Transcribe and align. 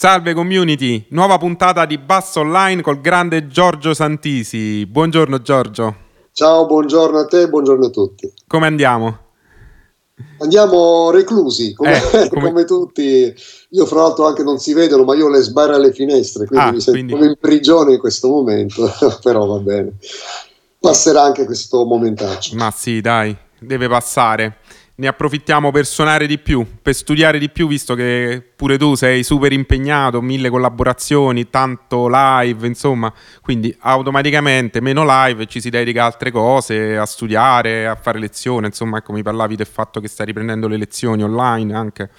Salve 0.00 0.32
community, 0.32 1.04
nuova 1.10 1.36
puntata 1.36 1.84
di 1.84 1.98
Basso 1.98 2.40
Online 2.40 2.80
col 2.80 3.02
grande 3.02 3.48
Giorgio 3.48 3.92
Santisi. 3.92 4.86
Buongiorno 4.86 5.42
Giorgio. 5.42 5.94
Ciao, 6.32 6.64
buongiorno 6.64 7.18
a 7.18 7.26
te, 7.26 7.50
buongiorno 7.50 7.84
a 7.84 7.90
tutti. 7.90 8.32
Come 8.46 8.66
andiamo? 8.66 9.18
Andiamo 10.38 11.10
reclusi, 11.10 11.74
come, 11.74 11.98
eh, 12.12 12.28
come... 12.32 12.46
come, 12.46 12.64
tutti. 12.64 13.30
Io 13.68 13.84
fra 13.84 14.00
l'altro 14.00 14.26
anche 14.26 14.42
non 14.42 14.56
si 14.56 14.72
vedono, 14.72 15.04
ma 15.04 15.14
io 15.14 15.28
le 15.28 15.42
sbarre 15.42 15.74
alle 15.74 15.92
finestre, 15.92 16.46
quindi 16.46 16.66
ah, 16.66 16.72
mi 16.72 16.80
sento 16.80 17.14
quindi... 17.14 17.26
in 17.26 17.36
prigione 17.38 17.92
in 17.92 17.98
questo 17.98 18.28
momento, 18.28 18.90
però 19.22 19.44
va 19.44 19.58
bene. 19.58 19.96
Passerà 20.78 21.24
anche 21.24 21.44
questo 21.44 21.84
momentaccio. 21.84 22.56
Ma 22.56 22.70
sì, 22.70 23.02
dai, 23.02 23.36
deve 23.58 23.86
passare 23.86 24.60
ne 25.00 25.08
approfittiamo 25.08 25.70
per 25.70 25.86
suonare 25.86 26.26
di 26.26 26.38
più, 26.38 26.64
per 26.82 26.94
studiare 26.94 27.38
di 27.38 27.48
più, 27.48 27.66
visto 27.66 27.94
che 27.94 28.42
pure 28.54 28.76
tu 28.76 28.94
sei 28.94 29.22
super 29.22 29.50
impegnato, 29.50 30.20
mille 30.20 30.50
collaborazioni, 30.50 31.48
tanto 31.48 32.06
live, 32.10 32.66
insomma, 32.66 33.10
quindi 33.40 33.74
automaticamente 33.80 34.82
meno 34.82 35.02
live 35.06 35.46
ci 35.46 35.58
si 35.58 35.70
dedica 35.70 36.02
a 36.02 36.06
altre 36.06 36.30
cose, 36.30 36.98
a 36.98 37.06
studiare, 37.06 37.86
a 37.86 37.94
fare 37.94 38.18
lezioni, 38.18 38.66
insomma, 38.66 38.98
ecco, 38.98 39.12
mi 39.12 39.22
parlavi 39.22 39.56
del 39.56 39.66
fatto 39.66 40.00
che 40.00 40.08
stai 40.08 40.26
riprendendo 40.26 40.68
le 40.68 40.76
lezioni 40.76 41.22
online 41.22 41.74
anche. 41.74 42.10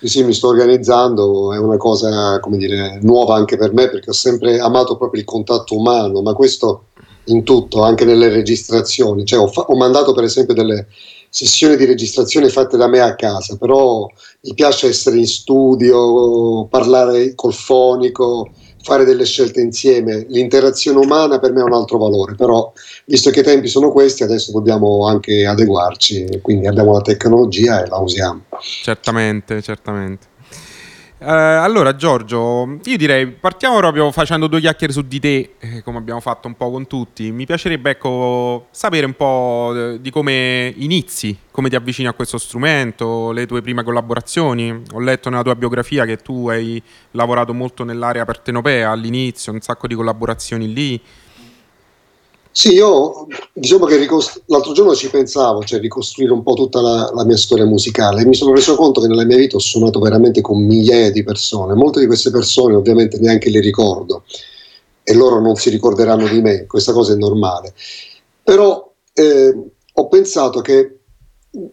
Sì, 0.00 0.08
sì, 0.08 0.22
mi 0.22 0.34
sto 0.34 0.48
organizzando, 0.48 1.54
è 1.54 1.58
una 1.58 1.78
cosa, 1.78 2.38
come 2.40 2.58
dire, 2.58 2.98
nuova 3.00 3.34
anche 3.34 3.56
per 3.56 3.72
me, 3.72 3.88
perché 3.88 4.10
ho 4.10 4.14
sempre 4.14 4.58
amato 4.58 4.98
proprio 4.98 5.22
il 5.22 5.26
contatto 5.26 5.74
umano, 5.74 6.20
ma 6.20 6.34
questo 6.34 6.88
in 7.24 7.44
tutto, 7.44 7.82
anche 7.82 8.04
nelle 8.04 8.28
registrazioni, 8.28 9.24
cioè 9.24 9.38
ho, 9.38 9.46
fa- 9.46 9.62
ho 9.62 9.76
mandato 9.76 10.12
per 10.12 10.24
esempio 10.24 10.52
delle 10.52 10.86
sessioni 11.30 11.76
di 11.76 11.84
registrazione 11.84 12.48
fatte 12.48 12.76
da 12.76 12.88
me 12.88 13.00
a 13.00 13.14
casa, 13.14 13.56
però 13.56 14.06
mi 14.40 14.54
piace 14.54 14.88
essere 14.88 15.16
in 15.16 15.26
studio, 15.26 16.66
parlare 16.66 17.34
col 17.36 17.54
fonico, 17.54 18.50
fare 18.82 19.04
delle 19.04 19.24
scelte 19.24 19.60
insieme. 19.60 20.26
L'interazione 20.28 20.98
umana 20.98 21.38
per 21.38 21.52
me 21.52 21.60
ha 21.60 21.64
un 21.64 21.72
altro 21.72 21.98
valore, 21.98 22.34
però 22.34 22.72
visto 23.06 23.30
che 23.30 23.40
i 23.40 23.44
tempi 23.44 23.68
sono 23.68 23.92
questi, 23.92 24.24
adesso 24.24 24.52
dobbiamo 24.52 25.06
anche 25.06 25.46
adeguarci, 25.46 26.40
quindi 26.42 26.66
abbiamo 26.66 26.92
la 26.92 27.02
tecnologia 27.02 27.82
e 27.82 27.88
la 27.88 27.98
usiamo. 27.98 28.42
Certamente, 28.82 29.62
certamente. 29.62 30.29
Uh, 31.22 31.26
allora 31.26 31.96
Giorgio, 31.96 32.78
io 32.82 32.96
direi 32.96 33.26
partiamo 33.26 33.76
proprio 33.76 34.10
facendo 34.10 34.46
due 34.46 34.58
chiacchiere 34.58 34.90
su 34.90 35.02
di 35.02 35.20
te, 35.20 35.56
eh, 35.58 35.82
come 35.82 35.98
abbiamo 35.98 36.20
fatto 36.20 36.48
un 36.48 36.56
po' 36.56 36.70
con 36.70 36.86
tutti. 36.86 37.30
Mi 37.30 37.44
piacerebbe 37.44 37.90
ecco, 37.90 38.68
sapere 38.70 39.04
un 39.04 39.12
po' 39.12 39.70
eh, 39.76 40.00
di 40.00 40.10
come 40.10 40.72
inizi, 40.74 41.36
come 41.50 41.68
ti 41.68 41.76
avvicini 41.76 42.08
a 42.08 42.14
questo 42.14 42.38
strumento, 42.38 43.32
le 43.32 43.44
tue 43.44 43.60
prime 43.60 43.82
collaborazioni. 43.82 44.82
Ho 44.92 44.98
letto 44.98 45.28
nella 45.28 45.42
tua 45.42 45.56
biografia 45.56 46.06
che 46.06 46.16
tu 46.16 46.48
hai 46.48 46.82
lavorato 47.10 47.52
molto 47.52 47.84
nell'area 47.84 48.24
partenopea 48.24 48.90
all'inizio, 48.90 49.52
un 49.52 49.60
sacco 49.60 49.86
di 49.86 49.94
collaborazioni 49.94 50.72
lì. 50.72 50.98
Sì, 52.52 52.72
io 52.72 53.28
diciamo 53.52 53.86
che 53.86 53.96
ricost- 53.96 54.42
l'altro 54.46 54.72
giorno 54.72 54.94
ci 54.94 55.08
pensavo, 55.08 55.62
cioè 55.62 55.78
ricostruire 55.78 56.32
un 56.32 56.42
po' 56.42 56.54
tutta 56.54 56.80
la, 56.80 57.10
la, 57.14 57.24
mia 57.24 57.36
storia 57.36 57.64
musicale 57.64 58.22
e 58.22 58.26
mi 58.26 58.34
sono 58.34 58.52
reso 58.52 58.74
conto 58.74 59.00
che 59.00 59.06
nella 59.06 59.24
mia 59.24 59.36
vita 59.36 59.56
ho 59.56 59.60
suonato 59.60 60.00
veramente 60.00 60.40
con 60.40 60.60
migliaia 60.60 61.12
di 61.12 61.22
persone. 61.22 61.74
Molte 61.74 62.00
di 62.00 62.06
queste 62.06 62.30
persone 62.30 62.74
ovviamente 62.74 63.18
neanche 63.18 63.50
le 63.50 63.60
ricordo 63.60 64.24
e 65.04 65.14
loro 65.14 65.40
non 65.40 65.54
si 65.54 65.70
ricorderanno 65.70 66.26
di 66.26 66.40
me, 66.40 66.66
questa 66.66 66.92
cosa 66.92 67.12
è 67.12 67.16
normale. 67.16 67.72
Però 68.42 68.92
eh, 69.12 69.54
ho 69.92 70.08
pensato 70.08 70.60
che 70.60 70.98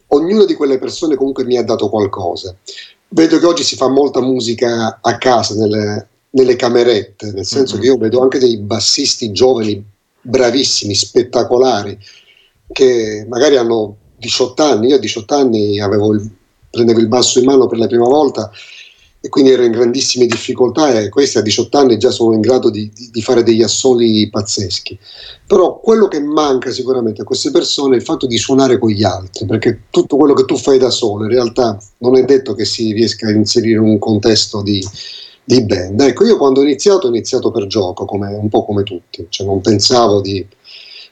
ognuna 0.07 0.45
di 0.45 0.53
quelle 0.53 0.77
persone 0.77 1.15
comunque 1.15 1.43
mi 1.43 1.57
ha 1.57 1.63
dato 1.63 1.89
qualcosa. 1.89 2.55
Vedo 3.09 3.39
che 3.39 3.45
oggi 3.45 3.63
si 3.63 3.75
fa 3.75 3.87
molta 3.87 4.21
musica 4.21 4.99
a 5.01 5.17
casa, 5.17 5.55
nelle, 5.55 6.07
nelle 6.31 6.55
camerette, 6.55 7.31
nel 7.31 7.45
senso 7.45 7.73
mm-hmm. 7.73 7.81
che 7.81 7.87
io 7.89 7.97
vedo 7.97 8.21
anche 8.21 8.37
dei 8.37 8.57
bassisti 8.57 9.31
giovani 9.31 9.95
bravissimi, 10.27 10.93
spettacolari, 10.93 11.97
che 12.71 13.25
magari 13.27 13.57
hanno 13.57 13.95
18 14.17 14.63
anni, 14.63 14.87
io 14.87 14.95
a 14.95 14.99
18 14.99 15.35
anni 15.35 15.75
il, 15.75 16.31
prendevo 16.69 16.99
il 16.99 17.07
basso 17.07 17.39
in 17.39 17.45
mano 17.45 17.67
per 17.67 17.77
la 17.77 17.87
prima 17.87 18.07
volta 18.07 18.51
e 19.19 19.29
quindi 19.29 19.51
ero 19.51 19.63
in 19.63 19.71
grandissime 19.71 20.25
difficoltà 20.25 20.99
e 20.99 21.09
questi 21.09 21.37
a 21.39 21.41
18 21.41 21.77
anni 21.77 21.97
già 21.97 22.11
sono 22.11 22.33
in 22.33 22.41
grado 22.41 22.69
di, 22.69 22.91
di, 22.93 23.09
di, 23.11 23.21
fare 23.21 23.41
degli 23.41 23.63
assoli 23.63 24.29
pazzeschi. 24.29 24.97
Però 25.47 25.79
quello 25.79 26.07
che 26.07 26.21
manca 26.21 26.71
sicuramente 26.71 27.21
a 27.21 27.25
queste 27.25 27.49
persone 27.49 27.95
è 27.95 27.97
il 27.97 28.03
fatto 28.03 28.27
di 28.27 28.37
suonare 28.37 28.77
con 28.77 28.89
gli 28.89 29.03
altri, 29.03 29.45
perché 29.45 29.83
tutto 29.89 30.17
quello 30.17 30.33
che 30.33 30.45
tu 30.45 30.55
fai 30.55 30.77
da 30.77 30.91
solo 30.91 31.23
in 31.23 31.31
realtà 31.31 31.77
non 31.99 32.15
è 32.15 32.23
detto 32.23 32.53
che 32.53 32.65
si 32.65 32.93
riesca 32.93 33.27
a 33.27 33.31
inserire 33.31 33.79
in 33.79 33.89
un 33.89 33.97
contesto 33.97 34.61
di, 34.61 34.81
di 35.47 35.63
band. 35.63 36.01
Ecco, 36.01 36.25
io 36.25 36.35
quando 36.35 36.59
ho 36.59 36.63
iniziato 36.63 37.07
ho 37.07 37.09
iniziato 37.09 37.51
per 37.51 37.67
gioco, 37.67 38.03
come, 38.03 38.27
un 38.27 38.49
po' 38.49 38.65
come 38.65 38.83
tutti, 38.83 39.27
cioè 39.29 39.47
non 39.47 39.61
pensavo 39.61 40.19
di 40.19 40.45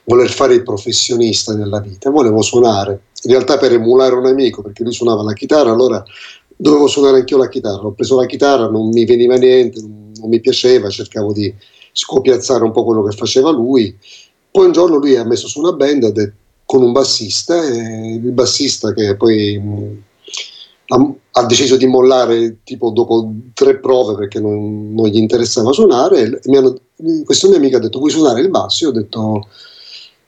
voler 0.04 0.28
fare 0.28 0.52
il 0.52 0.62
professionista 0.62 1.54
nella 1.54 1.80
vita, 1.80 2.10
volevo 2.10 2.42
suonare, 2.42 3.00
in 3.22 3.30
realtà 3.30 3.56
per 3.56 3.72
emulare 3.72 4.14
un 4.14 4.26
amico, 4.26 4.60
perché 4.60 4.82
lui 4.82 4.92
suonava 4.92 5.22
la 5.22 5.32
chitarra, 5.32 5.72
allora 5.72 6.04
dovevo 6.54 6.86
suonare 6.86 7.16
anch'io 7.16 7.38
la 7.38 7.48
chitarra, 7.48 7.86
ho 7.86 7.92
preso 7.92 8.20
la 8.20 8.26
chitarra, 8.26 8.68
non 8.68 8.90
mi 8.90 9.06
veniva 9.06 9.36
niente, 9.36 9.80
non 9.80 10.28
mi 10.28 10.40
piaceva, 10.40 10.90
cercavo 10.90 11.32
di 11.32 11.52
scopiazzare 11.92 12.62
un 12.62 12.72
po' 12.72 12.84
quello 12.84 13.02
che 13.04 13.16
faceva 13.16 13.50
lui, 13.50 13.96
poi 14.50 14.66
un 14.66 14.72
giorno 14.72 14.96
lui 14.96 15.16
ha 15.16 15.24
messo 15.24 15.48
su 15.48 15.60
una 15.60 15.72
band 15.72 16.34
con 16.66 16.82
un 16.82 16.92
bassista, 16.92 17.64
e 17.64 18.16
il 18.16 18.32
bassista 18.32 18.92
che 18.92 19.16
poi 19.16 20.04
ha, 20.88 21.14
ha, 21.32 21.46
deciso 21.46 21.76
di 21.76 21.86
mollare 21.86 22.58
tipo 22.64 22.90
dopo 22.90 23.32
tre 23.54 23.78
prove 23.78 24.14
perché 24.14 24.40
non, 24.40 24.94
non 24.94 25.06
gli 25.08 25.16
interessava 25.16 25.72
suonare. 25.72 26.40
Hanno, 26.44 26.76
questo 27.24 27.48
mio 27.48 27.56
amico 27.56 27.76
ha 27.76 27.80
detto: 27.80 27.98
Vuoi 27.98 28.10
suonare 28.10 28.40
il 28.40 28.50
basso? 28.50 28.84
Io 28.84 28.90
ho 28.90 28.94
detto: 28.94 29.46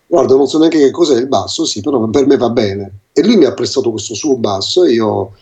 Guarda, 0.06 0.34
non 0.34 0.46
so 0.46 0.58
neanche 0.58 0.78
che 0.78 0.90
cos'è 0.90 1.18
il 1.18 1.28
basso, 1.28 1.64
sì, 1.64 1.80
però 1.80 2.06
per 2.08 2.26
me 2.26 2.36
va 2.36 2.50
bene. 2.50 3.00
E 3.12 3.24
lui 3.24 3.36
mi 3.36 3.44
ha 3.44 3.52
prestato 3.52 3.90
questo 3.90 4.14
suo 4.14 4.36
basso 4.36 4.84
e 4.84 4.92
io 4.92 5.32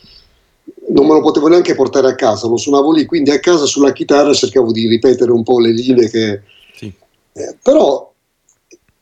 non 0.88 1.06
me 1.06 1.15
lo 1.15 1.21
potevo 1.21 1.49
neanche 1.49 1.75
portare 1.75 2.09
a 2.09 2.15
casa, 2.15 2.49
lo 2.49 2.56
suonavo 2.56 2.93
lì, 2.93 3.06
quindi 3.06 3.31
a 3.31 3.41
casa 3.41 3.65
sulla 3.65 3.93
chitarra 3.93 4.32
cercavo 4.32 4.72
di 4.72 4.88
ripetere 4.88 5.31
un 5.31 5.43
po' 5.43 5.60
le 5.60 5.71
linee 5.71 6.09
che... 6.09 6.43
Sì. 6.75 6.93
Eh, 7.32 7.56
però 7.62 8.12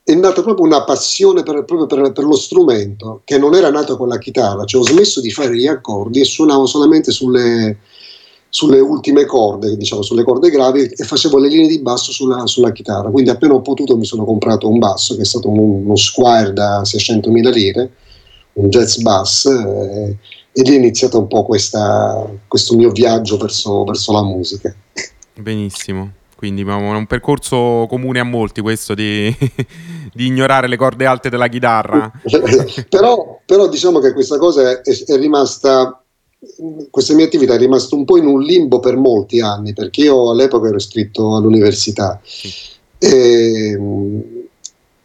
è 0.07 0.15
nata 0.15 0.43
proprio 0.43 0.67
una 0.67 0.85
passione 0.85 1.43
per, 1.43 1.65
proprio 1.65 1.87
per, 1.87 2.13
per, 2.13 2.25
lo 2.25 2.37
strumento 2.37 3.23
che 3.25 3.39
non 3.39 3.55
era 3.55 3.71
nata 3.71 3.97
con 3.97 4.09
la 4.09 4.19
chitarra, 4.19 4.67
cioè 4.67 4.83
ho 4.83 4.85
smesso 4.85 5.23
di 5.23 5.31
fare 5.31 5.57
gli 5.57 5.67
accordi 5.67 6.21
e 6.21 6.25
suonavo 6.25 6.67
solamente 6.67 7.11
sulle, 7.11 7.79
sulle 8.51 8.81
ultime 8.81 9.25
corde, 9.25 9.75
diciamo 9.79 10.03
sulle 10.03 10.23
corde 10.23 10.51
gravi 10.51 10.85
e 10.85 11.05
facevo 11.05 11.39
le 11.39 11.49
linee 11.49 11.69
di 11.69 11.81
basso 11.81 12.13
sulla, 12.13 12.47
sulla, 12.47 12.71
chitarra, 12.71 13.09
quindi 13.09 13.31
appena 13.31 13.55
ho 13.55 13.63
potuto 13.63 13.97
mi 13.97 14.05
sono 14.05 14.27
comprato 14.27 14.69
un 14.69 14.79
basso 14.79 15.17
che 15.17 15.23
è 15.23 15.25
stato 15.25 15.49
un, 15.49 15.59
uno 15.59 15.97
Squire 15.97 16.53
da 16.53 16.83
600.000 16.83 17.51
lire, 17.51 17.91
un 18.55 18.69
jazz 18.69 18.99
bass 18.99 19.47
eh, 19.47 20.19
e 20.53 20.63
lì 20.63 20.75
è 20.75 20.79
iniziato 20.79 21.19
un 21.19 21.29
po' 21.29 21.45
questa, 21.45 22.31
questo 22.47 22.77
mio 22.77 22.91
viaggio 22.91 23.39
verso, 23.39 23.85
verso 23.85 24.13
la 24.13 24.23
musica. 24.23 24.75
Benissimo. 25.35 26.13
Quindi 26.45 26.61
è 26.61 26.75
un 26.75 27.07
percorso 27.07 27.87
comune 27.89 28.21
a 28.21 28.23
molti 28.23 28.61
questo 28.61 28.93
di, 28.95 29.35
di 30.13 30.27
ignorare 30.27 30.69
le 30.69 30.77
corde 30.77 31.07
alte 31.07 31.31
della 31.31 31.49
chitarra. 31.49 32.13
però, 32.91 33.41
però, 33.47 33.67
diciamo 33.67 33.99
che 33.99 34.13
questa 34.13 34.37
cosa 34.37 34.71
è, 34.71 34.83
è, 34.83 35.17
rimasta, 35.17 36.05
questa 36.91 37.15
mia 37.15 37.25
attività 37.25 37.55
è 37.55 37.59
rimasta 37.59 37.97
un 37.97 38.05
po' 38.05 38.19
in 38.19 38.27
un 38.27 38.43
limbo 38.43 38.79
per 38.79 38.97
molti 38.97 39.41
anni, 39.41 39.73
perché 39.73 40.03
io 40.03 40.31
all'epoca 40.31 40.69
ero 40.69 40.77
iscritto 40.77 41.35
all'università. 41.35 42.21
Sì. 42.23 42.53
E, 42.99 43.79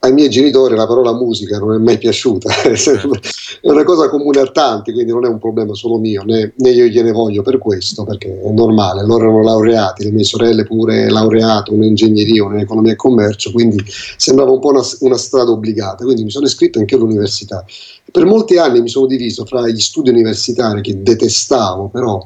ai 0.02 0.14
miei 0.14 0.30
genitori 0.30 0.76
la 0.76 0.88
parola 0.88 1.14
musica 1.14 1.58
non 1.58 1.74
è 1.74 1.78
mai 1.78 1.98
piaciuta, 1.98 2.50
è 2.64 3.70
una 3.70 3.84
cosa 3.84 4.10
comune 4.10 4.40
a 4.40 4.48
tanti, 4.48 4.94
quindi 4.94 5.12
non 5.12 5.26
è 5.26 5.28
un 5.28 5.40
problema 5.40 5.74
solo 5.74 5.98
mio, 5.98 6.24
né, 6.24 6.54
né, 6.56 6.70
io 6.70 6.86
gliene 6.86 7.12
voglio 7.12 7.42
per 7.42 7.58
questo, 7.58 8.06
perché 8.06 8.42
è 8.42 8.50
normale, 8.52 9.06
loro 9.06 9.24
erano 9.24 9.44
laureati, 9.44 10.06
le 10.06 10.12
mie 10.12 10.24
sorelle 10.24 10.64
pure 10.64 11.10
laureate, 11.10 11.74
un'ingegneria, 11.74 12.46
un'economia 12.46 12.94
e 12.94 12.96
commercio, 12.96 13.52
quindi 13.52 13.78
sembrava 13.86 14.52
un 14.52 14.60
po' 14.60 14.70
una, 14.70 14.84
una 15.02 15.18
strada 15.18 15.52
obbligata, 15.52 16.06
quindi 16.06 16.24
mi 16.24 16.32
sono 16.32 16.46
iscritto 16.46 16.80
anche 16.80 16.96
all'università. 16.96 17.66
Per 18.12 18.26
molti 18.26 18.58
anni 18.58 18.82
mi 18.82 18.90
sono 18.90 19.06
diviso 19.06 19.46
fra 19.46 19.68
gli 19.68 19.80
studi 19.80 20.10
universitari 20.10 20.82
che 20.82 21.02
detestavo, 21.02 21.90
però 21.90 22.26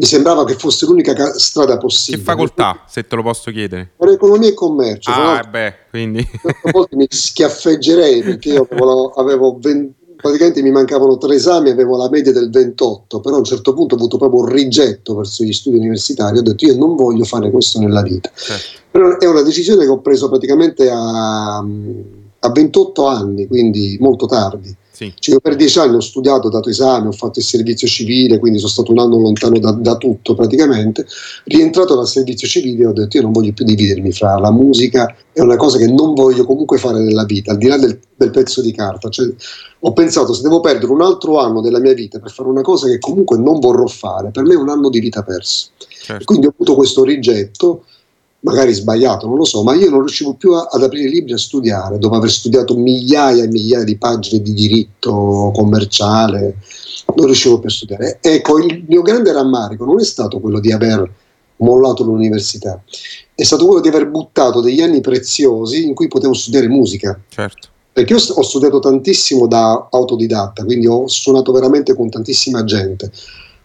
mi 0.00 0.06
sembrava 0.06 0.46
che 0.46 0.54
fosse 0.54 0.86
l'unica 0.86 1.12
ca- 1.12 1.38
strada 1.38 1.76
possibile. 1.76 2.22
Che 2.22 2.30
facoltà, 2.30 2.84
se 2.88 3.06
te 3.06 3.16
lo 3.16 3.22
posso 3.22 3.50
chiedere? 3.50 3.90
Per 3.98 4.08
economia 4.08 4.48
e 4.48 4.54
commercio. 4.54 5.10
Ah, 5.10 5.42
beh, 5.42 5.74
quindi... 5.90 6.26
A 6.64 6.70
volte 6.72 6.96
mi 6.96 7.06
schiaffeggerei 7.06 8.22
perché 8.22 8.48
io 8.48 8.66
avevo, 8.70 9.10
avevo 9.10 9.58
20, 9.60 10.16
praticamente 10.16 10.62
mi 10.62 10.70
mancavano 10.70 11.18
tre 11.18 11.34
esami, 11.34 11.68
avevo 11.68 11.98
la 11.98 12.08
media 12.08 12.32
del 12.32 12.48
28, 12.48 13.20
però 13.20 13.34
a 13.34 13.38
un 13.40 13.44
certo 13.44 13.74
punto 13.74 13.94
ho 13.94 13.98
avuto 13.98 14.16
proprio 14.16 14.40
un 14.40 14.46
rigetto 14.46 15.16
verso 15.16 15.44
gli 15.44 15.52
studi 15.52 15.76
universitari, 15.76 16.38
ho 16.38 16.42
detto 16.42 16.64
io 16.64 16.76
non 16.78 16.96
voglio 16.96 17.24
fare 17.24 17.50
questo 17.50 17.78
nella 17.78 18.00
vita. 18.00 18.30
Certo. 18.34 18.80
Però 18.90 19.18
è 19.18 19.26
una 19.26 19.42
decisione 19.42 19.84
che 19.84 19.90
ho 19.90 20.00
preso 20.00 20.30
praticamente 20.30 20.88
a, 20.88 21.58
a 21.58 22.50
28 22.50 23.06
anni, 23.06 23.46
quindi 23.46 23.98
molto 24.00 24.24
tardi 24.24 24.74
Sì. 25.00 25.14
Cioè, 25.18 25.40
per 25.40 25.56
dieci 25.56 25.78
anni 25.78 25.96
ho 25.96 26.00
studiato, 26.00 26.48
ho 26.48 26.50
dato 26.50 26.68
esami, 26.68 27.06
ho 27.06 27.12
fatto 27.12 27.38
il 27.38 27.44
servizio 27.46 27.88
civile, 27.88 28.38
quindi 28.38 28.58
sono 28.58 28.70
stato 28.70 28.92
un 28.92 28.98
anno 28.98 29.16
lontano 29.16 29.58
da, 29.58 29.70
da 29.70 29.96
tutto 29.96 30.34
praticamente. 30.34 31.06
Rientrato 31.44 31.94
dal 31.94 32.06
servizio 32.06 32.46
civile 32.46 32.84
ho 32.84 32.92
detto 32.92 33.16
io 33.16 33.22
non 33.22 33.32
voglio 33.32 33.54
più 33.54 33.64
dividermi 33.64 34.12
fra 34.12 34.38
la 34.38 34.50
musica 34.50 35.16
e 35.32 35.40
una 35.40 35.56
cosa 35.56 35.78
che 35.78 35.90
non 35.90 36.12
voglio 36.12 36.44
comunque 36.44 36.76
fare 36.76 37.00
nella 37.00 37.24
vita, 37.24 37.52
al 37.52 37.56
di 37.56 37.68
là 37.68 37.78
del, 37.78 37.98
del 38.14 38.28
pezzo 38.28 38.60
di 38.60 38.72
carta. 38.72 39.08
Cioè, 39.08 39.32
ho 39.78 39.92
pensato 39.94 40.34
se 40.34 40.42
devo 40.42 40.60
perdere 40.60 40.92
un 40.92 41.00
altro 41.00 41.38
anno 41.38 41.62
della 41.62 41.80
mia 41.80 41.94
vita 41.94 42.18
per 42.18 42.30
fare 42.30 42.50
una 42.50 42.60
cosa 42.60 42.86
che 42.86 42.98
comunque 42.98 43.38
non 43.38 43.58
vorrò 43.58 43.86
fare, 43.86 44.30
per 44.30 44.44
me 44.44 44.52
è 44.52 44.58
un 44.58 44.68
anno 44.68 44.90
di 44.90 45.00
vita 45.00 45.22
perso. 45.22 45.68
Certo. 46.02 46.24
Quindi 46.26 46.44
ho 46.44 46.50
avuto 46.50 46.74
questo 46.74 47.04
rigetto 47.04 47.84
magari 48.40 48.72
sbagliato, 48.72 49.26
non 49.26 49.36
lo 49.36 49.44
so, 49.44 49.62
ma 49.62 49.74
io 49.74 49.90
non 49.90 50.00
riuscivo 50.00 50.34
più 50.34 50.52
a, 50.52 50.68
ad 50.70 50.82
aprire 50.82 51.08
i 51.08 51.12
libri 51.12 51.32
a 51.32 51.38
studiare, 51.38 51.98
dopo 51.98 52.16
aver 52.16 52.30
studiato 52.30 52.76
migliaia 52.76 53.44
e 53.44 53.48
migliaia 53.48 53.84
di 53.84 53.96
pagine 53.96 54.42
di 54.42 54.54
diritto 54.54 55.50
commerciale, 55.54 56.56
non 57.14 57.26
riuscivo 57.26 57.58
più 57.58 57.68
a 57.68 57.72
studiare. 57.72 58.18
Ecco, 58.20 58.58
il 58.58 58.84
mio 58.86 59.02
grande 59.02 59.32
rammarico 59.32 59.84
non 59.84 60.00
è 60.00 60.04
stato 60.04 60.40
quello 60.40 60.60
di 60.60 60.72
aver 60.72 61.10
mollato 61.56 62.02
l'università, 62.04 62.82
è 63.34 63.42
stato 63.42 63.66
quello 63.66 63.80
di 63.80 63.88
aver 63.88 64.08
buttato 64.08 64.60
degli 64.60 64.80
anni 64.80 65.00
preziosi 65.00 65.84
in 65.84 65.94
cui 65.94 66.08
potevo 66.08 66.32
studiare 66.32 66.68
musica. 66.68 67.20
Certo. 67.28 67.68
Perché 67.92 68.14
io 68.14 68.20
ho 68.34 68.42
studiato 68.42 68.78
tantissimo 68.78 69.46
da 69.46 69.88
autodidatta, 69.90 70.64
quindi 70.64 70.86
ho 70.86 71.06
suonato 71.08 71.52
veramente 71.52 71.94
con 71.94 72.08
tantissima 72.08 72.64
gente 72.64 73.10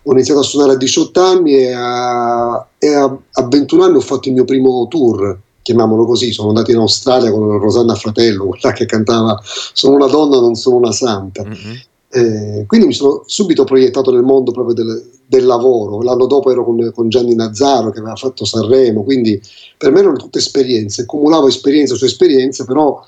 ho 0.07 0.11
iniziato 0.11 0.41
a 0.41 0.43
suonare 0.43 0.73
a 0.73 0.77
18 0.77 1.21
anni 1.21 1.55
e 1.55 1.71
a, 1.73 2.67
e 2.77 2.93
a, 2.93 3.17
a 3.31 3.47
21 3.47 3.83
anni 3.83 3.95
ho 3.97 4.01
fatto 4.01 4.27
il 4.27 4.35
mio 4.35 4.45
primo 4.45 4.87
tour, 4.87 5.39
chiamiamolo 5.63 6.05
così, 6.05 6.31
sono 6.31 6.49
andato 6.49 6.69
in 6.69 6.77
Australia 6.77 7.31
con 7.31 7.57
Rosanna 7.57 7.95
Fratello, 7.95 8.45
quella 8.45 8.71
che 8.71 8.85
cantava 8.85 9.39
Sono 9.43 9.95
una 9.95 10.05
donna, 10.05 10.39
non 10.39 10.53
sono 10.53 10.75
una 10.75 10.91
santa. 10.91 11.43
Mm-hmm. 11.43 11.75
Eh, 12.09 12.65
quindi 12.67 12.85
mi 12.85 12.93
sono 12.93 13.23
subito 13.25 13.63
proiettato 13.63 14.11
nel 14.11 14.21
mondo 14.21 14.51
proprio 14.51 14.75
del, 14.75 15.09
del 15.25 15.45
lavoro. 15.45 16.01
L'anno 16.03 16.27
dopo 16.27 16.51
ero 16.51 16.63
con, 16.63 16.91
con, 16.93 17.09
Gianni 17.09 17.33
Nazzaro 17.33 17.89
che 17.89 17.99
aveva 17.99 18.15
fatto 18.15 18.45
Sanremo, 18.45 19.03
quindi 19.03 19.41
per 19.75 19.91
me 19.91 19.99
erano 19.99 20.17
tutte 20.17 20.37
esperienze, 20.37 21.01
accumulavo 21.01 21.47
esperienza 21.47 21.95
su 21.95 22.05
esperienza, 22.05 22.63
però 22.63 23.03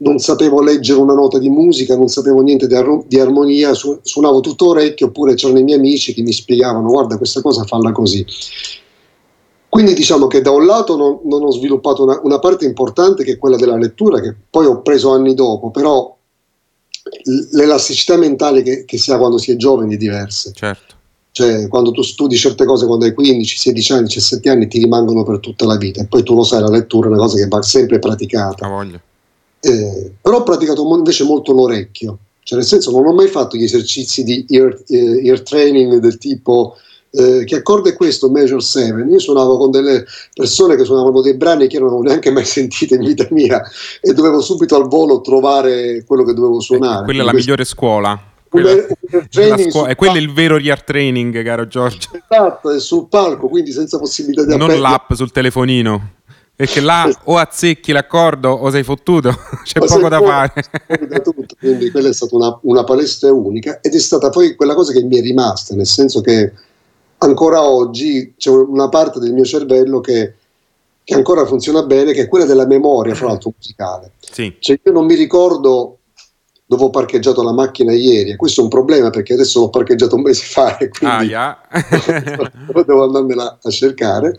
non 0.00 0.18
sapevo 0.18 0.62
leggere 0.62 0.98
una 0.98 1.14
nota 1.14 1.38
di 1.38 1.48
musica, 1.48 1.96
non 1.96 2.08
sapevo 2.08 2.40
niente 2.40 2.66
di, 2.66 2.74
ar- 2.74 3.04
di 3.06 3.18
armonia, 3.18 3.74
su- 3.74 3.98
suonavo 4.02 4.40
tutto 4.40 4.68
orecchio, 4.68 5.06
oppure 5.06 5.34
c'erano 5.34 5.58
i 5.58 5.64
miei 5.64 5.78
amici 5.78 6.14
che 6.14 6.22
mi 6.22 6.32
spiegavano 6.32 6.88
guarda 6.88 7.16
questa 7.16 7.40
cosa 7.42 7.64
falla 7.64 7.92
così. 7.92 8.24
Quindi 9.68 9.94
diciamo 9.94 10.26
che 10.26 10.40
da 10.40 10.50
un 10.50 10.66
lato 10.66 10.96
non, 10.96 11.20
non 11.24 11.44
ho 11.44 11.52
sviluppato 11.52 12.02
una, 12.02 12.18
una, 12.24 12.38
parte 12.38 12.64
importante 12.64 13.22
che 13.24 13.32
è 13.32 13.38
quella 13.38 13.56
della 13.56 13.76
lettura, 13.76 14.20
che 14.20 14.34
poi 14.50 14.66
ho 14.66 14.80
preso 14.80 15.12
anni 15.12 15.34
dopo, 15.34 15.70
però 15.70 16.16
l'elasticità 17.52 18.16
mentale 18.16 18.62
che, 18.62 18.84
che 18.84 18.98
si 18.98 19.12
ha 19.12 19.18
quando 19.18 19.38
si 19.38 19.52
è 19.52 19.56
giovani 19.56 19.94
è 19.94 19.98
diversa. 19.98 20.50
Certo. 20.52 20.94
Cioè, 21.32 21.68
quando 21.68 21.92
tu 21.92 22.02
studi 22.02 22.36
certe 22.36 22.64
cose 22.64 22.86
quando 22.86 23.04
hai 23.04 23.14
15, 23.14 23.58
16 23.58 23.92
anni, 23.92 24.02
17 24.04 24.50
anni, 24.50 24.66
ti 24.66 24.78
rimangono 24.78 25.22
per 25.22 25.38
tutta 25.38 25.64
la 25.66 25.76
vita. 25.76 26.00
E 26.00 26.06
poi 26.06 26.24
tu 26.24 26.34
lo 26.34 26.42
sai, 26.42 26.60
la 26.60 26.70
lettura 26.70 27.06
è 27.06 27.10
una 27.10 27.20
cosa 27.20 27.36
che 27.36 27.46
va 27.46 27.62
sempre 27.62 28.00
praticata. 28.00 28.66
Eh, 29.60 30.12
però 30.20 30.38
ho 30.38 30.42
praticato 30.42 30.82
invece 30.96 31.24
molto 31.24 31.52
l'orecchio, 31.52 32.18
cioè 32.42 32.58
nel 32.58 32.66
senso 32.66 32.90
non 32.90 33.06
ho 33.06 33.12
mai 33.12 33.28
fatto 33.28 33.56
gli 33.56 33.64
esercizi 33.64 34.22
di 34.22 34.46
ear, 34.48 34.82
eh, 34.88 35.26
ear 35.26 35.40
training 35.42 35.98
del 35.98 36.16
tipo 36.18 36.76
eh, 37.12 37.44
che 37.44 37.56
accordo 37.56 37.88
è 37.88 37.94
questo, 37.94 38.30
Major 38.30 38.62
7. 38.62 39.06
Io 39.08 39.18
suonavo 39.18 39.58
con 39.58 39.70
delle 39.70 40.04
persone 40.32 40.76
che 40.76 40.84
suonavano 40.84 41.20
dei 41.20 41.34
brani 41.34 41.66
che 41.66 41.78
non 41.78 41.88
avevo 41.88 42.02
neanche 42.02 42.30
mai 42.30 42.44
sentito 42.46 42.94
in 42.94 43.04
vita 43.04 43.26
mia 43.30 43.62
e 44.00 44.12
dovevo 44.12 44.40
subito 44.40 44.76
al 44.76 44.88
volo 44.88 45.20
trovare 45.20 46.04
quello 46.06 46.22
che 46.24 46.34
dovevo 46.34 46.60
suonare. 46.60 47.04
quella 47.04 47.22
è 47.22 47.24
la 47.24 47.32
migliore 47.32 47.64
scuola. 47.64 48.24
Quella, 48.48 48.84
scuola, 49.70 49.90
è 49.90 49.94
quello 49.94 50.16
il 50.16 50.32
vero 50.32 50.56
ear 50.56 50.82
training, 50.82 51.44
caro 51.44 51.68
Giorgio. 51.68 52.08
Esatto, 52.28 52.70
è 52.70 52.80
sul 52.80 53.06
palco, 53.08 53.48
quindi 53.48 53.70
senza 53.70 53.96
possibilità 53.96 54.44
di 54.44 54.56
Non 54.56 54.76
l'app 54.80 55.12
sul 55.12 55.30
telefonino. 55.30 56.14
Perché 56.60 56.80
là 56.80 57.10
o 57.24 57.38
azzecchi 57.38 57.90
l'accordo 57.90 58.50
o 58.50 58.68
sei 58.68 58.82
fottuto, 58.82 59.30
c'è 59.64 59.80
o 59.80 59.86
poco 59.86 60.10
da 60.10 60.20
fare. 60.20 60.62
Tutto. 61.22 61.54
Quindi 61.58 61.90
quella 61.90 62.10
è 62.10 62.12
stata 62.12 62.36
una, 62.36 62.58
una, 62.64 62.84
palestra 62.84 63.32
unica 63.32 63.78
ed 63.80 63.94
è 63.94 63.98
stata 63.98 64.28
poi 64.28 64.54
quella 64.56 64.74
cosa 64.74 64.92
che 64.92 65.02
mi 65.02 65.16
è 65.16 65.22
rimasta, 65.22 65.74
nel 65.74 65.86
senso 65.86 66.20
che 66.20 66.52
ancora 67.16 67.62
oggi 67.62 68.34
c'è 68.36 68.50
una 68.50 68.90
parte 68.90 69.20
del 69.20 69.32
mio 69.32 69.44
cervello 69.44 70.00
che, 70.00 70.34
che 71.02 71.14
ancora 71.14 71.46
funziona 71.46 71.82
bene, 71.84 72.12
che 72.12 72.24
è 72.24 72.28
quella 72.28 72.44
della 72.44 72.66
memoria, 72.66 73.14
fra 73.14 73.28
l'altro 73.28 73.54
musicale. 73.56 74.12
Sì. 74.18 74.54
Cioè 74.58 74.80
io 74.84 74.92
non 74.92 75.06
mi 75.06 75.14
ricordo 75.14 75.96
dove 76.66 76.84
ho 76.84 76.90
parcheggiato 76.90 77.42
la 77.42 77.54
macchina 77.54 77.94
ieri, 77.94 78.32
e 78.32 78.36
questo 78.36 78.60
è 78.60 78.64
un 78.64 78.68
problema 78.68 79.08
perché 79.08 79.32
adesso 79.32 79.60
l'ho 79.60 79.70
parcheggiato 79.70 80.14
un 80.14 80.20
mese 80.20 80.44
fa 80.52 80.76
e 80.76 80.90
quindi 80.90 81.32
ah, 81.32 81.56
yeah. 81.72 82.82
devo 82.84 83.04
andarmela 83.04 83.60
a 83.62 83.70
cercare 83.70 84.38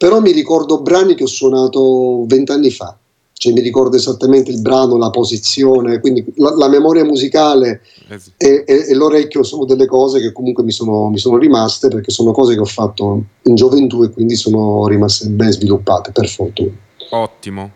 però 0.00 0.18
mi 0.18 0.32
ricordo 0.32 0.80
brani 0.80 1.14
che 1.14 1.24
ho 1.24 1.26
suonato 1.26 2.24
vent'anni 2.26 2.70
fa, 2.70 2.96
cioè 3.34 3.52
mi 3.52 3.60
ricordo 3.60 3.96
esattamente 3.96 4.50
il 4.50 4.62
brano, 4.62 4.96
la 4.96 5.10
posizione, 5.10 6.00
quindi 6.00 6.24
la, 6.36 6.56
la 6.56 6.70
memoria 6.70 7.04
musicale 7.04 7.82
eh 8.08 8.18
e, 8.38 8.64
e, 8.66 8.86
e, 8.88 8.94
l'orecchio 8.94 9.42
sono 9.42 9.66
delle 9.66 9.84
cose 9.84 10.18
che 10.18 10.32
comunque 10.32 10.64
mi 10.64 10.72
sono, 10.72 11.10
mi 11.10 11.18
sono, 11.18 11.36
rimaste 11.36 11.88
perché 11.88 12.10
sono 12.10 12.32
cose 12.32 12.54
che 12.54 12.60
ho 12.60 12.64
fatto 12.64 13.24
in 13.42 13.54
gioventù 13.54 14.02
e 14.02 14.08
quindi 14.08 14.36
sono 14.36 14.86
rimaste 14.86 15.28
ben 15.28 15.52
sviluppate, 15.52 16.12
per 16.12 16.28
fortuna. 16.28 16.72
Ottimo. 17.10 17.70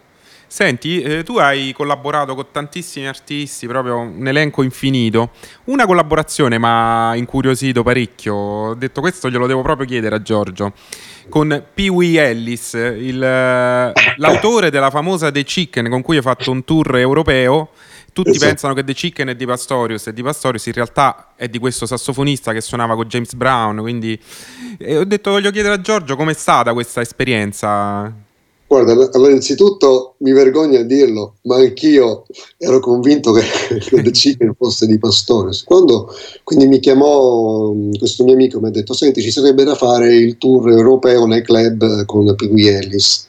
Senti, 0.54 1.02
eh, 1.02 1.24
tu 1.24 1.38
hai 1.38 1.72
collaborato 1.72 2.36
con 2.36 2.46
tantissimi 2.52 3.08
artisti, 3.08 3.66
proprio 3.66 3.98
un 3.98 4.24
elenco 4.24 4.62
infinito. 4.62 5.32
Una 5.64 5.84
collaborazione 5.84 6.60
mi 6.60 6.64
ha 6.68 7.16
incuriosito 7.16 7.82
parecchio. 7.82 8.34
Ho 8.34 8.74
detto 8.74 9.00
questo 9.00 9.28
glielo 9.28 9.48
devo 9.48 9.62
proprio 9.62 9.84
chiedere 9.84 10.14
a 10.14 10.22
Giorgio 10.22 10.72
con 11.28 11.60
Pee 11.74 11.88
Wee 11.88 12.20
Ellis, 12.20 12.74
il, 12.74 13.18
l'autore 13.18 14.70
della 14.70 14.90
famosa 14.90 15.32
The 15.32 15.42
Chicken 15.42 15.90
con 15.90 16.02
cui 16.02 16.18
hai 16.18 16.22
fatto 16.22 16.52
un 16.52 16.62
tour 16.62 16.98
europeo. 16.98 17.70
Tutti 18.12 18.30
esatto. 18.30 18.46
pensano 18.46 18.74
che 18.74 18.84
The 18.84 18.94
Chicken 18.94 19.26
è 19.30 19.34
di 19.34 19.46
Pastorius 19.46 20.06
e 20.06 20.12
di 20.12 20.22
Pastorius 20.22 20.66
in 20.66 20.74
realtà 20.74 21.32
è 21.34 21.48
di 21.48 21.58
questo 21.58 21.84
sassofonista 21.84 22.52
che 22.52 22.60
suonava 22.60 22.94
con 22.94 23.08
James 23.08 23.34
Brown. 23.34 23.78
Quindi 23.78 24.16
e 24.78 24.98
ho 24.98 25.04
detto 25.04 25.32
voglio 25.32 25.50
chiedere 25.50 25.74
a 25.74 25.80
Giorgio 25.80 26.14
com'è 26.14 26.32
stata 26.32 26.72
questa 26.72 27.00
esperienza. 27.00 28.23
Guarda, 28.74 29.08
allora 29.12 29.30
innanzitutto 29.30 30.16
mi 30.18 30.32
vergogno 30.32 30.80
a 30.80 30.82
dirlo, 30.82 31.36
ma 31.42 31.58
anch'io 31.58 32.26
ero 32.58 32.80
convinto 32.80 33.30
che, 33.30 33.42
che 33.78 34.02
The 34.02 34.10
Chicken 34.10 34.54
fosse 34.58 34.88
di 34.88 34.98
Pastore. 34.98 35.52
Quando 35.64 36.12
quindi 36.43 36.66
mi 36.66 36.81
chiamò 36.81 37.72
questo 37.96 38.24
mio 38.24 38.32
amico, 38.32 38.58
mi 38.58 38.66
ha 38.66 38.70
detto: 38.70 38.93
Senti, 38.93 39.22
ci 39.22 39.31
sarebbe 39.31 39.62
da 39.62 39.76
fare 39.76 40.16
il 40.16 40.38
tour 40.38 40.72
europeo 40.72 41.24
nei 41.24 41.43
club 41.43 42.04
con 42.04 42.34
Pigui 42.34 42.66
Ellis. 42.66 43.28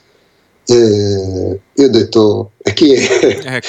E 0.67 1.59
io 1.73 1.85
ho 1.85 1.89
detto, 1.89 2.51
e 2.57 2.73
chi 2.73 2.93
è? 2.93 3.59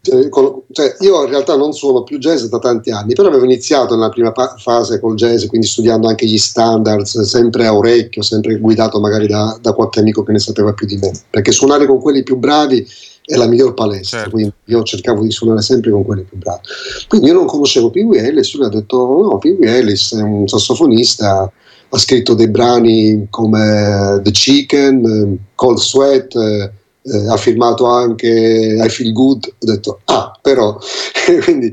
Cioè, 0.00 0.28
cioè, 0.70 0.96
io 1.00 1.24
in 1.24 1.30
realtà 1.30 1.56
non 1.56 1.72
suono 1.72 2.04
più 2.04 2.18
jazz 2.18 2.44
da 2.44 2.58
tanti 2.58 2.90
anni, 2.90 3.14
però 3.14 3.28
avevo 3.28 3.44
iniziato 3.44 3.94
nella 3.94 4.10
prima 4.10 4.30
pa- 4.30 4.54
fase 4.56 5.00
col 5.00 5.16
jazz, 5.16 5.46
quindi 5.46 5.66
studiando 5.66 6.06
anche 6.06 6.26
gli 6.26 6.38
standards, 6.38 7.20
sempre 7.22 7.66
a 7.66 7.74
orecchio, 7.74 8.22
sempre 8.22 8.58
guidato 8.58 9.00
magari 9.00 9.26
da, 9.26 9.58
da 9.60 9.72
qualche 9.72 10.00
amico 10.00 10.22
che 10.22 10.32
ne 10.32 10.38
sapeva 10.38 10.72
più 10.72 10.86
di 10.86 10.96
me, 10.98 11.12
perché 11.30 11.50
suonare 11.50 11.86
con 11.86 12.00
quelli 12.00 12.22
più 12.22 12.36
bravi 12.36 12.86
è 13.24 13.36
la 13.36 13.46
miglior 13.46 13.74
palestra, 13.74 14.18
certo. 14.18 14.34
quindi 14.34 14.52
io 14.66 14.82
cercavo 14.82 15.22
di 15.22 15.30
suonare 15.30 15.62
sempre 15.62 15.90
con 15.90 16.04
quelli 16.04 16.22
più 16.22 16.36
bravi. 16.36 16.60
Quindi 17.08 17.28
io 17.28 17.34
non 17.34 17.46
conoscevo 17.46 17.90
Pee 17.90 18.04
Wee 18.04 18.22
Ellis, 18.22 18.54
lui 18.54 18.66
ha 18.66 18.68
detto, 18.68 18.96
no, 18.98 19.38
Pee 19.38 19.52
Wee 19.52 19.78
Ellis 19.78 20.14
è 20.14 20.22
un 20.22 20.46
sassofonista 20.46 21.50
ha 21.94 21.98
scritto 21.98 22.34
dei 22.34 22.48
brani 22.48 23.28
come 23.30 24.20
The 24.22 24.30
Chicken, 24.32 25.38
Cold 25.54 25.78
Sweat, 25.78 26.34
eh, 26.34 27.28
ha 27.28 27.36
firmato 27.36 27.86
anche 27.86 28.28
I 28.28 28.88
Feel 28.88 29.12
Good, 29.12 29.46
ho 29.46 29.64
detto 29.64 30.00
ah 30.06 30.36
però, 30.42 30.76
quindi, 31.44 31.72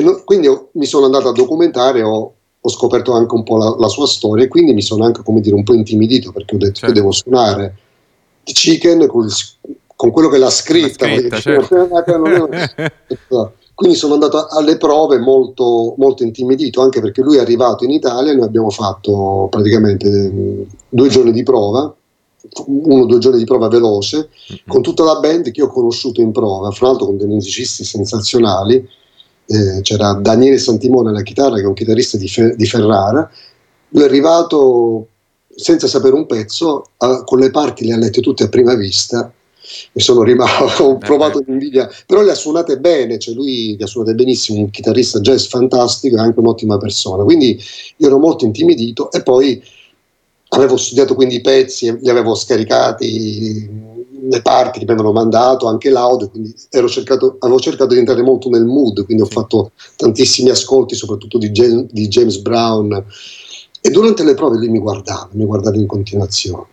no, 0.00 0.22
quindi 0.24 0.48
mi 0.72 0.86
sono 0.86 1.04
andato 1.04 1.28
a 1.28 1.32
documentare, 1.32 2.02
ho, 2.02 2.34
ho 2.58 2.68
scoperto 2.70 3.12
anche 3.12 3.34
un 3.34 3.42
po' 3.42 3.58
la, 3.58 3.76
la, 3.78 3.88
sua 3.88 4.06
storia 4.06 4.44
e 4.44 4.48
quindi 4.48 4.72
mi 4.72 4.82
sono 4.82 5.04
anche 5.04 5.22
come 5.22 5.42
dire 5.42 5.54
un 5.54 5.62
po' 5.62 5.74
intimidito 5.74 6.32
perché 6.32 6.54
ho 6.54 6.58
detto 6.58 6.72
certo. 6.72 6.86
che 6.86 6.92
devo 6.98 7.12
suonare 7.12 7.76
The 8.44 8.52
Chicken 8.52 9.06
con, 9.08 9.28
con 9.94 10.10
quello 10.10 10.30
che 10.30 10.38
l'ha 10.38 10.50
scritta, 10.50 11.06
scritta 11.06 11.38
certo. 11.38 11.76
Quindi 13.80 13.96
sono 13.96 14.12
andato 14.12 14.46
alle 14.48 14.76
prove 14.76 15.18
molto, 15.18 15.94
molto 15.96 16.22
intimidito, 16.22 16.82
anche 16.82 17.00
perché 17.00 17.22
lui 17.22 17.38
è 17.38 17.40
arrivato 17.40 17.82
in 17.84 17.90
Italia, 17.92 18.34
noi 18.34 18.44
abbiamo 18.44 18.68
fatto 18.68 19.46
praticamente 19.50 20.66
due 20.86 21.08
giorni 21.08 21.32
di 21.32 21.42
prova, 21.42 21.90
uno 22.66 23.02
o 23.04 23.06
due 23.06 23.18
giorni 23.18 23.38
di 23.38 23.46
prova 23.46 23.68
veloce, 23.68 24.28
mm-hmm. 24.28 24.60
con 24.66 24.82
tutta 24.82 25.02
la 25.02 25.18
band 25.18 25.50
che 25.50 25.62
ho 25.62 25.68
conosciuto 25.68 26.20
in 26.20 26.30
prova, 26.30 26.70
fra 26.72 26.88
l'altro 26.88 27.06
con 27.06 27.16
dei 27.16 27.26
musicisti 27.26 27.82
sensazionali, 27.82 28.86
eh, 29.46 29.80
c'era 29.80 30.12
Daniele 30.12 30.58
Santimone 30.58 31.08
alla 31.08 31.22
chitarra, 31.22 31.54
che 31.54 31.62
è 31.62 31.66
un 31.66 31.72
chitarrista 31.72 32.18
di, 32.18 32.28
Fe- 32.28 32.54
di 32.56 32.66
Ferrara, 32.66 33.30
lui 33.88 34.02
è 34.02 34.04
arrivato 34.04 35.06
senza 35.48 35.86
sapere 35.86 36.14
un 36.14 36.26
pezzo, 36.26 36.84
a, 36.98 37.24
con 37.24 37.38
le 37.38 37.50
parti 37.50 37.86
le 37.86 37.94
ha 37.94 37.96
lette 37.96 38.20
tutte 38.20 38.44
a 38.44 38.48
prima 38.50 38.74
vista, 38.74 39.32
mi 39.92 40.02
sono 40.02 40.22
rimasto, 40.22 40.84
ho 40.84 40.92
eh 40.92 40.98
provato 40.98 41.42
l'invidia, 41.44 41.88
però 42.06 42.22
le 42.22 42.32
ha 42.32 42.34
suonate 42.34 42.78
bene, 42.78 43.18
cioè 43.18 43.34
lui 43.34 43.76
le 43.78 43.84
ha 43.84 43.86
suonate 43.86 44.14
benissimo, 44.14 44.58
un 44.60 44.70
chitarrista 44.70 45.20
jazz 45.20 45.46
fantastico 45.46 46.16
e 46.16 46.20
anche 46.20 46.40
un'ottima 46.40 46.78
persona, 46.78 47.24
quindi 47.24 47.60
io 47.96 48.06
ero 48.06 48.18
molto 48.18 48.44
intimidito 48.44 49.10
e 49.12 49.22
poi 49.22 49.62
avevo 50.50 50.76
studiato 50.76 51.14
quindi 51.14 51.36
i 51.36 51.40
pezzi, 51.40 51.96
li 52.00 52.08
avevo 52.08 52.34
scaricati, 52.34 53.88
le 54.28 54.42
parti 54.42 54.78
che 54.78 54.84
mi 54.84 54.92
avevano 54.92 55.12
mandato, 55.12 55.66
anche 55.66 55.90
l'audio, 55.90 56.28
quindi 56.28 56.54
cercato, 56.88 57.36
avevo 57.40 57.58
cercato 57.58 57.92
di 57.92 57.98
entrare 57.98 58.22
molto 58.22 58.48
nel 58.48 58.64
mood, 58.64 59.04
quindi 59.04 59.22
ho 59.22 59.26
fatto 59.26 59.72
tantissimi 59.96 60.50
ascolti, 60.50 60.94
soprattutto 60.94 61.38
di, 61.38 61.50
James, 61.50 61.86
di 61.90 62.08
James 62.08 62.38
Brown, 62.38 63.04
e 63.80 63.90
durante 63.90 64.22
le 64.24 64.34
prove 64.34 64.58
lui 64.58 64.68
mi 64.68 64.78
guardava, 64.78 65.28
mi 65.32 65.44
guardava 65.44 65.76
in 65.76 65.86
continuazione. 65.86 66.66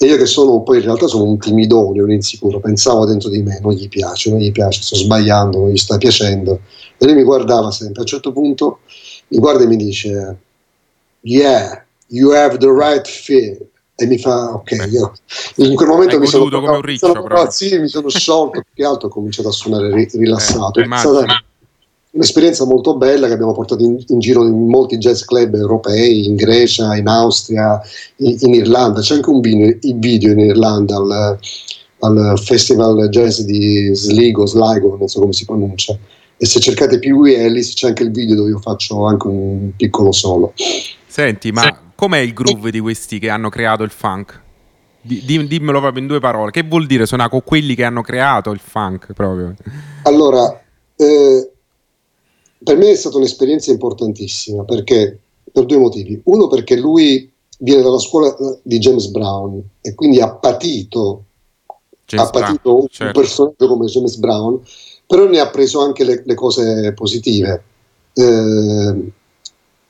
E 0.00 0.06
io 0.06 0.16
che 0.16 0.26
sono 0.26 0.62
poi 0.62 0.78
in 0.78 0.84
realtà 0.84 1.08
sono 1.08 1.24
un 1.24 1.38
timidone, 1.38 2.00
un 2.00 2.12
insicuro, 2.12 2.60
pensavo 2.60 3.04
dentro 3.04 3.28
di 3.28 3.42
me, 3.42 3.58
non 3.60 3.72
gli 3.72 3.88
piace, 3.88 4.30
non 4.30 4.38
gli 4.38 4.52
piace, 4.52 4.82
sto 4.82 4.94
sbagliando, 4.94 5.58
non 5.58 5.70
gli 5.70 5.76
sta 5.76 5.98
piacendo. 5.98 6.60
E 6.96 7.04
lui 7.04 7.14
mi 7.14 7.22
guardava 7.24 7.70
sempre. 7.72 7.98
A 7.98 8.02
un 8.02 8.06
certo 8.06 8.32
punto 8.32 8.80
mi 9.28 9.38
guarda 9.38 9.64
e 9.64 9.66
mi 9.66 9.76
dice, 9.76 10.36
yeah, 11.22 11.84
you 12.08 12.32
have 12.32 12.58
the 12.58 12.70
right 12.70 13.06
feel 13.06 13.58
e 14.00 14.06
mi 14.06 14.16
fa 14.16 14.54
ok 14.54 14.88
io 14.92 15.12
in 15.56 15.74
quel 15.74 15.88
momento 15.88 16.20
mi 16.20 16.26
sono, 16.28 16.48
come 16.48 16.68
un 16.68 16.82
riccio, 16.82 17.06
sono, 17.12 17.50
sì, 17.50 17.78
mi 17.78 17.88
sono 17.88 18.08
sciolto 18.08 18.60
più 18.60 18.72
che 18.72 18.84
altro 18.84 19.08
ho 19.08 19.10
cominciato 19.10 19.48
a 19.48 19.52
suonare 19.52 20.06
rilassato 20.12 20.78
eh, 20.78 20.86
un'esperienza 22.10 22.64
molto 22.64 22.96
bella 22.96 23.26
che 23.26 23.34
abbiamo 23.34 23.52
portato 23.52 23.82
in, 23.82 24.02
in, 24.08 24.18
giro 24.18 24.44
in 24.44 24.66
molti 24.66 24.96
jazz 24.96 25.22
club 25.22 25.54
europei 25.54 26.26
in 26.26 26.36
Grecia, 26.36 26.96
in 26.96 27.06
Austria 27.06 27.80
in, 28.16 28.36
in 28.40 28.54
Irlanda, 28.54 29.00
c'è 29.00 29.14
anche 29.14 29.30
un 29.30 29.40
video, 29.40 29.76
video 29.80 30.32
in 30.32 30.40
Irlanda 30.40 30.96
al, 30.96 31.38
al, 32.00 32.38
festival 32.40 33.08
jazz 33.08 33.40
di 33.40 33.90
Sligo, 33.94 34.46
Sligo, 34.46 34.96
non 34.98 35.08
so 35.08 35.20
come 35.20 35.32
si 35.32 35.44
pronuncia 35.44 35.96
e 36.36 36.46
se 36.46 36.60
cercate 36.60 36.98
più 36.98 37.24
Ellis 37.24 37.74
c'è 37.74 37.88
anche 37.88 38.04
il 38.04 38.12
video 38.12 38.36
dove 38.36 38.50
io 38.50 38.60
faccio 38.60 39.04
anche 39.06 39.26
un 39.26 39.70
piccolo 39.76 40.12
solo 40.12 40.52
senti 41.08 41.50
ma 41.50 41.76
com'è 41.96 42.18
il 42.18 42.32
groove 42.32 42.70
di 42.70 42.78
questi 42.78 43.18
che 43.18 43.28
hanno 43.28 43.48
creato 43.48 43.82
il 43.82 43.90
funk? 43.90 44.42
dimmelo 45.00 45.80
proprio 45.80 46.02
in 46.02 46.08
due 46.08 46.20
parole. 46.20 46.50
Che 46.50 46.62
vuol 46.62 46.86
dire 46.86 47.06
suonare 47.06 47.30
con 47.30 47.42
quelli 47.42 47.74
che 47.74 47.84
hanno 47.84 48.02
creato 48.02 48.50
il 48.50 48.60
funk 48.62 49.12
proprio? 49.12 49.54
Allora, 50.02 50.60
eh, 50.96 51.50
per 52.62 52.76
me 52.76 52.90
è 52.90 52.94
stata 52.96 53.16
un'esperienza 53.16 53.70
importantissima 53.70 54.64
perché 54.64 55.18
per 55.50 55.64
due 55.64 55.78
motivi. 55.78 56.20
Uno 56.24 56.46
perché 56.48 56.76
lui 56.76 57.30
viene 57.60 57.82
dalla 57.82 57.98
scuola 57.98 58.34
eh, 58.36 58.58
di 58.62 58.78
James 58.78 59.06
Brown 59.08 59.62
e 59.80 59.94
quindi 59.94 60.20
ha 60.20 60.30
patito, 60.30 61.24
James 62.06 62.26
ha 62.26 62.30
patito 62.30 62.60
Brown, 62.62 62.80
un 62.80 62.88
certo. 62.90 63.20
personaggio 63.20 63.68
come 63.68 63.86
James 63.86 64.16
Brown, 64.16 64.60
però 65.06 65.26
ne 65.26 65.40
ha 65.40 65.48
preso 65.50 65.80
anche 65.80 66.04
le, 66.04 66.22
le 66.24 66.34
cose 66.34 66.92
positive. 66.92 67.62
Eh, 68.12 69.12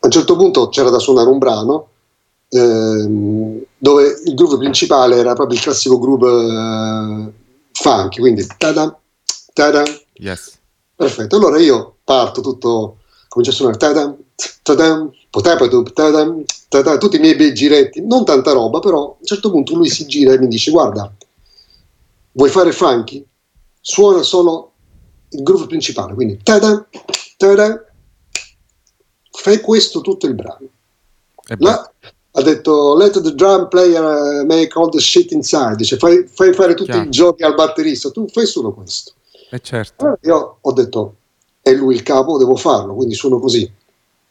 a 0.01 0.07
un 0.07 0.11
certo 0.11 0.37
punto 0.37 0.69
c'era 0.69 0.91
da 0.91 0.99
suonare 0.99 1.29
un 1.29 1.39
brano 1.39 1.89
ehm, 2.49 3.63
dove 3.79 4.23
il 4.25 4.35
groove 4.35 4.59
principale 4.59 5.17
era 5.17 5.35
proprio 5.35 5.57
il 5.57 5.63
classico 5.63 5.99
groove 5.99 6.31
eh, 6.31 7.33
funky, 7.73 8.21
quindi 8.21 8.47
tada, 8.57 8.99
tada. 9.53 9.83
Yes. 10.15 10.58
Perfetto, 10.99 11.37
allora 11.37 11.61
io 11.61 11.99
parto 12.03 12.41
tutto, 12.41 12.97
comincio 13.29 13.53
a 13.53 13.57
suonare 13.57 13.79
tada, 13.79 14.17
tada, 14.65 15.09
tada, 15.31 16.35
tada, 16.69 16.99
tutti 16.99 17.15
i 17.15 17.21
miei 17.21 17.37
bei 17.37 17.55
giretti, 17.55 18.05
non 18.05 18.25
tanta 18.25 18.51
roba, 18.51 18.81
però 18.81 19.05
a 19.05 19.17
un 19.21 19.25
certo 19.25 19.53
punto 19.53 19.77
lui 19.77 19.89
si 19.89 20.07
gira 20.07 20.33
e 20.33 20.41
mi 20.41 20.49
dice 20.49 20.73
guarda, 20.73 21.15
vuoi 22.33 22.51
fare 22.51 22.73
funky? 22.73 23.25
Suona 23.81 24.25
solo 24.25 24.73
il 25.29 25.45
groove 25.45 25.67
principale, 25.67 26.15
quindi 26.15 26.41
tada, 26.43 26.85
tada, 27.37 27.87
fai 29.31 29.61
questo 29.61 30.01
tutto 30.01 30.27
il 30.27 30.35
brano. 30.35 30.69
La, 31.59 31.93
ha 32.33 32.43
detto 32.43 32.97
let 32.97 33.21
the 33.21 33.35
drum 33.37 33.69
player 33.69 34.03
uh, 34.03 34.45
make 34.45 34.77
all 34.77 34.91
the 34.91 34.99
shit 34.99 35.31
inside, 35.31 35.77
dice 35.77 35.97
fai, 35.97 36.27
fai 36.27 36.53
fare 36.53 36.75
tutti 36.75 36.91
Chiaro. 36.91 37.07
i 37.07 37.11
giochi 37.11 37.45
al 37.45 37.55
batterista, 37.55 38.11
tu 38.11 38.27
fai 38.29 38.47
solo 38.47 38.75
questo. 38.75 39.13
Eh 39.51 39.61
certo. 39.61 40.05
Allora 40.05 40.19
io 40.23 40.59
ho 40.61 40.73
detto 40.73 41.15
è 41.61 41.73
lui 41.73 41.95
il 41.95 42.03
capo, 42.03 42.39
devo 42.39 42.57
farlo, 42.57 42.95
quindi 42.95 43.15
sono 43.15 43.39
così. 43.39 43.71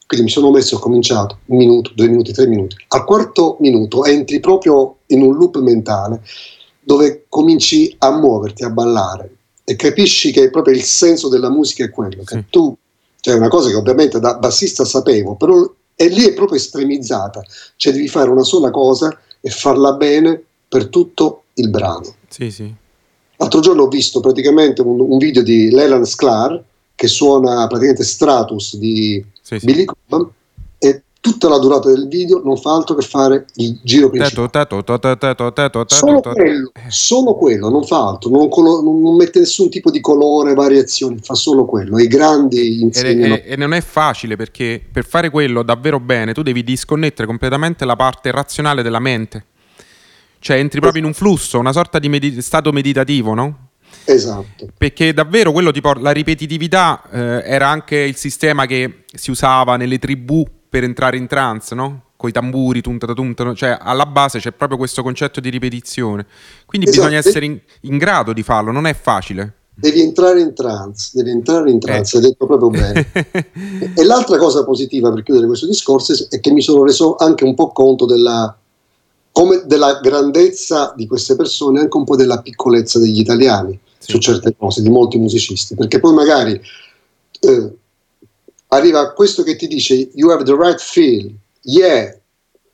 Quindi 0.05 0.25
mi 0.25 0.31
sono 0.31 0.51
messo, 0.51 0.77
ho 0.77 0.79
cominciato 0.79 1.39
un 1.45 1.57
minuto, 1.57 1.91
due 1.93 2.07
minuti, 2.07 2.31
tre 2.31 2.47
minuti. 2.47 2.75
Al 2.87 3.03
quarto 3.03 3.57
minuto 3.59 4.05
entri 4.05 4.39
proprio 4.39 4.99
in 5.07 5.21
un 5.21 5.35
loop 5.35 5.57
mentale 5.57 6.21
dove 6.79 7.25
cominci 7.27 7.93
a 7.99 8.17
muoverti, 8.17 8.63
a 8.63 8.69
ballare 8.69 9.35
e 9.65 9.75
capisci 9.75 10.31
che 10.31 10.49
proprio 10.49 10.73
il 10.73 10.83
senso 10.83 11.27
della 11.27 11.49
musica 11.49 11.83
è 11.83 11.89
quello, 11.89 12.23
sì. 12.25 12.35
che 12.35 12.45
tu, 12.49 12.73
cioè 13.19 13.35
una 13.35 13.49
cosa 13.49 13.67
che 13.67 13.75
ovviamente 13.75 14.21
da 14.21 14.35
bassista 14.35 14.85
sapevo, 14.85 15.35
però 15.35 15.69
e 15.93 16.07
lì 16.07 16.23
è 16.23 16.33
proprio 16.33 16.57
estremizzata, 16.57 17.43
cioè 17.75 17.91
devi 17.91 18.07
fare 18.07 18.29
una 18.29 18.43
sola 18.43 18.71
cosa 18.71 19.19
e 19.41 19.49
farla 19.49 19.93
bene 19.93 20.41
per 20.69 20.87
tutto 20.87 21.43
il 21.55 21.69
brano. 21.69 22.15
Sì, 22.29 22.49
sì. 22.49 22.73
L'altro 23.37 23.59
giorno 23.59 23.83
ho 23.83 23.87
visto 23.87 24.19
praticamente 24.19 24.81
un, 24.81 24.99
un 24.99 25.17
video 25.17 25.43
di 25.43 25.69
Leland 25.69 26.05
Sklar 26.05 26.63
che 26.95 27.07
suona 27.07 27.67
praticamente 27.67 28.03
Stratus 28.03 28.75
di 28.77 29.23
sì, 29.41 29.59
sì. 29.59 29.65
Billy 29.65 29.85
Cobham 29.85 30.29
e 30.79 31.03
tutta 31.19 31.47
la 31.47 31.59
durata 31.59 31.89
del 31.89 32.07
video 32.07 32.41
non 32.43 32.57
fa 32.57 32.73
altro 32.73 32.95
che 32.95 33.05
fare 33.05 33.45
il 33.55 33.79
giro 33.83 34.09
principale. 34.09 34.49
Solo 35.87 36.21
quello, 36.33 36.71
solo 36.89 37.35
quello, 37.35 37.69
non 37.69 37.83
fa 37.83 38.07
altro, 38.07 38.29
non, 38.31 38.49
colo- 38.49 38.81
non, 38.81 39.15
mette 39.15 39.39
nessun 39.39 39.69
tipo 39.69 39.91
di 39.91 39.99
colore, 39.99 40.53
variazioni, 40.53 41.19
fa 41.21 41.35
solo 41.35 41.65
quello. 41.65 41.99
I 41.99 42.07
grandi 42.07 42.81
insegnano... 42.81 43.35
E, 43.35 43.43
e, 43.45 43.53
e 43.53 43.55
non 43.55 43.73
è 43.73 43.81
facile 43.81 44.35
perché 44.35 44.81
per 44.91 45.05
fare 45.05 45.29
quello 45.29 45.61
davvero 45.61 45.99
bene 45.99 46.33
tu 46.33 46.41
devi 46.41 46.63
disconnettere 46.63 47.27
completamente 47.27 47.85
la 47.85 47.95
parte 47.95 48.31
razionale 48.31 48.81
della 48.81 48.99
mente. 48.99 49.45
Cioè 50.39 50.57
entri 50.57 50.79
proprio 50.79 51.01
in 51.01 51.07
un 51.07 51.13
flusso, 51.13 51.59
una 51.59 51.73
sorta 51.73 51.99
di 51.99 52.09
medit- 52.09 52.39
stato 52.39 52.71
meditativo, 52.71 53.33
no? 53.33 53.67
Esatto. 54.05 54.67
Perché 54.77 55.13
davvero 55.13 55.51
quello 55.51 55.71
ti 55.71 55.81
porta, 55.81 56.01
la 56.01 56.11
ripetitività 56.11 57.03
eh, 57.11 57.41
era 57.43 57.67
anche 57.67 57.97
il 57.97 58.15
sistema 58.15 58.65
che 58.65 59.03
si 59.13 59.31
usava 59.31 59.75
nelle 59.75 59.99
tribù 59.99 60.45
per 60.69 60.83
entrare 60.83 61.17
in 61.17 61.27
trance, 61.27 61.75
no? 61.75 62.03
Con 62.15 62.29
i 62.29 62.31
tamburi, 62.31 62.81
tunta 62.81 63.05
tunta, 63.13 63.53
cioè 63.53 63.77
alla 63.79 64.05
base 64.05 64.39
c'è 64.39 64.51
proprio 64.51 64.77
questo 64.77 65.03
concetto 65.03 65.39
di 65.39 65.49
ripetizione. 65.49 66.25
Quindi 66.65 66.87
esatto. 66.87 67.05
bisogna 67.05 67.19
essere 67.19 67.45
in, 67.45 67.59
in, 67.81 67.97
grado 67.97 68.33
di 68.33 68.43
farlo, 68.43 68.71
non 68.71 68.87
è 68.87 68.95
facile. 68.95 69.53
Devi 69.75 70.01
entrare 70.01 70.41
in 70.41 70.55
trance, 70.55 71.11
devi 71.13 71.29
entrare 71.29 71.69
in 71.69 71.79
trance, 71.79 72.15
eh. 72.15 72.19
hai 72.19 72.25
detto 72.29 72.47
proprio 72.47 72.69
bene. 72.69 73.11
e 73.93 74.03
l'altra 74.03 74.37
cosa 74.37 74.63
positiva 74.63 75.11
per 75.11 75.21
chiudere 75.21 75.45
questo 75.45 75.67
discorso 75.67 76.13
è 76.29 76.39
che 76.39 76.51
mi 76.51 76.61
sono 76.61 76.83
reso 76.83 77.15
anche 77.17 77.43
un 77.43 77.53
po' 77.53 77.71
conto 77.71 78.05
della, 78.05 78.57
come 79.37 79.61
della 79.65 79.99
grandezza 79.99 80.93
di 80.95 81.05
queste 81.05 81.35
persone 81.35 81.81
anche 81.81 81.95
un 81.95 82.05
po' 82.05 82.15
della 82.15 82.41
piccolezza 82.41 82.97
degli 82.97 83.19
italiani 83.19 83.79
sì. 83.99 84.13
su 84.13 84.17
certe 84.17 84.55
cose, 84.57 84.81
di 84.81 84.89
molti 84.89 85.19
musicisti, 85.19 85.75
perché 85.75 85.99
poi 85.99 86.15
magari 86.15 86.59
eh, 87.41 87.71
arriva 88.69 89.13
questo 89.13 89.43
che 89.43 89.55
ti 89.55 89.67
dice 89.67 90.09
you 90.15 90.31
have 90.31 90.43
the 90.43 90.55
right 90.55 90.79
feel, 90.79 91.31
yeah, 91.65 92.17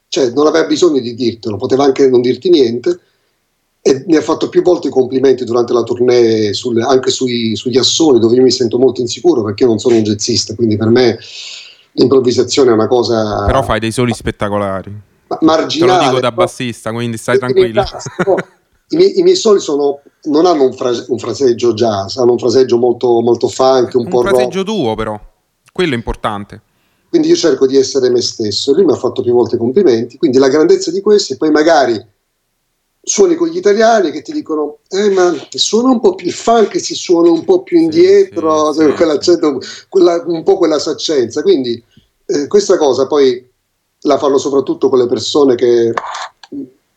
cioè 0.07 0.31
non 0.31 0.47
aveva 0.47 0.65
bisogno 0.65 1.01
di 1.01 1.13
dirtelo, 1.15 1.57
poteva 1.57 1.83
anche 1.83 2.07
non 2.07 2.21
dirti 2.21 2.49
niente 2.49 2.97
e 3.81 4.05
mi 4.07 4.15
ha 4.15 4.21
fatto 4.21 4.47
più 4.47 4.61
volte 4.61 4.87
i 4.87 4.91
complimenti 4.91 5.43
durante 5.43 5.73
la 5.73 5.83
tournée 5.83 6.53
sulle, 6.53 6.81
anche 6.81 7.11
sui, 7.11 7.57
sugli 7.57 7.77
assoni 7.77 8.19
dove 8.19 8.37
io 8.37 8.41
mi 8.41 8.51
sento 8.51 8.79
molto 8.79 9.01
insicuro 9.01 9.43
perché 9.43 9.63
io 9.63 9.69
non 9.69 9.79
sono 9.79 9.97
un 9.97 10.03
jazzista, 10.03 10.55
quindi 10.55 10.77
per 10.77 10.87
me 10.87 11.19
l'improvvisazione 11.91 12.69
è 12.69 12.73
una 12.73 12.87
cosa... 12.87 13.43
Però 13.47 13.63
fai 13.63 13.81
dei 13.81 13.91
soli 13.91 14.13
spettacolari. 14.13 15.11
Marginale. 15.41 15.91
Te 15.91 15.97
lo 15.97 16.09
dico 16.09 16.19
da 16.19 16.31
bassista, 16.31 16.91
quindi 16.91 17.17
stai 17.17 17.37
tranquillo. 17.37 17.83
I 18.89 18.95
miei, 18.95 19.19
I 19.19 19.23
miei, 19.23 19.35
soli 19.35 19.59
sono, 19.59 20.01
non 20.23 20.45
hanno 20.45 20.65
un, 20.65 20.73
frase, 20.73 21.05
un, 21.07 21.17
fraseggio 21.17 21.73
jazz, 21.73 22.17
hanno 22.17 22.33
un 22.33 22.37
fraseggio 22.37 22.77
molto, 22.77 23.21
molto 23.21 23.47
funk, 23.47 23.95
un, 23.95 24.03
un 24.03 24.09
po' 24.09 24.21
rock. 24.21 24.33
Un 24.33 24.39
fraseggio 24.39 24.63
tuo 24.63 24.93
però. 24.95 25.19
Quello 25.71 25.93
è 25.93 25.95
importante. 25.95 26.61
Quindi 27.09 27.29
io 27.29 27.35
cerco 27.35 27.65
di 27.65 27.77
essere 27.77 28.09
me 28.09 28.21
stesso. 28.21 28.73
Lui 28.73 28.85
mi 28.85 28.91
ha 28.91 28.95
fatto 28.95 29.21
più 29.21 29.33
volte 29.33 29.57
complimenti. 29.57 30.17
Quindi 30.17 30.37
la 30.37 30.49
grandezza 30.49 30.91
di 30.91 31.01
questi, 31.01 31.37
poi 31.37 31.51
magari 31.51 32.11
suoni 33.05 33.35
con 33.35 33.49
gli 33.49 33.57
italiani 33.57 34.11
che 34.11 34.21
ti 34.21 34.31
dicono 34.31 34.77
eh 34.87 35.09
ma 35.09 35.35
suona 35.49 35.89
un 35.89 35.99
po' 35.99 36.15
più 36.15 36.27
il 36.27 36.33
funk 36.33 36.79
si 36.79 36.95
suona 36.95 37.29
un 37.29 37.43
po' 37.43 37.61
più 37.61 37.77
indietro 37.77 38.71
sì, 38.71 38.85
sì, 38.85 38.91
quell'accento, 38.93 39.59
quella, 39.89 40.23
un 40.25 40.41
po' 40.43 40.57
quella 40.57 40.79
saccenza 40.79 41.41
quindi 41.41 41.83
eh, 42.25 42.47
questa 42.47 42.77
cosa 42.77 43.05
poi 43.05 43.45
la 44.03 44.17
fanno 44.17 44.37
soprattutto 44.37 44.89
con 44.89 44.99
le 44.99 45.07
persone 45.07 45.55
che 45.55 45.93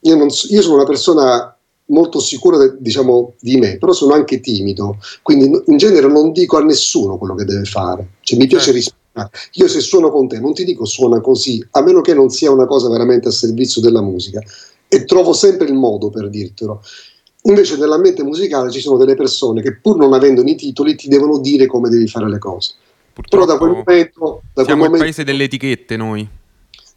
io, 0.00 0.16
non, 0.16 0.28
io 0.28 0.62
sono 0.62 0.74
una 0.74 0.84
persona 0.84 1.56
molto 1.86 2.20
sicura 2.20 2.56
de, 2.58 2.76
diciamo, 2.78 3.34
di 3.40 3.56
me, 3.58 3.78
però 3.78 3.92
sono 3.92 4.14
anche 4.14 4.40
timido, 4.40 4.98
quindi 5.22 5.62
in 5.66 5.76
genere 5.76 6.08
non 6.08 6.32
dico 6.32 6.56
a 6.56 6.64
nessuno 6.64 7.16
quello 7.16 7.34
che 7.34 7.44
deve 7.44 7.64
fare, 7.64 8.08
cioè, 8.20 8.38
mi 8.38 8.46
piace 8.46 8.72
certo. 8.72 8.78
rispettare. 8.78 9.30
Io 9.52 9.68
se 9.68 9.80
suono 9.80 10.10
con 10.10 10.28
te 10.28 10.38
non 10.38 10.52
ti 10.52 10.64
dico 10.64 10.84
suona 10.84 11.20
così, 11.20 11.64
a 11.70 11.82
meno 11.82 12.00
che 12.00 12.14
non 12.14 12.28
sia 12.28 12.50
una 12.50 12.66
cosa 12.66 12.88
veramente 12.88 13.28
a 13.28 13.32
servizio 13.32 13.80
della 13.80 14.02
musica 14.02 14.40
e 14.88 15.04
trovo 15.04 15.32
sempre 15.32 15.66
il 15.66 15.74
modo 15.74 16.10
per 16.10 16.28
dirtelo. 16.28 16.82
Invece 17.42 17.76
nell'ambiente 17.76 18.24
musicale 18.24 18.70
ci 18.70 18.80
sono 18.80 18.96
delle 18.96 19.14
persone 19.14 19.62
che 19.62 19.76
pur 19.76 19.96
non 19.96 20.12
avendo 20.12 20.42
i 20.42 20.56
titoli 20.56 20.96
ti 20.96 21.08
devono 21.08 21.38
dire 21.38 21.66
come 21.66 21.88
devi 21.88 22.08
fare 22.08 22.28
le 22.28 22.38
cose. 22.38 22.72
Purtroppo 23.12 23.46
Però 23.46 23.58
da 23.58 23.58
quel 23.58 23.70
momento... 23.70 24.42
Da 24.52 24.64
siamo 24.64 24.80
quel 24.80 24.90
momento, 24.90 24.94
il 24.96 25.00
paese 25.00 25.24
delle 25.24 25.44
etichette 25.44 25.96
noi. 25.96 26.28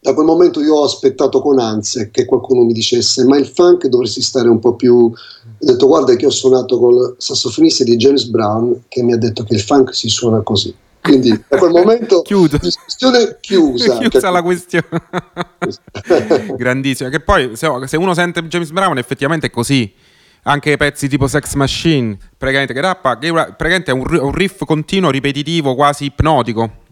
Da 0.02 0.14
quel 0.14 0.26
momento 0.26 0.62
io 0.62 0.76
ho 0.76 0.84
aspettato 0.86 1.42
con 1.42 1.60
ansia 1.60 2.08
che 2.10 2.26
qualcuno 2.26 2.64
mi 2.64 2.72
dicesse 2.72 3.26
ma 3.26 3.38
il 3.38 3.46
funk 3.46 3.88
dovresti 3.88 4.22
stare 4.22 4.48
un 4.48 4.60
po' 4.60 4.76
più... 4.76 4.96
Ho 4.96 5.66
detto 5.66 5.88
guarda 5.88 6.16
che 6.16 6.26
ho 6.26 6.30
suonato 6.30 6.80
col 6.80 7.16
sassofonista 7.18 7.84
di 7.84 7.98
James 7.98 8.26
Brown 8.26 8.84
che 8.88 9.04
mi 9.04 9.12
ha 9.12 9.18
detto 9.18 9.44
che 9.44 9.56
il 9.56 9.62
funk 9.62 9.94
si 9.94 10.08
suona 10.08 10.42
così. 10.42 10.74
Quindi 11.02 11.30
da 11.48 11.58
quel 11.58 11.72
momento 11.72 12.22
Chiudo. 12.24 12.58
discussione 12.58 13.38
chiusa. 13.42 13.98
chiusa 14.00 14.20
cioè, 14.20 14.32
la 14.32 14.42
questione. 14.42 14.88
Grandissima. 16.56 17.10
Che 17.10 17.20
poi 17.20 17.52
se, 17.56 17.98
uno 17.98 18.14
sente 18.14 18.42
James 18.44 18.72
Brown 18.72 18.98
effettivamente 18.98 19.48
è 19.48 19.50
così 19.50 19.92
anche 20.44 20.78
pezzi 20.78 21.10
tipo 21.10 21.28
Sex 21.28 21.54
Machine, 21.56 22.18
praticamente 22.38 22.74
che 22.74 22.82
rappa, 22.82 23.18
che 23.18 23.32
praticamente 23.32 23.92
è 23.92 23.94
un 23.94 24.32
riff 24.32 24.64
continuo, 24.66 25.10
ripetitivo, 25.10 25.76
quasi 25.76 26.06
ipnotico. 26.06 26.88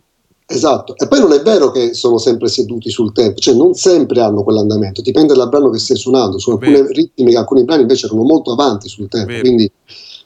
Esatto, 0.50 0.96
e 0.96 1.10
poi 1.10 1.20
non 1.20 1.34
è 1.34 1.42
vero 1.42 1.72
che 1.72 1.94
sono 1.94 2.18
sempre 2.18 2.48
seduti 2.48 2.90
sul 2.90 3.12
tempo, 3.12 3.38
cioè 3.40 3.54
non 3.54 3.74
sempre 3.74 4.22
hanno 4.22 4.44
quell'andamento, 4.44 5.02
dipende 5.02 5.34
dal 5.34 5.50
brano 5.50 5.70
che 5.70 5.78
stai 5.78 5.98
suonando, 5.98 6.40
su 6.40 6.52
alcune 6.52 6.84
Vero. 6.84 6.88
ritmiche, 6.94 7.38
alcuni 7.38 7.66
brani 7.66 7.82
invece 7.82 8.06
erano 8.06 8.24
molto 8.24 8.54
avanti 8.54 8.88
sul 8.88 9.10
tempo, 9.10 9.28
Vero. 9.28 9.42
quindi 9.42 9.70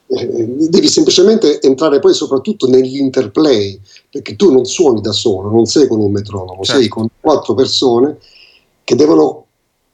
eh, 0.06 0.46
devi 0.70 0.88
semplicemente 0.88 1.60
entrare 1.60 1.98
poi 1.98 2.14
soprattutto 2.14 2.68
nell'interplay, 2.68 3.80
perché 4.12 4.36
tu 4.36 4.52
non 4.52 4.66
suoni 4.66 5.02
da 5.02 5.12
solo, 5.12 5.50
non 5.50 5.66
sei 5.66 5.88
con 5.88 6.00
un 6.00 6.12
metronomo, 6.12 6.62
certo. 6.62 6.82
sei 6.82 6.88
con 6.88 7.08
quattro 7.20 7.56
persone 7.56 8.18
che 8.84 8.96
devono 8.96 9.46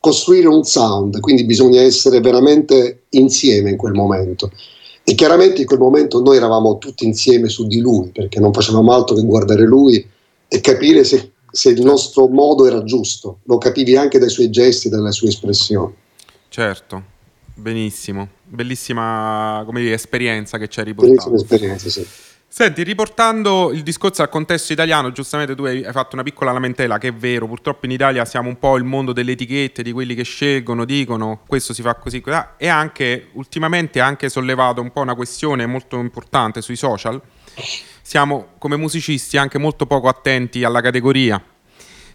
costruire 0.01 0.47
un 0.47 0.65
sound, 0.65 1.21
quindi 1.21 1.45
bisogna 1.45 1.79
essere 1.79 2.19
veramente 2.19 3.03
insieme 3.11 3.69
in 3.69 3.77
quel 3.77 3.93
momento. 3.93 4.51
E 5.05 5.15
chiaramente 5.15 5.61
in 5.61 5.67
quel 5.67 5.79
momento 5.79 6.21
noi 6.21 6.35
eravamo 6.35 6.79
tutti 6.79 7.05
insieme 7.05 7.47
su 7.47 7.65
di 7.65 7.79
lui, 7.79 8.09
perché 8.09 8.41
non 8.41 8.51
facevamo 8.51 8.91
altro 8.91 9.15
che 9.15 9.23
guardare 9.23 9.63
lui 9.63 10.15
e 10.47 10.61
capire 10.61 11.03
se, 11.03 11.31
se 11.51 11.69
il 11.69 11.81
nostro 11.81 12.27
modo 12.27 12.65
era 12.65 12.83
giusto. 12.83 13.39
Lo 13.43 13.57
capivi 13.57 13.95
anche 13.95 14.19
dai 14.19 14.29
suoi 14.29 14.49
gesti 14.49 14.89
dalle 14.89 15.11
sue 15.11 15.29
espressioni. 15.29 15.93
Certo, 16.49 17.03
benissimo. 17.53 18.29
Bellissima 18.43 19.65
dire, 19.73 19.93
esperienza 19.93 20.57
che 20.57 20.67
ci 20.67 20.79
hai 20.79 20.85
riportato. 20.85 21.29
Bellissima 21.29 21.35
esperienza, 21.35 21.89
sì. 21.89 22.07
Senti, 22.49 22.81
riportando 22.81 23.71
il 23.73 23.83
discorso 23.83 24.21
al 24.21 24.29
contesto 24.29 24.71
italiano, 24.71 25.11
giustamente 25.11 25.53
tu 25.53 25.65
hai 25.65 25.83
fatto 25.91 26.15
una 26.15 26.23
piccola 26.23 26.53
lamentela, 26.53 26.97
che 26.97 27.09
è 27.09 27.13
vero, 27.13 27.45
purtroppo 27.45 27.85
in 27.85 27.91
Italia 27.91 28.23
siamo 28.23 28.47
un 28.47 28.57
po' 28.57 28.77
il 28.77 28.85
mondo 28.85 29.11
delle 29.11 29.33
etichette, 29.33 29.83
di 29.83 29.91
quelli 29.91 30.15
che 30.15 30.23
scelgono, 30.23 30.85
dicono 30.85 31.41
questo 31.45 31.73
si 31.73 31.81
fa 31.81 31.95
così, 31.95 32.21
così 32.21 32.37
e 32.57 32.67
anche 32.67 33.27
ultimamente 33.33 33.99
ha 33.99 34.05
anche 34.05 34.29
sollevato 34.29 34.81
un 34.81 34.91
po' 34.91 35.01
una 35.01 35.13
questione 35.13 35.65
molto 35.65 35.99
importante 35.99 36.61
sui 36.61 36.77
social. 36.77 37.21
Siamo 38.07 38.51
come 38.57 38.77
musicisti 38.77 39.35
anche 39.35 39.57
molto 39.57 39.85
poco 39.85 40.07
attenti 40.07 40.63
alla 40.63 40.79
categoria. 40.79 41.43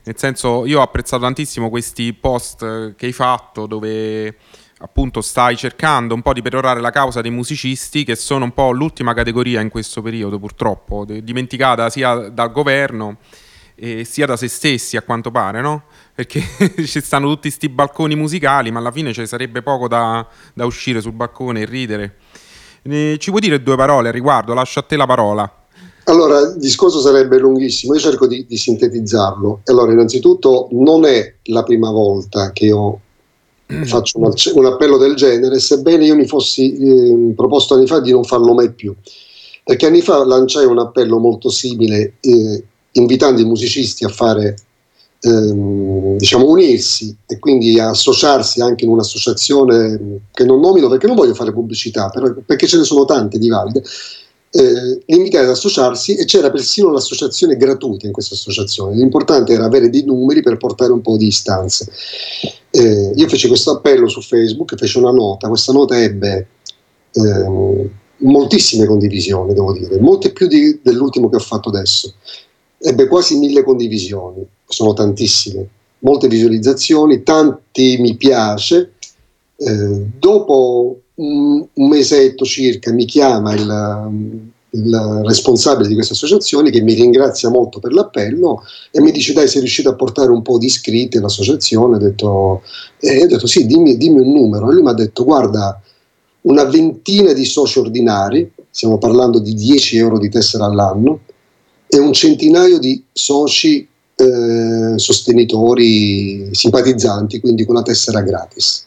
Nel 0.04 0.16
senso, 0.16 0.64
io 0.64 0.78
ho 0.78 0.82
apprezzato 0.82 1.22
tantissimo 1.22 1.68
questi 1.68 2.14
post 2.14 2.94
che 2.94 3.04
hai 3.04 3.12
fatto 3.12 3.66
dove 3.66 4.38
appunto 4.78 5.20
stai 5.20 5.54
cercando 5.54 6.14
un 6.14 6.22
po' 6.22 6.32
di 6.32 6.40
perorare 6.40 6.80
la 6.80 6.88
causa 6.88 7.20
dei 7.20 7.30
musicisti 7.30 8.04
che 8.04 8.16
sono 8.16 8.44
un 8.44 8.54
po' 8.54 8.70
l'ultima 8.70 9.12
categoria 9.12 9.60
in 9.60 9.68
questo 9.68 10.00
periodo 10.00 10.38
purtroppo, 10.38 11.04
dimenticata 11.04 11.90
sia 11.90 12.30
dal 12.30 12.52
governo 12.52 13.18
eh, 13.74 14.04
sia 14.04 14.24
da 14.24 14.38
se 14.38 14.48
stessi 14.48 14.96
a 14.96 15.02
quanto 15.02 15.30
pare, 15.30 15.60
no? 15.60 15.84
Perché 16.14 16.42
ci 16.88 17.02
stanno 17.02 17.26
tutti 17.26 17.48
questi 17.48 17.68
balconi 17.68 18.16
musicali 18.16 18.70
ma 18.70 18.78
alla 18.78 18.92
fine 18.92 19.12
ci 19.12 19.26
sarebbe 19.26 19.60
poco 19.60 19.88
da, 19.88 20.26
da 20.54 20.64
uscire 20.64 21.02
sul 21.02 21.12
balcone 21.12 21.60
e 21.60 21.64
ridere. 21.66 22.16
Eh, 22.80 23.16
ci 23.18 23.28
puoi 23.28 23.42
dire 23.42 23.62
due 23.62 23.76
parole 23.76 24.08
a 24.08 24.10
riguardo? 24.10 24.54
Lascio 24.54 24.78
a 24.78 24.82
te 24.84 24.96
la 24.96 25.04
parola. 25.04 25.56
Allora, 26.04 26.40
il 26.40 26.56
discorso 26.58 27.00
sarebbe 27.00 27.38
lunghissimo, 27.38 27.94
io 27.94 28.00
cerco 28.00 28.26
di, 28.26 28.44
di 28.48 28.56
sintetizzarlo. 28.56 29.60
Allora, 29.66 29.92
innanzitutto 29.92 30.68
non 30.72 31.04
è 31.04 31.34
la 31.44 31.62
prima 31.62 31.90
volta 31.90 32.50
che 32.52 32.66
io 32.66 33.00
faccio 33.84 34.18
un, 34.18 34.32
un, 34.54 34.66
appello 34.66 34.96
del 34.98 35.14
genere, 35.14 35.58
sebbene 35.58 36.04
io 36.04 36.16
mi 36.16 36.26
fossi 36.26 36.76
eh, 36.76 37.32
proposto 37.34 37.74
anni 37.74 37.86
fa 37.86 38.00
di 38.00 38.10
non 38.10 38.24
farlo 38.24 38.52
mai 38.52 38.72
più. 38.72 38.94
Perché 39.64 39.86
anni 39.86 40.00
fa 40.00 40.24
lanciai 40.24 40.66
un 40.66 40.78
appello 40.78 41.18
molto 41.18 41.48
simile, 41.48 42.14
eh, 42.20 42.64
invitando 42.92 43.40
i 43.40 43.44
musicisti 43.44 44.04
a 44.04 44.08
fare, 44.08 44.56
ehm, 45.20 46.16
diciamo, 46.16 46.48
unirsi 46.48 47.16
e 47.26 47.38
quindi 47.38 47.78
associarsi 47.78 48.60
anche 48.60 48.84
in 48.84 48.90
un'associazione 48.90 50.20
che 50.32 50.44
non 50.44 50.58
nomino 50.58 50.88
perché 50.88 51.06
non 51.06 51.14
voglio 51.14 51.34
fare 51.34 51.52
pubblicità, 51.52 52.08
però, 52.08 52.34
perché 52.44 52.66
ce 52.66 52.78
ne 52.78 52.84
sono 52.84 53.04
tante 53.04 53.38
di 53.38 53.48
valide. 53.48 53.84
Eh, 54.54 55.02
invitai 55.06 55.44
ad 55.44 55.48
associarsi 55.48 56.14
e 56.14 56.26
c'era 56.26 56.50
persino 56.50 56.90
l'associazione 56.90 57.56
gratuita 57.56 58.04
in 58.04 58.12
questa 58.12 58.34
associazione. 58.34 58.94
L'importante 58.96 59.54
era 59.54 59.64
avere 59.64 59.88
dei 59.88 60.04
numeri 60.04 60.42
per 60.42 60.58
portare 60.58 60.92
un 60.92 61.00
po' 61.00 61.16
di 61.16 61.28
istanze. 61.28 61.90
Eh, 62.70 63.12
io 63.14 63.28
feci 63.28 63.48
questo 63.48 63.70
appello 63.70 64.08
su 64.08 64.20
Facebook, 64.20 64.76
feci 64.76 64.98
una 64.98 65.10
nota, 65.10 65.48
questa 65.48 65.72
nota 65.72 65.98
ebbe 65.98 66.48
eh, 67.12 67.90
moltissime 68.18 68.84
condivisioni, 68.84 69.54
devo 69.54 69.72
dire, 69.72 69.98
molte 69.98 70.32
più 70.32 70.46
di, 70.46 70.80
dell'ultimo 70.82 71.30
che 71.30 71.36
ho 71.36 71.40
fatto 71.40 71.70
adesso. 71.70 72.12
Ebbe 72.78 73.06
quasi 73.06 73.38
mille 73.38 73.62
condivisioni, 73.62 74.46
sono 74.66 74.92
tantissime, 74.92 75.66
molte 76.00 76.28
visualizzazioni, 76.28 77.22
tanti 77.22 77.96
mi 77.98 78.16
piace. 78.16 78.92
Eh, 79.56 80.06
dopo 80.18 81.01
un, 81.22 81.66
un, 81.72 81.88
mesetto 81.88 82.44
circa 82.44 82.92
mi 82.92 83.04
chiama 83.04 83.54
il, 83.54 84.10
il 84.70 85.20
responsabile 85.24 85.88
di 85.88 85.94
questa 85.94 86.14
associazione 86.14 86.70
che 86.70 86.80
mi 86.80 86.94
ringrazia 86.94 87.48
molto 87.48 87.78
per 87.78 87.92
l'appello 87.92 88.62
e 88.90 89.00
mi 89.00 89.10
dice 89.10 89.32
dai 89.32 89.48
sei 89.48 89.60
riuscito 89.60 89.90
a 89.90 89.94
portare 89.94 90.30
un 90.30 90.42
po' 90.42 90.58
di 90.58 90.66
iscritti 90.66 91.18
all'associazione? 91.18 91.96
Ho 91.96 91.98
detto, 91.98 92.62
e 92.98 93.22
ho 93.22 93.26
detto 93.26 93.46
sì 93.46 93.66
dimmi, 93.66 93.96
dimmi 93.96 94.20
un 94.20 94.32
numero. 94.32 94.70
E 94.70 94.72
lui 94.72 94.82
mi 94.82 94.90
ha 94.90 94.94
detto 94.94 95.24
guarda 95.24 95.80
una 96.42 96.64
ventina 96.64 97.32
di 97.32 97.44
soci 97.44 97.78
ordinari 97.78 98.50
stiamo 98.70 98.98
parlando 98.98 99.38
di 99.38 99.54
10 99.54 99.98
euro 99.98 100.18
di 100.18 100.30
tessera 100.30 100.64
all'anno 100.64 101.20
e 101.86 101.98
un 101.98 102.12
centinaio 102.12 102.78
di 102.78 103.04
soci 103.12 103.86
eh, 104.14 104.94
sostenitori 104.96 106.48
simpatizzanti 106.54 107.38
quindi 107.38 107.64
con 107.64 107.74
la 107.74 107.82
tessera 107.82 108.22
gratis 108.22 108.86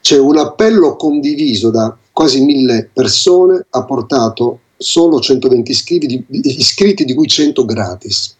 c'è 0.00 0.18
un 0.18 0.38
appello 0.38 0.96
condiviso 0.96 1.70
da 1.70 1.96
quasi 2.12 2.42
mille 2.42 2.90
persone 2.92 3.66
ha 3.70 3.84
portato 3.84 4.60
solo 4.76 5.20
120 5.20 5.70
iscritti 5.70 6.06
di, 6.06 6.24
iscritti, 6.28 7.04
di 7.04 7.14
cui 7.14 7.26
100 7.26 7.64
gratis. 7.64 8.36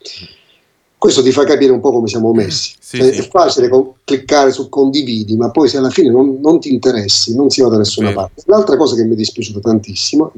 Questo 0.96 1.22
ti 1.22 1.30
fa 1.30 1.44
capire 1.44 1.70
un 1.70 1.80
po' 1.80 1.92
come 1.92 2.08
siamo 2.08 2.32
messi. 2.32 2.74
Sì, 2.80 2.96
cioè, 2.96 3.12
sì. 3.12 3.20
È 3.20 3.28
facile 3.28 3.68
con, 3.68 3.92
cliccare 4.02 4.50
su 4.50 4.68
condividi, 4.68 5.36
ma 5.36 5.50
poi 5.50 5.68
se 5.68 5.76
alla 5.76 5.90
fine 5.90 6.10
non, 6.10 6.38
non 6.40 6.58
ti 6.58 6.72
interessi, 6.72 7.36
non 7.36 7.50
si 7.50 7.60
va 7.60 7.68
da 7.68 7.76
nessuna 7.76 8.08
Vero. 8.08 8.20
parte. 8.20 8.42
L'altra 8.46 8.76
cosa 8.76 8.96
che 8.96 9.04
mi 9.04 9.12
è 9.12 9.16
dispiaciuta 9.16 9.60
tantissimo 9.60 10.32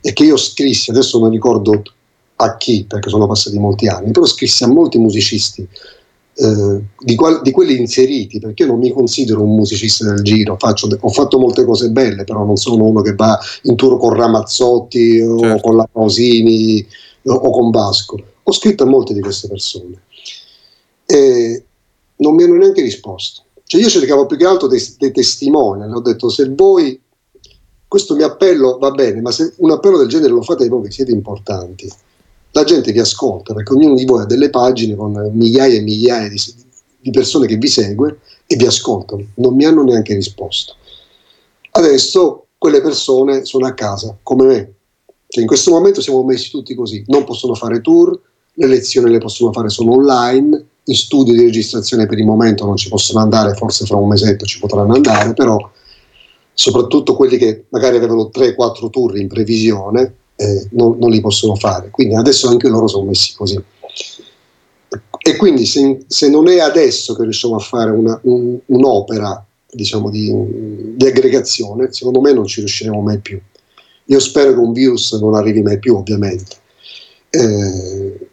è 0.00 0.12
che 0.12 0.24
io 0.24 0.36
scrissi, 0.36 0.90
adesso 0.90 1.18
non 1.18 1.30
ricordo 1.30 1.82
a 2.36 2.56
chi, 2.56 2.84
perché 2.84 3.08
sono 3.08 3.26
passati 3.26 3.58
molti 3.58 3.88
anni, 3.88 4.12
però 4.12 4.24
scrissi 4.24 4.62
a 4.62 4.68
molti 4.68 4.98
musicisti 4.98 5.66
eh, 6.36 6.80
di, 6.98 7.14
qual- 7.14 7.42
di, 7.42 7.50
quelli 7.50 7.76
inseriti, 7.76 8.40
perché 8.40 8.64
io 8.64 8.70
non 8.70 8.80
mi 8.80 8.90
considero 8.90 9.42
un 9.42 9.54
musicista 9.54 10.04
del 10.06 10.22
giro, 10.22 10.56
Faccio, 10.58 10.88
ho 10.98 11.08
fatto 11.10 11.38
molte 11.38 11.64
cose 11.64 11.90
belle, 11.90 12.24
però 12.24 12.44
non 12.44 12.56
sono 12.56 12.84
uno 12.84 13.02
che 13.02 13.14
va 13.14 13.38
in 13.62 13.76
tour 13.76 13.98
con 13.98 14.14
Ramazzotti 14.14 15.18
certo. 15.18 15.46
o 15.46 15.60
con 15.60 15.76
la 15.76 15.88
Pausini 15.90 16.86
o, 17.26 17.34
o 17.34 17.50
con 17.50 17.70
Vasco. 17.70 18.20
Ho 18.42 18.52
scritto 18.52 18.82
a 18.82 18.86
molte 18.86 19.14
di 19.14 19.20
queste 19.20 19.48
persone 19.48 20.02
e 21.06 21.64
non 22.16 22.34
mi 22.34 22.42
hanno 22.42 22.56
neanche 22.56 22.82
risposto. 22.82 23.42
Cioè 23.64 23.80
io 23.80 23.88
cercavo 23.88 24.26
più 24.26 24.36
che 24.36 24.44
altro 24.44 24.66
dei, 24.68 24.82
dei 24.98 25.12
testimoni, 25.12 25.90
ho 25.90 26.00
detto 26.00 26.28
se 26.28 26.48
voi, 26.50 27.00
questo 27.86 28.14
mio 28.14 28.26
appello 28.26 28.78
va 28.78 28.90
bene, 28.90 29.20
ma 29.20 29.30
se 29.30 29.54
un 29.58 29.70
appello 29.70 29.98
del 29.98 30.08
genere 30.08 30.32
lo 30.32 30.42
fate 30.42 30.68
voi 30.68 30.82
che 30.82 30.90
siete 30.90 31.12
importanti, 31.12 31.90
la 32.54 32.62
gente 32.62 32.92
vi 32.92 33.00
ascolta 33.00 33.52
perché 33.52 33.72
ognuno 33.72 33.94
di 33.94 34.04
voi 34.04 34.22
ha 34.22 34.26
delle 34.26 34.48
pagine 34.48 34.94
con 34.94 35.30
migliaia 35.32 35.76
e 35.76 35.82
migliaia 35.82 36.28
di, 36.28 36.40
di 37.00 37.10
persone 37.10 37.46
che 37.46 37.56
vi 37.56 37.66
segue 37.66 38.20
e 38.46 38.54
vi 38.54 38.64
ascoltano, 38.64 39.26
non 39.36 39.54
mi 39.54 39.64
hanno 39.64 39.82
neanche 39.82 40.14
risposto. 40.14 40.76
Adesso 41.72 42.46
quelle 42.56 42.80
persone 42.80 43.44
sono 43.44 43.66
a 43.66 43.74
casa, 43.74 44.16
come 44.22 44.44
me. 44.46 44.72
Cioè 45.26 45.42
in 45.42 45.48
questo 45.48 45.72
momento 45.72 46.00
siamo 46.00 46.22
messi 46.22 46.50
tutti 46.50 46.76
così, 46.76 47.02
non 47.08 47.24
possono 47.24 47.54
fare 47.54 47.80
tour, 47.80 48.18
le 48.52 48.66
lezioni 48.68 49.10
le 49.10 49.18
possono 49.18 49.52
fare 49.52 49.68
solo 49.68 49.94
online, 49.94 50.64
in 50.84 50.94
studio 50.94 51.32
di 51.32 51.42
registrazione 51.42 52.06
per 52.06 52.18
il 52.18 52.24
momento 52.24 52.64
non 52.64 52.76
ci 52.76 52.88
possono 52.88 53.18
andare, 53.18 53.54
forse 53.54 53.84
fra 53.84 53.96
un 53.96 54.06
mesetto 54.06 54.44
ci 54.44 54.60
potranno 54.60 54.94
andare, 54.94 55.32
però 55.32 55.58
soprattutto 56.52 57.16
quelli 57.16 57.36
che 57.36 57.64
magari 57.70 57.96
avevano 57.96 58.30
3-4 58.32 58.90
tour 58.90 59.18
in 59.18 59.26
previsione 59.26 60.18
eh, 60.36 60.68
non, 60.70 60.98
non, 60.98 61.10
li 61.10 61.20
possono 61.20 61.54
fare. 61.54 61.90
Quindi 61.90 62.14
adesso 62.14 62.48
anche 62.48 62.68
loro 62.68 62.86
sono 62.86 63.04
messi 63.04 63.34
così. 63.34 63.62
E 65.26 65.36
quindi 65.36 65.64
se, 65.64 66.04
se 66.06 66.28
non 66.28 66.48
è 66.48 66.58
adesso 66.58 67.14
che 67.14 67.22
riusciamo 67.22 67.56
a 67.56 67.60
fare 67.60 67.90
una, 67.90 68.18
un, 68.24 68.58
un'opera 68.66 69.44
diciamo, 69.70 70.10
di, 70.10 70.32
di, 70.96 71.06
aggregazione, 71.06 71.92
secondo 71.92 72.20
me 72.20 72.32
non 72.32 72.46
ci 72.46 72.60
riusciremo 72.60 73.00
mai 73.00 73.18
più. 73.20 73.40
Io 74.06 74.20
spero 74.20 74.52
che 74.52 74.58
un 74.58 74.72
virus 74.72 75.12
non 75.14 75.34
arrivi 75.34 75.62
mai 75.62 75.78
più, 75.78 75.96
ovviamente. 75.96 76.56
Eh, 77.30 78.28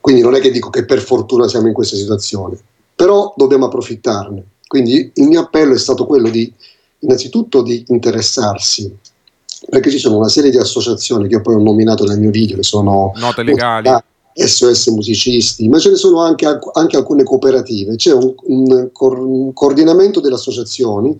quindi 0.00 0.20
non 0.20 0.34
è 0.34 0.40
che 0.40 0.50
dico 0.50 0.68
che 0.68 0.84
per 0.84 1.00
fortuna 1.00 1.48
siamo 1.48 1.66
in 1.66 1.72
questa 1.72 1.96
situazione, 1.96 2.58
però 2.94 3.32
dobbiamo 3.36 3.66
approfittarne. 3.66 4.44
Quindi 4.66 5.10
il 5.14 5.26
mio 5.26 5.40
appello 5.40 5.74
è 5.74 5.78
stato 5.78 6.04
quello 6.04 6.28
di 6.28 6.52
innanzitutto 7.00 7.62
di 7.62 7.84
interessarsi, 7.88 8.94
perché 9.68 9.90
ci 9.90 9.98
sono 9.98 10.16
una 10.18 10.28
serie 10.28 10.50
di 10.50 10.58
associazioni 10.58 11.28
che 11.28 11.34
io 11.34 11.40
poi 11.40 11.54
ho 11.54 11.62
nominato 11.62 12.04
nel 12.04 12.18
mio 12.18 12.30
video, 12.30 12.56
che 12.56 12.62
sono 12.62 13.12
note 13.16 13.42
legali. 13.42 13.90
SOS 14.36 14.88
musicisti, 14.88 15.68
ma 15.68 15.78
ce 15.78 15.90
ne 15.90 15.96
sono 15.96 16.20
anche, 16.20 16.44
anche 16.72 16.96
alcune 16.96 17.22
cooperative. 17.22 17.94
C'è 17.94 18.12
un, 18.12 18.34
un, 18.46 18.90
un, 18.92 19.52
coordinamento 19.52 20.18
delle 20.18 20.34
associazioni 20.34 21.16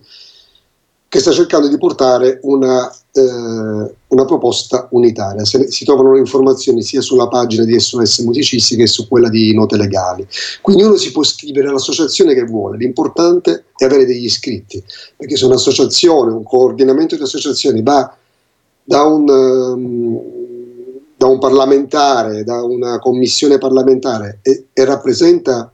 che 1.07 1.21
sta 1.21 1.31
cercando 1.31 1.69
di 1.69 1.77
portare 1.77 2.39
una, 2.41 2.93
eh, 3.13 3.95
una 4.09 4.25
proposta 4.25 4.89
unitaria. 4.91 5.45
Se, 5.45 5.71
si 5.71 5.85
trovano 5.85 6.11
le 6.11 6.19
informazioni 6.19 6.83
sia 6.83 6.99
sulla 6.99 7.29
pagina 7.29 7.63
di 7.63 7.79
SOS 7.79 8.19
musicisti 8.19 8.75
che 8.75 8.85
su 8.85 9.07
quella 9.07 9.29
di 9.29 9.53
note 9.53 9.77
legali. 9.77 10.27
Quindi 10.61 10.83
uno 10.83 10.97
si 10.97 11.13
può 11.13 11.21
iscrivere 11.21 11.69
all'associazione 11.69 12.33
che 12.33 12.43
vuole, 12.43 12.75
l'importante 12.75 13.67
è 13.77 13.85
avere 13.85 14.05
degli 14.05 14.25
iscritti, 14.25 14.83
perché 15.15 15.37
se 15.37 15.45
un'associazione, 15.45 16.33
un 16.33 16.43
coordinamento 16.43 17.15
di 17.15 17.21
associazioni 17.21 17.81
va 17.81 18.13
da 18.85 19.03
un... 19.03 19.29
Um, 19.29 20.33
da 21.17 21.27
un 21.27 21.39
parlamentare, 21.39 22.43
da 22.43 22.61
una 22.61 22.99
commissione 22.99 23.57
parlamentare 23.57 24.39
e, 24.41 24.65
e 24.73 24.83
rappresenta 24.83 25.71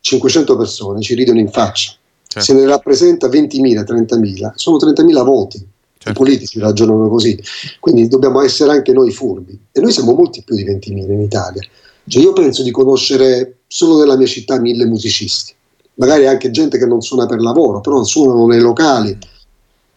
500 0.00 0.56
persone, 0.56 1.00
ci 1.00 1.14
ridono 1.14 1.38
in 1.38 1.48
faccia. 1.48 1.94
Certo. 2.26 2.52
Se 2.52 2.52
ne 2.52 2.66
rappresenta 2.66 3.28
20.000, 3.28 3.84
30.000, 3.84 4.52
sono 4.56 4.76
30.000 4.76 5.24
voti. 5.24 5.58
Certo. 5.96 6.10
I 6.10 6.12
politici 6.12 6.58
ragionano 6.58 7.08
così, 7.08 7.40
quindi 7.80 8.08
dobbiamo 8.08 8.42
essere 8.42 8.72
anche 8.72 8.92
noi 8.92 9.10
furbi. 9.10 9.58
E 9.72 9.80
noi 9.80 9.92
siamo 9.92 10.12
molti 10.12 10.42
più 10.44 10.54
di 10.56 10.64
20.000 10.66 11.10
in 11.12 11.22
Italia. 11.22 11.62
Cioè 12.06 12.22
io 12.22 12.34
penso 12.34 12.62
di 12.62 12.70
conoscere 12.70 13.60
solo 13.66 14.00
nella 14.00 14.16
mia 14.16 14.26
città 14.26 14.60
mille 14.60 14.84
musicisti, 14.84 15.54
magari 15.94 16.26
anche 16.26 16.50
gente 16.50 16.76
che 16.76 16.84
non 16.84 17.00
suona 17.00 17.24
per 17.24 17.40
lavoro, 17.40 17.80
però 17.80 18.02
suonano 18.04 18.46
nei 18.46 18.60
locali. 18.60 19.16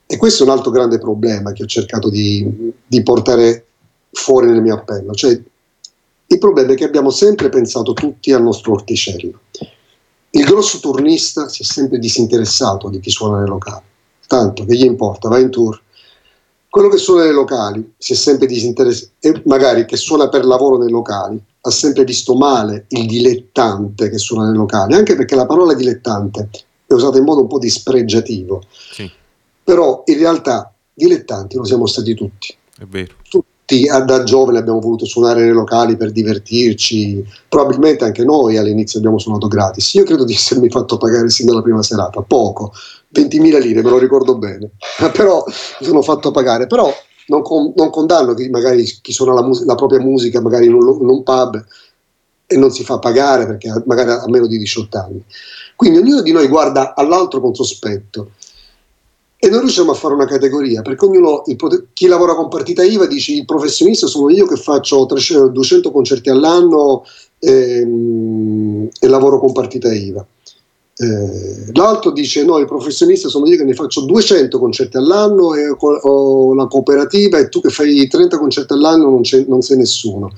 E 0.10 0.16
questo 0.16 0.44
è 0.44 0.46
un 0.48 0.54
altro 0.54 0.72
grande 0.72 0.98
problema 0.98 1.52
che 1.52 1.64
ho 1.64 1.68
cercato 1.68 2.10
di, 2.10 2.74
di 2.88 3.04
portare 3.04 3.66
fuori 4.12 4.48
nel 4.48 4.62
mio 4.62 4.76
appello. 4.76 5.14
Cioè, 5.14 5.40
il 6.30 6.38
problema 6.40 6.72
è 6.72 6.76
che 6.76 6.86
abbiamo 6.86 7.10
sempre 7.10 7.50
pensato 7.50 7.92
tutti 7.94 8.32
al 8.32 8.42
nostro 8.42 8.72
orticello. 8.72 9.40
Il 10.30 10.44
grosso 10.46 10.80
turnista 10.80 11.50
si 11.50 11.64
è 11.64 11.66
sempre 11.66 12.00
disinteressato 12.00 12.90
di 12.90 13.00
chi 13.00 13.10
suona 13.10 13.40
nei 13.40 13.48
locali, 13.48 13.84
tanto 14.28 14.66
che 14.66 14.76
gli 14.76 14.86
importa, 14.86 15.30
va 15.30 15.40
in 15.40 15.50
tour. 15.50 15.82
Quello 16.70 16.90
che 16.90 16.98
suona 16.98 17.24
nei 17.24 17.34
locali 17.34 17.94
si 17.98 18.14
è 18.14 18.16
sempre 18.16 18.46
disinteressato, 18.46 19.12
e 19.20 19.42
magari 19.46 19.86
che 19.86 19.98
suona 19.98 20.30
per 20.30 20.46
lavoro 20.46 20.78
nei 20.78 20.90
locali, 20.90 21.42
ha 21.62 21.72
sempre 21.72 22.04
visto 22.04 22.36
male 22.36 22.86
il 22.90 23.08
dilettante 23.08 24.10
che 24.10 24.18
suona 24.18 24.46
nei 24.46 24.56
locali, 24.56 24.94
anche 24.94 25.16
perché 25.16 25.36
la 25.36 25.46
parola 25.46 25.74
dilettante 25.74 26.50
è 26.86 26.94
usata 26.94 27.18
in 27.18 27.24
modo 27.24 27.42
un 27.42 27.48
po' 27.48 27.60
dispregiativo. 27.60 28.64
Sì. 28.92 29.10
Però 29.68 30.04
in 30.06 30.18
realtà 30.18 30.74
dilettanti 30.94 31.58
lo 31.58 31.66
siamo 31.66 31.88
stati 31.88 32.14
tutti. 32.14 32.56
È 32.78 32.86
vero. 32.86 33.16
Tutti 33.28 33.56
tutti 33.68 33.86
da 34.06 34.24
giovani 34.24 34.58
abbiamo 34.58 34.80
voluto 34.80 35.06
suonare 35.06 35.44
nei 35.44 35.52
locali 35.52 35.98
per 35.98 36.14
divertirci, 36.14 37.22
probabilmente 37.50 38.06
anche 38.06 38.24
noi 38.24 38.56
all'inizio 38.56 39.00
abbiamo 39.00 39.20
suonato 39.20 39.50
gratis. 39.50 39.94
Io 39.96 40.06
credo 40.06 40.24
di 40.24 40.34
essermi 40.34 40.70
fatto 40.70 40.98
pagare 40.98 41.30
sin 41.30 41.48
dalla 41.48 41.62
prima 41.62 41.84
serata, 41.84 42.22
poco, 42.22 42.72
20.000 43.14 43.60
lire, 43.60 43.84
me 43.84 43.90
lo 43.90 43.98
ricordo 43.98 44.38
bene, 44.38 44.72
però 45.12 45.44
mi 45.46 45.86
sono 45.86 46.02
fatto 46.02 46.32
pagare, 46.32 46.66
però 46.66 46.90
non, 47.28 47.42
con, 47.42 47.74
non 47.76 47.90
condanno 47.90 48.34
chi, 48.34 48.48
magari 48.48 48.84
chi 48.84 49.12
suona 49.12 49.34
la, 49.34 49.44
mus- 49.44 49.66
la, 49.66 49.76
propria 49.76 50.00
musica 50.00 50.40
magari 50.40 50.68
in 50.68 50.74
un, 50.74 51.02
in 51.02 51.10
un 51.10 51.24
pub 51.24 51.66
e 52.50 52.56
non 52.56 52.72
si 52.72 52.86
fa 52.86 53.00
pagare 53.00 53.46
perché 53.46 53.84
magari 53.86 54.12
ha 54.12 54.30
meno 54.30 54.48
di 54.48 54.58
18 54.58 54.98
anni. 54.98 55.22
Quindi 55.76 56.00
ognuno 56.00 56.22
di 56.22 56.32
noi 56.32 56.48
guarda 56.48 56.96
all'altro 56.96 57.42
con 57.42 57.54
sospetto 57.54 58.32
e 59.40 59.50
non 59.50 59.60
riusciamo 59.60 59.92
a 59.92 59.96
fare 59.96 60.16
una 60.16 60.26
categoria 60.26 60.82
perché 60.82 61.06
ognuno, 61.06 61.44
il, 61.46 61.88
chi 61.94 62.08
lavora 62.08 62.34
con 62.34 62.50
partita 62.50 62.84
IVA 62.84 63.06
dice 63.06 63.34
il 63.34 63.46
professionista 63.46 64.08
sono 64.08 64.30
io 64.30 64.48
che 64.48 64.56
faccio 64.56 65.06
300, 65.06 65.50
200 65.50 65.92
concerti 65.92 66.30
all'anno 66.30 67.06
e, 67.40 67.80
ehm, 67.80 68.90
e 69.00 69.08
lavoro 69.08 69.40
con 69.40 69.52
partita 69.52 69.94
IVA. 69.94 70.26
Eh, 71.00 71.72
l'altro 71.74 72.10
dice 72.10 72.44
no, 72.44 72.58
il 72.58 72.66
professionista 72.66 73.30
sono 73.30 73.46
io 73.46 73.56
che 73.56 73.64
ne 73.64 73.76
faccio 73.76 74.02
200 74.02 74.58
concerti 74.58 74.98
all'anno 74.98 75.54
e 75.54 75.70
ho 75.80 76.56
la 76.56 76.66
cooperativa 76.66 77.38
e 77.38 77.50
tu 77.50 77.62
che 77.62 77.70
fai 77.70 78.08
30 78.08 78.40
concerti 78.40 78.74
all'anno 78.74 79.10
non, 79.12 79.22
non 79.48 79.62
sei 79.62 79.78
nessuno. 79.78 80.32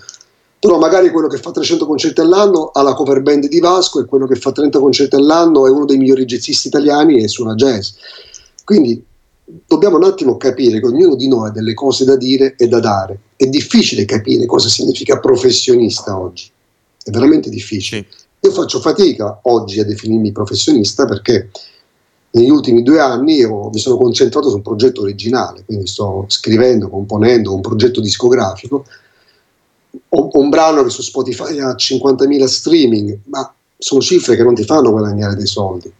Però 0.59 0.77
magari 0.77 1.09
quello 1.11 1.29
che 1.29 1.37
fa 1.37 1.51
300 1.51 1.85
concerti 1.85 2.19
all'anno 2.19 2.71
ha 2.73 2.81
la 2.81 2.93
cover 2.93 3.21
band 3.21 3.47
di 3.47 3.61
Vasco 3.61 4.01
e 4.01 4.05
quello 4.05 4.27
che 4.27 4.35
fa 4.35 4.51
30 4.51 4.77
concerti 4.79 5.15
all'anno 5.15 5.65
è 5.65 5.69
uno 5.69 5.85
dei 5.85 5.95
migliori 5.95 6.25
jazzisti 6.25 6.67
italiani 6.67 7.23
e 7.23 7.29
suona 7.29 7.55
jazz. 7.55 7.91
Quindi 8.69 9.03
dobbiamo 9.65 9.97
un 9.97 10.03
attimo 10.03 10.37
capire 10.37 10.79
che 10.79 10.85
ognuno 10.85 11.15
di 11.15 11.27
noi 11.27 11.47
ha 11.47 11.51
delle 11.51 11.73
cose 11.73 12.05
da 12.05 12.15
dire 12.15 12.53
e 12.55 12.67
da 12.67 12.79
dare. 12.79 13.19
È 13.35 13.47
difficile 13.47 14.05
capire 14.05 14.45
cosa 14.45 14.69
significa 14.69 15.17
professionista 15.17 16.19
oggi, 16.19 16.51
è 17.03 17.09
veramente 17.09 17.49
difficile. 17.49 18.05
Io 18.41 18.51
faccio 18.51 18.79
fatica 18.79 19.39
oggi 19.41 19.79
a 19.79 19.85
definirmi 19.85 20.31
professionista 20.31 21.05
perché 21.05 21.49
negli 22.29 22.51
ultimi 22.51 22.83
due 22.83 22.99
anni 22.99 23.43
mi 23.43 23.79
sono 23.79 23.97
concentrato 23.97 24.49
su 24.49 24.57
un 24.57 24.61
progetto 24.61 25.01
originale, 25.01 25.63
quindi 25.65 25.87
sto 25.87 26.25
scrivendo, 26.27 26.89
componendo 26.89 27.55
un 27.55 27.61
progetto 27.61 28.01
discografico. 28.01 28.85
Ho 30.09 30.29
un 30.33 30.49
brano 30.49 30.83
che 30.83 30.91
su 30.91 31.01
Spotify 31.01 31.59
ha 31.59 31.73
50.000 31.73 32.43
streaming, 32.45 33.17
ma 33.29 33.51
sono 33.75 33.99
cifre 33.99 34.35
che 34.35 34.43
non 34.43 34.53
ti 34.53 34.63
fanno 34.63 34.91
guadagnare 34.91 35.35
dei 35.35 35.47
soldi. 35.47 35.91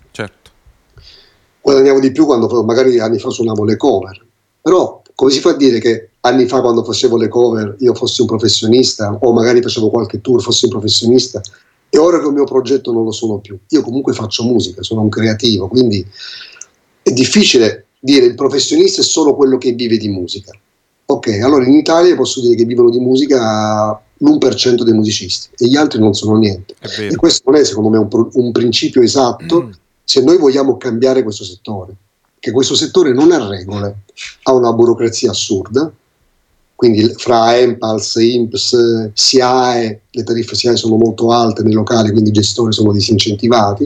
Guadagnavo 1.69 1.99
di 1.99 2.11
più 2.11 2.25
quando 2.25 2.63
magari 2.63 2.99
anni 2.99 3.19
fa 3.19 3.29
suonavo 3.29 3.63
le 3.63 3.77
cover. 3.77 4.25
Però 4.59 5.03
come 5.13 5.31
si 5.31 5.39
fa 5.39 5.51
a 5.51 5.55
dire 5.55 5.79
che 5.79 6.09
anni 6.21 6.47
fa 6.47 6.61
quando 6.61 6.83
facevo 6.83 7.15
le 7.15 7.27
cover 7.27 7.75
io 7.79 7.93
fossi 7.93 8.21
un 8.21 8.27
professionista 8.27 9.15
o 9.21 9.31
magari 9.33 9.61
facevo 9.61 9.89
qualche 9.89 10.19
tour 10.19 10.41
fossi 10.41 10.65
un 10.65 10.71
professionista 10.71 11.39
e 11.89 11.97
ora 11.99 12.19
che 12.19 12.25
il 12.25 12.33
mio 12.33 12.45
progetto 12.45 12.91
non 12.91 13.03
lo 13.03 13.11
sono 13.11 13.37
più. 13.37 13.55
Io 13.67 13.83
comunque 13.83 14.13
faccio 14.13 14.43
musica, 14.43 14.81
sono 14.81 15.01
un 15.01 15.09
creativo, 15.09 15.67
quindi 15.67 16.03
è 17.03 17.11
difficile 17.11 17.85
dire 17.99 18.25
il 18.25 18.35
professionista 18.35 19.01
è 19.01 19.03
solo 19.03 19.35
quello 19.35 19.59
che 19.59 19.71
vive 19.73 19.97
di 19.97 20.09
musica. 20.09 20.51
Ok, 21.05 21.39
allora 21.43 21.65
in 21.65 21.73
Italia 21.73 22.15
posso 22.15 22.41
dire 22.41 22.55
che 22.55 22.65
vivono 22.65 22.89
di 22.89 22.99
musica 22.99 23.91
l'1% 24.17 24.81
dei 24.81 24.93
musicisti 24.93 25.49
e 25.55 25.67
gli 25.67 25.75
altri 25.75 25.99
non 25.99 26.15
sono 26.15 26.35
niente. 26.35 26.73
E 26.97 27.15
questo 27.15 27.51
non 27.51 27.59
è 27.59 27.63
secondo 27.63 27.89
me 27.89 27.97
un, 27.99 28.29
un 28.33 28.51
principio 28.51 29.03
esatto 29.03 29.63
mm 29.63 29.71
se 30.09 30.23
noi 30.23 30.39
vogliamo 30.39 30.75
cambiare 30.77 31.21
questo 31.21 31.43
settore, 31.43 31.93
che 32.39 32.49
questo 32.49 32.73
settore 32.73 33.13
non 33.13 33.31
ha 33.31 33.47
regole, 33.47 34.05
ha 34.41 34.53
una 34.53 34.73
burocrazia 34.73 35.29
assurda, 35.29 35.91
quindi 36.73 37.13
fra 37.15 37.55
EMPALS, 37.55 38.15
IMPS, 38.15 39.11
SIAE, 39.13 40.01
le 40.09 40.23
tariffe 40.23 40.55
SIAE 40.55 40.77
sono 40.77 40.95
molto 40.95 41.31
alte 41.31 41.61
nei 41.61 41.73
locali, 41.73 42.09
quindi 42.09 42.29
i 42.29 42.33
gestori 42.33 42.73
sono 42.73 42.91
disincentivati, 42.91 43.83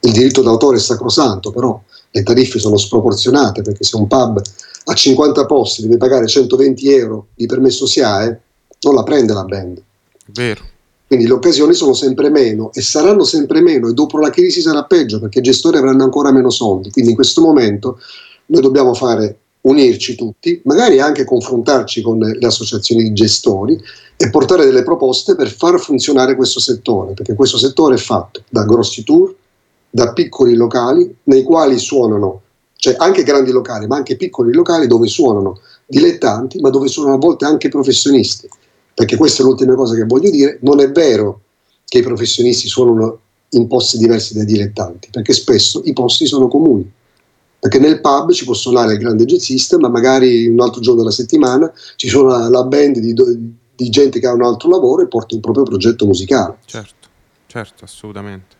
il 0.00 0.12
diritto 0.12 0.40
d'autore 0.40 0.78
è 0.78 0.80
sacrosanto, 0.80 1.50
però 1.50 1.78
le 2.12 2.22
tariffe 2.22 2.58
sono 2.58 2.78
sproporzionate 2.78 3.60
perché 3.60 3.84
se 3.84 3.96
un 3.96 4.06
pub 4.06 4.40
ha 4.84 4.94
50 4.94 5.44
posti 5.44 5.82
deve 5.82 5.98
pagare 5.98 6.26
120 6.26 6.94
euro 6.94 7.26
di 7.34 7.44
permesso 7.44 7.84
SIAE, 7.84 8.40
non 8.80 8.94
la 8.94 9.02
prende 9.02 9.34
la 9.34 9.44
band. 9.44 9.82
Vero. 10.28 10.76
Quindi 11.08 11.26
le 11.26 11.32
occasioni 11.32 11.72
sono 11.72 11.94
sempre 11.94 12.28
meno 12.28 12.70
e 12.74 12.82
saranno 12.82 13.24
sempre 13.24 13.62
meno 13.62 13.88
e 13.88 13.94
dopo 13.94 14.18
la 14.18 14.28
crisi 14.28 14.60
sarà 14.60 14.84
peggio 14.84 15.18
perché 15.18 15.38
i 15.38 15.42
gestori 15.42 15.78
avranno 15.78 16.04
ancora 16.04 16.30
meno 16.30 16.50
soldi. 16.50 16.90
Quindi 16.90 17.12
in 17.12 17.16
questo 17.16 17.40
momento 17.40 17.98
noi 18.46 18.60
dobbiamo 18.60 18.92
fare 18.92 19.38
unirci 19.62 20.16
tutti, 20.16 20.60
magari 20.64 21.00
anche 21.00 21.24
confrontarci 21.24 22.02
con 22.02 22.18
le 22.18 22.46
associazioni 22.46 23.04
di 23.04 23.14
gestori 23.14 23.80
e 24.18 24.28
portare 24.28 24.66
delle 24.66 24.82
proposte 24.82 25.34
per 25.34 25.50
far 25.50 25.80
funzionare 25.80 26.36
questo 26.36 26.60
settore, 26.60 27.14
perché 27.14 27.34
questo 27.34 27.56
settore 27.56 27.94
è 27.94 27.98
fatto 27.98 28.42
da 28.50 28.64
grossi 28.64 29.02
tour, 29.02 29.34
da 29.88 30.12
piccoli 30.12 30.56
locali 30.56 31.16
nei 31.22 31.42
quali 31.42 31.78
suonano, 31.78 32.42
cioè 32.76 32.96
anche 32.98 33.22
grandi 33.22 33.50
locali, 33.50 33.86
ma 33.86 33.96
anche 33.96 34.16
piccoli 34.16 34.52
locali 34.52 34.86
dove 34.86 35.06
suonano 35.06 35.58
dilettanti, 35.86 36.60
ma 36.60 36.68
dove 36.68 36.88
suonano 36.88 37.14
a 37.14 37.18
volte 37.18 37.46
anche 37.46 37.70
professionisti 37.70 38.46
perché 38.98 39.16
questa 39.16 39.44
è 39.44 39.46
l'ultima 39.46 39.76
cosa 39.76 39.94
che 39.94 40.02
voglio 40.02 40.28
dire, 40.28 40.58
non 40.62 40.80
è 40.80 40.90
vero 40.90 41.42
che 41.84 41.98
i 41.98 42.02
professionisti 42.02 42.66
suonano 42.66 43.20
in 43.50 43.68
posti 43.68 43.96
diversi 43.96 44.34
dai 44.34 44.44
dilettanti, 44.44 45.06
perché 45.12 45.32
spesso 45.32 45.82
i 45.84 45.92
posti 45.92 46.26
sono 46.26 46.48
comuni. 46.48 46.90
Perché 47.60 47.78
nel 47.78 48.00
pub 48.00 48.32
ci 48.32 48.44
può 48.44 48.54
suonare 48.54 48.94
il 48.94 48.98
grande 48.98 49.24
jazzista, 49.24 49.78
ma 49.78 49.88
magari 49.88 50.48
un 50.48 50.60
altro 50.60 50.80
giorno 50.80 51.02
della 51.02 51.12
settimana 51.12 51.72
ci 51.94 52.08
suona 52.08 52.48
la 52.48 52.64
band 52.64 52.98
di, 52.98 53.14
di 53.76 53.88
gente 53.88 54.18
che 54.18 54.26
ha 54.26 54.32
un 54.32 54.42
altro 54.42 54.68
lavoro 54.68 55.02
e 55.02 55.06
porta 55.06 55.36
un 55.36 55.42
proprio 55.42 55.62
progetto 55.62 56.04
musicale. 56.04 56.56
Certo, 56.64 57.08
certo, 57.46 57.84
assolutamente. 57.84 58.56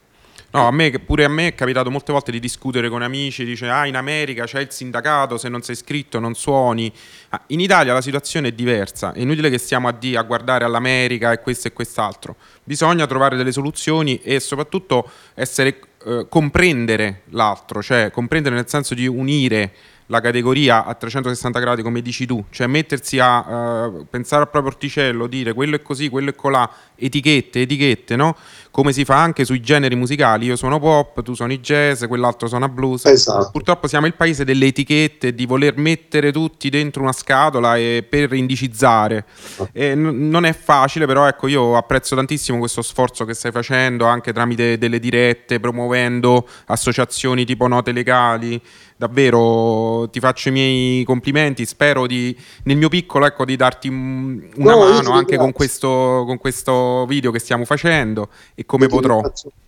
No, 0.51 0.67
a 0.67 0.71
me, 0.71 0.91
pure 0.91 1.25
a 1.25 1.29
me 1.29 1.49
è 1.49 1.55
capitato 1.55 1.91
molte 1.91 2.11
volte 2.11 2.33
di 2.33 2.41
discutere 2.41 2.89
con 2.89 3.03
amici, 3.03 3.45
dice 3.45 3.69
ah 3.69 3.87
in 3.87 3.97
America 3.97 4.47
c'è 4.47 4.61
il 4.61 4.71
sindacato, 4.71 5.37
se 5.37 5.51
non 5.51 5.61
sei 5.61 5.75
iscritto 5.75 6.19
non 6.19 6.35
suoni. 6.35 6.91
Ah, 7.29 7.43
in 7.49 7.61
Italia 7.61 7.93
la 7.93 8.01
situazione 8.01 8.49
è 8.49 8.53
diversa, 8.53 9.13
è 9.13 9.21
inutile 9.21 9.51
che 9.51 9.59
stiamo 9.59 9.89
a, 9.89 9.93
di, 9.93 10.17
a 10.17 10.23
guardare 10.23 10.65
all'America 10.65 11.33
e 11.33 11.41
questo 11.41 11.69
e 11.69 11.75
quest'altro. 11.75 12.37
Bisogna 12.65 13.07
trovare 13.07 13.37
delle 13.37 13.53
soluzioni 13.53 14.21
e 14.23 14.41
soprattutto 14.41 15.11
essere, 15.35 15.81
eh, 16.07 16.27
comprendere 16.31 17.25
l'altro, 17.31 17.83
cioè 17.83 18.11
comprendere 18.11 18.55
nel 18.55 18.69
senso 18.71 18.95
di 18.95 19.07
unire 19.07 19.73
la 20.11 20.21
categoria 20.21 20.85
a 20.85 20.95
360 20.95 21.59
gradi 21.59 21.83
come 21.83 22.01
dici 22.01 22.27
tu, 22.27 22.45
cioè 22.51 22.67
mettersi 22.67 23.19
a 23.19 23.87
uh, 23.87 24.07
pensare 24.09 24.43
al 24.43 24.51
proprio 24.51 24.73
orticello, 24.73 25.27
dire 25.27 25.53
quello 25.53 25.77
è 25.77 25.83
così, 25.83 26.09
quello 26.09 26.31
è 26.31 26.35
colà, 26.35 26.69
etichette, 26.99 27.63
etichette, 27.63 28.17
no? 28.17 28.37
Come 28.71 28.93
si 28.93 29.05
fa 29.05 29.21
anche 29.21 29.45
sui 29.45 29.61
generi 29.61 29.97
musicali, 29.97 30.47
io 30.47 30.55
suono 30.55 30.79
pop, 30.79 31.23
tu 31.23 31.35
suoni 31.35 31.59
jazz, 31.59 32.05
quell'altro 32.05 32.47
suona 32.47 32.69
blues. 32.69 33.07
Esatto. 33.07 33.51
Purtroppo 33.51 33.89
siamo 33.89 34.07
il 34.07 34.15
paese 34.15 34.45
delle 34.45 34.67
etichette, 34.67 35.35
di 35.35 35.47
voler 35.47 35.77
mettere 35.79 36.31
tutti 36.31 36.69
dentro 36.69 37.03
una 37.03 37.13
scatola 37.13 37.77
e 37.77 38.07
per 38.09 38.33
indicizzare. 38.35 39.25
E 39.73 39.95
n- 39.95 40.29
non 40.29 40.45
è 40.45 40.53
facile, 40.53 41.07
però 41.07 41.27
ecco, 41.27 41.49
io 41.49 41.77
apprezzo 41.77 42.15
tantissimo 42.15 42.59
questo 42.59 42.83
sforzo 42.83 43.25
che 43.25 43.35
stai 43.35 43.51
facendo 43.51 44.05
anche 44.05 44.33
tramite 44.33 44.79
delle 44.79 45.01
dirette, 45.01 45.59
promuovendo 45.59 46.47
associazioni 46.67 47.45
tipo 47.45 47.67
note 47.67 47.93
legali 47.93 48.61
davvero 48.99 50.09
ti 50.11 50.19
faccio 50.19 50.49
i 50.49 50.53
miei 50.53 51.05
complimenti, 51.05 51.65
spero 51.65 52.07
di, 52.09 52.37
nel 52.65 52.77
mio 52.77 52.89
piccolo 52.89 53.27
ecco, 53.27 53.45
di 53.45 53.55
darti 53.55 53.87
una 53.87 54.51
no, 54.57 54.79
mano 54.79 55.13
anche 55.13 55.37
con 55.37 55.53
questo, 55.53 56.25
con 56.27 56.37
questo, 56.37 56.73
video 57.07 57.31
che 57.31 57.38
stiamo 57.38 57.64
facendo 57.64 58.29
e 58.55 58.64
come 58.64 58.85
io 58.85 58.90
potrò. 58.90 59.20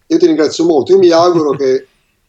Io 0.06 0.18
ti 0.18 0.26
ringrazio 0.26 0.64
molto, 0.64 0.92
io 0.92 0.98
mi 0.98 1.10
auguro 1.10 1.50
che, 1.52 1.86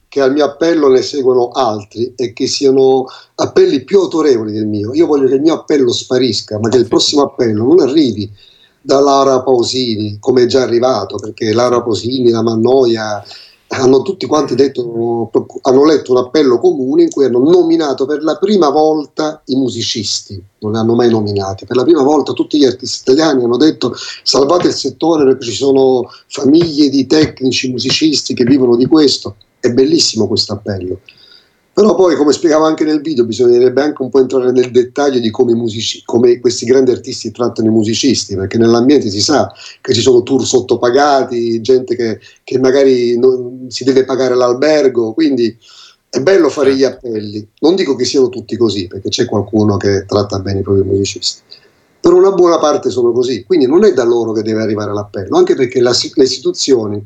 che 0.07 0.21
al 0.21 0.31
mio 0.31 0.45
appello 0.45 0.87
ne 0.87 1.01
seguano 1.01 1.49
altri 1.49 2.13
e 2.15 2.33
che 2.33 2.47
siano 2.47 3.05
appelli 3.35 3.83
più 3.83 3.99
autorevoli 3.99 4.51
del 4.51 4.67
mio. 4.67 4.93
Io 4.93 5.07
voglio 5.07 5.27
che 5.27 5.35
il 5.35 5.41
mio 5.41 5.55
appello 5.55 5.91
sparisca, 5.91 6.59
ma 6.59 6.69
che 6.69 6.77
il 6.77 6.87
prossimo 6.87 7.23
appello 7.23 7.63
non 7.63 7.79
arrivi 7.79 8.29
da 8.81 8.99
Laura 8.99 9.41
Pausini, 9.41 10.17
come 10.19 10.43
è 10.43 10.45
già 10.47 10.63
arrivato, 10.63 11.17
perché 11.17 11.53
Laura 11.53 11.81
Pausini, 11.81 12.31
la 12.31 12.41
Mannoia 12.41 13.23
hanno 13.73 14.01
tutti 14.01 14.25
quanti 14.25 14.53
detto, 14.55 15.29
hanno 15.61 15.85
letto 15.85 16.11
un 16.11 16.17
appello 16.17 16.59
comune 16.59 17.03
in 17.03 17.09
cui 17.09 17.23
hanno 17.23 17.39
nominato 17.39 18.05
per 18.05 18.21
la 18.21 18.35
prima 18.35 18.69
volta 18.69 19.41
i 19.45 19.55
musicisti, 19.55 20.41
non 20.59 20.73
li 20.73 20.77
hanno 20.77 20.93
mai 20.93 21.09
nominati, 21.09 21.65
per 21.65 21.77
la 21.77 21.83
prima 21.83 22.03
volta 22.03 22.33
tutti 22.33 22.57
gli 22.57 22.65
artisti 22.65 23.09
italiani 23.09 23.43
hanno 23.43 23.57
detto 23.57 23.93
salvate 24.23 24.67
il 24.67 24.73
settore 24.73 25.23
perché 25.23 25.45
ci 25.45 25.53
sono 25.53 26.09
famiglie 26.27 26.89
di 26.89 27.05
tecnici, 27.07 27.71
musicisti 27.71 28.33
che 28.33 28.43
vivono 28.43 28.75
di 28.75 28.87
questo, 28.87 29.35
è 29.59 29.69
bellissimo 29.69 30.27
questo 30.27 30.53
appello. 30.53 30.99
Però 31.73 31.95
poi, 31.95 32.17
come 32.17 32.33
spiegavo 32.33 32.65
anche 32.65 32.83
nel 32.83 32.99
video, 32.99 33.23
bisognerebbe 33.23 33.81
anche 33.81 34.01
un 34.01 34.09
po' 34.09 34.19
entrare 34.19 34.51
nel 34.51 34.71
dettaglio 34.71 35.19
di 35.19 35.29
come, 35.29 35.53
musici, 35.53 36.03
come 36.03 36.39
questi 36.41 36.65
grandi 36.65 36.91
artisti 36.91 37.31
trattano 37.31 37.69
i 37.69 37.71
musicisti, 37.71 38.35
perché 38.35 38.57
nell'ambiente 38.57 39.09
si 39.09 39.21
sa 39.21 39.49
che 39.79 39.93
ci 39.93 40.01
sono 40.01 40.21
tour 40.21 40.45
sottopagati, 40.45 41.61
gente 41.61 41.95
che, 41.95 42.19
che 42.43 42.59
magari 42.59 43.17
non, 43.17 43.67
si 43.69 43.85
deve 43.85 44.03
pagare 44.03 44.35
l'albergo, 44.35 45.13
quindi 45.13 45.57
è 46.09 46.19
bello 46.19 46.49
fare 46.49 46.75
gli 46.75 46.83
appelli. 46.83 47.47
Non 47.59 47.75
dico 47.75 47.95
che 47.95 48.03
siano 48.03 48.27
tutti 48.27 48.57
così, 48.57 48.87
perché 48.87 49.07
c'è 49.07 49.25
qualcuno 49.25 49.77
che 49.77 50.03
tratta 50.05 50.39
bene 50.39 50.59
i 50.59 50.63
propri 50.63 50.83
musicisti. 50.83 51.41
Per 52.01 52.11
una 52.11 52.31
buona 52.31 52.59
parte 52.59 52.89
sono 52.89 53.13
così, 53.13 53.45
quindi 53.45 53.65
non 53.65 53.85
è 53.85 53.93
da 53.93 54.03
loro 54.03 54.33
che 54.33 54.41
deve 54.41 54.61
arrivare 54.61 54.91
l'appello, 54.91 55.37
anche 55.37 55.55
perché 55.55 55.79
la, 55.79 55.95
le 56.15 56.23
istituzioni 56.23 57.05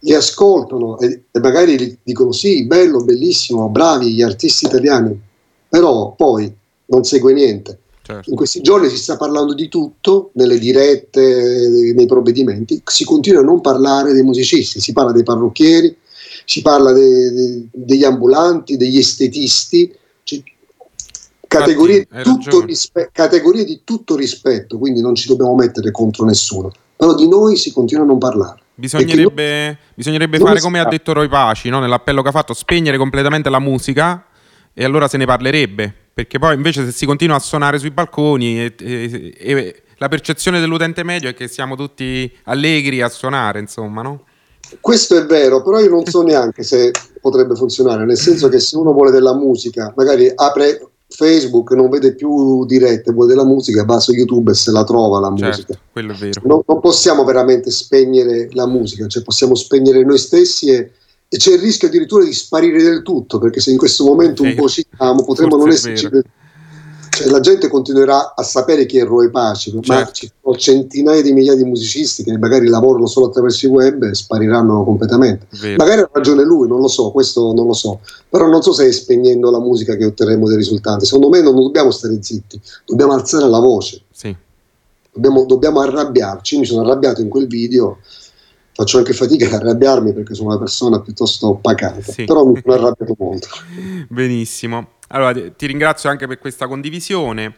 li 0.00 0.14
ascoltano 0.14 0.98
e, 0.98 1.24
e 1.30 1.38
magari 1.40 1.78
gli 1.78 1.96
dicono 2.02 2.32
sì, 2.32 2.64
bello, 2.66 3.02
bellissimo, 3.04 3.68
bravi 3.68 4.12
gli 4.12 4.22
artisti 4.22 4.66
italiani, 4.66 5.18
però 5.68 6.14
poi 6.16 6.52
non 6.86 7.04
segue 7.04 7.32
niente. 7.32 7.78
Certo. 8.02 8.30
In 8.30 8.36
questi 8.36 8.60
giorni 8.60 8.88
si 8.88 8.96
sta 8.96 9.16
parlando 9.16 9.54
di 9.54 9.68
tutto, 9.68 10.30
nelle 10.34 10.58
dirette, 10.58 11.92
nei 11.94 12.06
provvedimenti, 12.06 12.82
si 12.84 13.04
continua 13.04 13.40
a 13.40 13.44
non 13.44 13.60
parlare 13.60 14.12
dei 14.12 14.24
musicisti, 14.24 14.80
si 14.80 14.92
parla 14.92 15.12
dei 15.12 15.22
parrucchieri, 15.22 15.96
si 16.44 16.62
parla 16.62 16.92
de, 16.92 17.30
de, 17.30 17.66
degli 17.70 18.02
ambulanti, 18.02 18.76
degli 18.76 18.98
estetisti, 18.98 19.94
cioè, 20.24 20.42
categorie, 21.46 22.08
rispe- 22.64 23.10
categorie 23.12 23.64
di 23.64 23.82
tutto 23.84 24.16
rispetto, 24.16 24.78
quindi 24.78 25.00
non 25.00 25.14
ci 25.14 25.28
dobbiamo 25.28 25.54
mettere 25.54 25.92
contro 25.92 26.24
nessuno, 26.24 26.72
però 27.00 27.14
di 27.14 27.26
noi 27.26 27.56
si 27.56 27.72
continua 27.72 28.04
a 28.04 28.06
non 28.06 28.18
parlare. 28.18 28.60
Bisognerebbe, 28.74 29.64
non, 29.64 29.78
bisognerebbe 29.94 30.38
fare 30.38 30.60
come 30.60 30.80
ha 30.80 30.84
detto 30.84 31.14
Roy 31.14 31.28
Paci 31.28 31.70
no? 31.70 31.80
nell'appello 31.80 32.20
che 32.20 32.28
ha 32.28 32.32
fatto, 32.32 32.52
spegnere 32.52 32.98
completamente 32.98 33.48
la 33.48 33.58
musica 33.58 34.26
e 34.74 34.84
allora 34.84 35.08
se 35.08 35.16
ne 35.16 35.24
parlerebbe. 35.24 35.94
Perché 36.12 36.38
poi 36.38 36.54
invece 36.54 36.84
se 36.84 36.92
si 36.92 37.06
continua 37.06 37.36
a 37.36 37.38
suonare 37.38 37.78
sui 37.78 37.90
balconi 37.90 38.60
e, 38.60 38.74
e, 38.78 39.34
e 39.34 39.82
la 39.96 40.08
percezione 40.08 40.60
dell'utente 40.60 41.02
medio 41.02 41.30
è 41.30 41.34
che 41.34 41.48
siamo 41.48 41.74
tutti 41.74 42.30
allegri 42.44 43.00
a 43.00 43.08
suonare, 43.08 43.60
insomma, 43.60 44.02
no? 44.02 44.24
Questo 44.78 45.16
è 45.16 45.24
vero, 45.24 45.62
però 45.62 45.80
io 45.80 45.88
non 45.88 46.04
so 46.04 46.22
neanche 46.22 46.62
se 46.62 46.90
potrebbe 47.18 47.54
funzionare, 47.54 48.04
nel 48.04 48.18
senso 48.18 48.50
che 48.50 48.60
se 48.60 48.76
uno 48.76 48.92
vuole 48.92 49.10
della 49.10 49.34
musica, 49.34 49.90
magari 49.96 50.30
apre 50.34 50.86
Facebook 51.10 51.72
non 51.72 51.90
vede 51.90 52.14
più 52.14 52.64
dirette, 52.66 53.12
vuole 53.12 53.28
della 53.28 53.44
musica, 53.44 53.84
va 53.84 53.98
su 53.98 54.12
YouTube 54.12 54.52
e 54.52 54.54
se 54.54 54.70
la 54.70 54.84
trova 54.84 55.18
la 55.18 55.32
certo, 55.36 55.74
musica. 55.92 56.24
Vero. 56.24 56.40
Non, 56.44 56.62
non, 56.64 56.80
possiamo 56.80 57.24
veramente 57.24 57.70
spegnere 57.70 58.48
la 58.52 58.66
musica, 58.66 59.06
cioè 59.08 59.22
possiamo 59.22 59.54
spegnere 59.54 60.04
noi 60.04 60.18
stessi 60.18 60.70
e, 60.70 60.90
e, 61.28 61.36
c'è 61.36 61.54
il 61.54 61.58
rischio 61.58 61.88
addirittura 61.88 62.24
di 62.24 62.32
sparire 62.32 62.82
del 62.82 63.02
tutto, 63.02 63.38
perché 63.38 63.60
se 63.60 63.72
in 63.72 63.76
questo 63.76 64.04
momento 64.04 64.44
un 64.44 64.54
po' 64.54 64.68
ci 64.68 64.86
siamo, 64.96 65.24
potremmo 65.24 65.56
non 65.56 65.68
esserci 65.68 66.08
cioè, 67.22 67.30
la 67.30 67.40
gente 67.40 67.68
continuerà 67.68 68.34
a 68.34 68.42
sapere 68.42 68.86
chi 68.86 68.98
è 68.98 69.04
Roy 69.04 69.30
Paci, 69.30 69.70
certo. 69.70 69.92
ma 69.92 70.10
ci 70.10 70.30
sono 70.40 70.56
centinaia 70.56 71.22
di 71.22 71.32
migliaia 71.32 71.56
di 71.56 71.64
musicisti 71.64 72.22
che 72.22 72.36
magari 72.38 72.68
lavorano 72.68 73.06
solo 73.06 73.26
attraverso 73.26 73.66
il 73.66 73.72
web 73.72 74.02
e 74.02 74.14
spariranno 74.14 74.82
completamente. 74.84 75.46
Vero. 75.60 75.76
Magari 75.76 76.00
ha 76.00 76.10
ragione 76.12 76.44
lui, 76.44 76.66
non 76.66 76.80
lo 76.80 76.88
so, 76.88 77.10
questo 77.10 77.52
non 77.52 77.66
lo 77.66 77.72
so, 77.72 78.00
però 78.28 78.46
non 78.48 78.62
so 78.62 78.72
se 78.72 78.86
è 78.86 78.92
spegnendo 78.92 79.50
la 79.50 79.60
musica 79.60 79.96
che 79.96 80.06
otterremo 80.06 80.48
dei 80.48 80.56
risultati. 80.56 81.04
Secondo 81.04 81.28
me 81.28 81.42
non 81.42 81.54
dobbiamo 81.54 81.90
stare 81.90 82.18
zitti, 82.22 82.60
dobbiamo 82.86 83.12
alzare 83.12 83.48
la 83.48 83.58
voce. 83.58 84.02
Sì. 84.10 84.34
Dobbiamo, 85.12 85.44
dobbiamo 85.44 85.80
arrabbiarci. 85.80 86.58
mi 86.58 86.64
sono 86.64 86.82
arrabbiato 86.82 87.20
in 87.20 87.28
quel 87.28 87.46
video 87.46 87.98
faccio 88.72 88.98
anche 88.98 89.12
fatica 89.12 89.46
ad 89.46 89.52
arrabbiarmi 89.52 90.14
perché 90.14 90.34
sono 90.34 90.48
una 90.48 90.58
persona 90.58 91.00
piuttosto 91.00 91.56
pacata, 91.56 92.00
sì. 92.00 92.24
però 92.24 92.44
mi 92.46 92.58
sono 92.62 92.74
arrabbiato 92.74 93.14
molto. 93.18 93.48
Benissimo. 94.08 94.98
Allora, 95.12 95.32
ti 95.50 95.66
ringrazio 95.66 96.08
anche 96.08 96.26
per 96.26 96.38
questa 96.38 96.68
condivisione. 96.68 97.54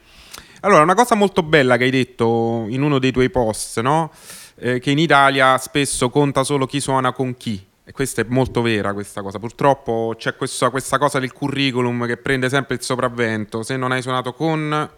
Allora, 0.61 0.83
una 0.83 0.95
cosa 0.95 1.15
molto 1.15 1.43
bella 1.43 1.77
che 1.77 1.85
hai 1.85 1.91
detto 1.91 2.65
in 2.69 2.83
uno 2.83 2.99
dei 2.99 3.13
tuoi 3.13 3.29
post, 3.29 3.81
no? 3.81 4.11
Eh, 4.57 4.79
che 4.79 4.91
in 4.91 4.99
Italia 4.99 5.59
spesso 5.59 6.09
conta 6.09 6.45
solo 6.45 6.67
chi 6.67 6.81
suona 6.81 7.13
con 7.13 7.37
chi. 7.37 7.63
E 7.85 7.93
questa 7.93 8.23
è 8.23 8.25
molto 8.27 8.63
vera 8.63 8.95
questa 8.95 9.21
cosa. 9.21 9.39
Purtroppo 9.39 10.15
c'è 10.17 10.35
questa, 10.35 10.71
questa 10.71 10.97
cosa 10.97 11.19
del 11.19 11.33
curriculum 11.33 12.07
che 12.07 12.17
prende 12.17 12.49
sempre 12.49 12.77
il 12.77 12.83
sopravvento. 12.83 13.63
Se 13.63 13.77
non 13.77 13.93
hai 13.93 14.01
suonato 14.01 14.33
con, 14.33 14.91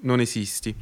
non 0.00 0.20
esisti. 0.20 0.74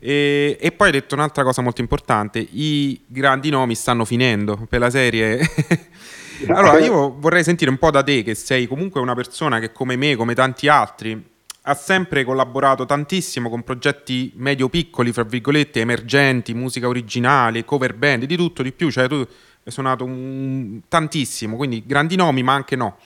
E, 0.00 0.58
e, 0.60 0.72
poi 0.72 0.88
hai 0.88 0.92
detto 0.92 1.14
un'altra 1.14 1.44
cosa 1.44 1.62
molto 1.62 1.80
importante, 1.80 2.40
i 2.40 3.00
grandi 3.06 3.50
nomi 3.50 3.76
stanno 3.76 4.04
finendo 4.04 4.66
per 4.68 4.80
la 4.80 4.90
serie 4.90 5.38
Allora, 6.48 6.78
io 6.78 7.16
vorrei 7.18 7.44
sentire 7.44 7.70
un 7.70 7.78
po' 7.78 7.90
da 7.90 8.02
te, 8.02 8.22
che 8.22 8.34
sei 8.34 8.66
comunque 8.66 9.00
una 9.00 9.14
persona 9.14 9.58
che 9.58 9.72
come 9.72 9.96
me, 9.96 10.16
come 10.16 10.34
tanti 10.34 10.68
altri, 10.68 11.30
ha 11.62 11.74
sempre 11.74 12.24
collaborato 12.24 12.86
tantissimo 12.86 13.48
con 13.48 13.62
progetti 13.62 14.32
medio-piccoli, 14.34 15.12
fra 15.12 15.22
virgolette, 15.22 15.80
emergenti, 15.80 16.54
musica 16.54 16.88
originale, 16.88 17.64
cover 17.64 17.94
band, 17.94 18.24
di 18.24 18.36
tutto, 18.36 18.62
di 18.62 18.72
più. 18.72 18.90
Cioè, 18.90 19.06
tu 19.06 19.14
hai 19.16 19.72
suonato 19.72 20.04
un... 20.04 20.80
tantissimo, 20.88 21.56
quindi 21.56 21.84
grandi 21.86 22.16
nomi, 22.16 22.42
ma 22.42 22.54
anche 22.54 22.74
no. 22.74 22.98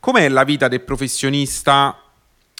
Com'è 0.00 0.28
la 0.28 0.44
vita 0.44 0.66
del 0.68 0.80
professionista 0.80 1.98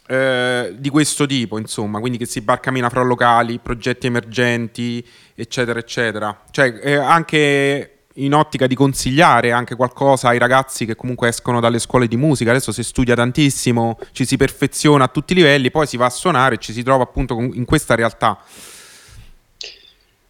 eh, 0.07 0.75
di 0.79 0.91
questo 0.91 1.27
tipo, 1.27 1.59
insomma, 1.59 1.99
quindi 1.99 2.19
che 2.19 2.27
si 2.27 2.41
barcamina 2.41 2.89
fra 2.89 3.03
locali, 3.03 3.59
progetti 3.59 4.07
emergenti, 4.07 5.05
eccetera, 5.35 5.79
eccetera. 5.79 6.43
Cioè, 6.51 6.81
eh, 6.83 6.95
anche 6.95 7.94
in 8.15 8.35
ottica 8.35 8.67
di 8.67 8.75
consigliare 8.75 9.53
anche 9.53 9.75
qualcosa 9.75 10.29
ai 10.29 10.39
ragazzi 10.39 10.85
che 10.85 10.95
comunque 10.95 11.29
escono 11.29 11.61
dalle 11.61 11.79
scuole 11.79 12.07
di 12.07 12.17
musica. 12.17 12.51
Adesso 12.51 12.73
si 12.73 12.83
studia 12.83 13.15
tantissimo, 13.15 13.99
ci 14.13 14.25
si 14.25 14.37
perfeziona 14.37 15.05
a 15.05 15.09
tutti 15.09 15.33
i 15.33 15.37
livelli, 15.37 15.71
poi 15.71 15.87
si 15.87 15.97
va 15.97 16.07
a 16.07 16.11
suonare 16.11 16.57
e 16.57 16.59
ci 16.59 16.73
si 16.73 16.83
trova 16.83 17.03
appunto 17.03 17.39
in 17.39 17.65
questa 17.65 17.95
realtà. 17.95 18.39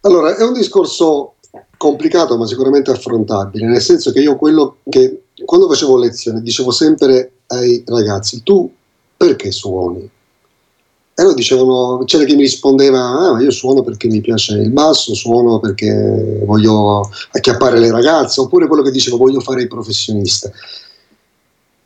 Allora, 0.01 0.37
è 0.37 0.43
un 0.43 0.53
discorso 0.53 1.35
complicato 1.77 2.37
ma 2.37 2.47
sicuramente 2.47 2.91
affrontabile, 2.91 3.67
nel 3.67 3.81
senso 3.81 4.13
che 4.13 4.21
io 4.21 4.37
quello 4.37 4.79
che 4.89 5.25
quando 5.45 5.69
facevo 5.69 5.99
lezione 5.99 6.41
dicevo 6.41 6.71
sempre 6.71 7.33
ai 7.49 7.83
ragazzi, 7.87 8.43
tu 8.43 8.73
perché 9.17 9.51
suoni? 9.51 10.11
E 11.17 11.23
loro 11.23 11.35
dicevano, 11.35 12.03
c'era 12.05 12.25
chi 12.25 12.35
mi 12.35 12.43
rispondeva, 12.43 13.35
ah, 13.35 13.41
io 13.41 13.51
suono 13.51 13.83
perché 13.83 14.09
mi 14.09 14.21
piace 14.21 14.55
il 14.55 14.71
basso, 14.71 15.15
suono 15.15 15.61
perché 15.61 16.43
voglio 16.45 17.09
acchiappare 17.31 17.79
le 17.79 17.91
ragazze, 17.91 18.41
oppure 18.41 18.67
quello 18.67 18.83
che 18.83 18.91
diceva 18.91 19.17
voglio 19.17 19.41
fare 19.41 19.63
il 19.63 19.69
professionista. 19.69 20.51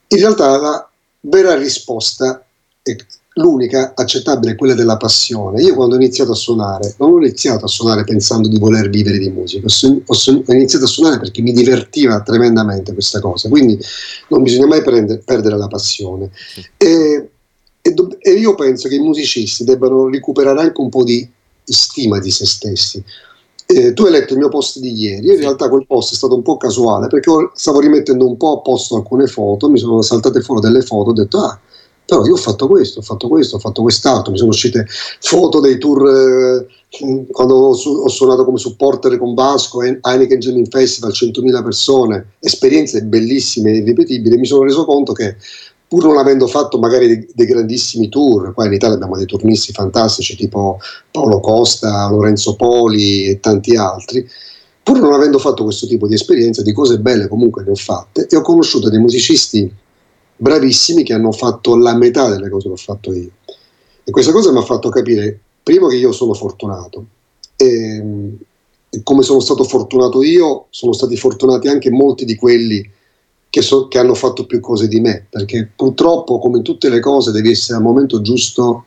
In 0.08 0.18
realtà 0.18 0.56
la 0.56 0.90
vera 1.20 1.54
risposta 1.56 2.42
è 2.80 2.96
l'unica 3.38 3.92
accettabile 3.94 4.52
è 4.52 4.56
quella 4.56 4.74
della 4.74 4.96
passione. 4.96 5.62
Io 5.62 5.74
quando 5.74 5.94
ho 5.94 5.98
iniziato 5.98 6.32
a 6.32 6.34
suonare, 6.34 6.94
non 6.98 7.12
ho 7.12 7.18
iniziato 7.18 7.64
a 7.64 7.68
suonare 7.68 8.04
pensando 8.04 8.48
di 8.48 8.58
voler 8.58 8.90
vivere 8.90 9.18
di 9.18 9.30
musica, 9.30 9.66
ho 9.66 10.52
iniziato 10.52 10.84
a 10.84 10.88
suonare 10.88 11.18
perché 11.18 11.40
mi 11.40 11.52
divertiva 11.52 12.20
tremendamente 12.20 12.92
questa 12.92 13.20
cosa, 13.20 13.48
quindi 13.48 13.78
non 14.28 14.42
bisogna 14.42 14.66
mai 14.66 14.82
prendere, 14.82 15.22
perdere 15.24 15.56
la 15.56 15.68
passione. 15.68 16.30
E, 16.76 17.30
e, 17.88 17.94
do, 17.94 18.08
e 18.20 18.32
io 18.32 18.54
penso 18.54 18.88
che 18.88 18.96
i 18.96 19.00
musicisti 19.00 19.64
debbano 19.64 20.08
recuperare 20.08 20.60
anche 20.60 20.80
un 20.80 20.88
po' 20.88 21.04
di 21.04 21.28
stima 21.64 22.18
di 22.18 22.30
se 22.30 22.46
stessi. 22.46 23.02
Eh, 23.66 23.92
tu 23.92 24.04
hai 24.04 24.10
letto 24.10 24.32
il 24.32 24.38
mio 24.38 24.48
post 24.48 24.78
di 24.78 24.92
ieri, 24.92 25.26
io 25.26 25.34
in 25.34 25.40
realtà 25.40 25.68
quel 25.68 25.86
post 25.86 26.12
è 26.12 26.16
stato 26.16 26.34
un 26.34 26.42
po' 26.42 26.56
casuale 26.56 27.06
perché 27.08 27.30
stavo 27.52 27.80
rimettendo 27.80 28.26
un 28.26 28.38
po' 28.38 28.58
a 28.58 28.60
posto 28.60 28.96
alcune 28.96 29.26
foto, 29.26 29.68
mi 29.68 29.78
sono 29.78 30.00
saltate 30.00 30.40
fuori 30.40 30.62
delle 30.62 30.80
foto, 30.80 31.10
ho 31.10 31.12
detto 31.12 31.38
ah 31.38 31.60
però 32.08 32.24
io 32.24 32.32
ho 32.32 32.36
fatto 32.36 32.66
questo, 32.68 33.00
ho 33.00 33.02
fatto 33.02 33.28
questo, 33.28 33.56
ho 33.56 33.58
fatto 33.58 33.82
quest'altro, 33.82 34.32
mi 34.32 34.38
sono 34.38 34.48
uscite 34.48 34.86
foto 35.20 35.60
dei 35.60 35.76
tour 35.76 36.08
eh, 36.08 36.66
quando 37.30 37.54
ho, 37.54 37.74
su- 37.74 38.00
ho, 38.02 38.08
suonato 38.08 38.46
come 38.46 38.56
supporter 38.56 39.18
con 39.18 39.34
Vasco, 39.34 39.82
Heineken 39.82 40.38
Jamming 40.38 40.70
Festival, 40.70 41.10
100.000 41.12 41.62
persone, 41.62 42.32
esperienze 42.40 43.02
bellissime 43.02 43.72
e 43.72 43.76
irripetibili, 43.76 44.38
mi 44.38 44.46
sono 44.46 44.62
reso 44.62 44.86
conto 44.86 45.12
che 45.12 45.36
pur 45.88 46.04
non 46.04 46.18
avendo 46.18 46.46
fatto 46.46 46.78
magari 46.78 47.06
dei, 47.06 47.28
dei, 47.34 47.46
grandissimi 47.46 48.10
tour, 48.10 48.52
qua 48.52 48.66
in 48.66 48.74
Italia 48.74 48.96
abbiamo 48.96 49.16
dei 49.16 49.24
turnisti 49.24 49.72
fantastici 49.72 50.36
tipo 50.36 50.78
Paolo 51.10 51.40
Costa, 51.40 52.08
Lorenzo 52.10 52.54
Poli 52.54 53.26
e 53.26 53.40
tanti 53.40 53.74
altri, 53.74 54.28
pur 54.82 55.00
non 55.00 55.14
avendo 55.14 55.38
fatto 55.38 55.64
questo 55.64 55.86
tipo 55.86 56.06
di 56.06 56.14
esperienza, 56.14 56.62
di 56.62 56.72
cose 56.72 56.98
belle 56.98 57.26
comunque 57.26 57.62
ne 57.64 57.70
ho 57.70 57.74
fatte 57.74 58.26
e 58.28 58.36
ho 58.36 58.42
conosciuto 58.42 58.90
dei 58.90 58.98
musicisti 58.98 59.72
bravissimi 60.36 61.02
che 61.02 61.14
hanno 61.14 61.32
fatto 61.32 61.76
la 61.76 61.96
metà 61.96 62.28
delle 62.28 62.50
cose 62.50 62.68
che 62.68 62.74
ho 62.74 62.76
fatto 62.76 63.12
io. 63.12 63.30
E 64.04 64.10
questa 64.10 64.32
cosa 64.32 64.52
mi 64.52 64.58
ha 64.58 64.62
fatto 64.62 64.88
capire, 64.88 65.38
primo, 65.62 65.88
che 65.88 65.96
io 65.96 66.12
sono 66.12 66.32
fortunato. 66.32 67.04
E, 67.56 68.02
e 68.88 69.02
come 69.02 69.22
sono 69.22 69.40
stato 69.40 69.64
fortunato 69.64 70.22
io, 70.22 70.66
sono 70.70 70.92
stati 70.92 71.16
fortunati 71.16 71.68
anche 71.68 71.90
molti 71.90 72.24
di 72.24 72.36
quelli 72.36 72.88
che, 73.50 73.62
so, 73.62 73.88
che, 73.88 73.98
hanno 73.98 74.14
fatto 74.14 74.46
più 74.46 74.60
cose 74.60 74.88
di 74.88 75.00
me, 75.00 75.26
perché 75.28 75.70
purtroppo, 75.74 76.38
come 76.38 76.58
in 76.58 76.62
tutte 76.62 76.88
le 76.88 77.00
cose, 77.00 77.32
devi 77.32 77.50
essere 77.50 77.78
al 77.78 77.84
momento 77.84 78.20
giusto 78.20 78.84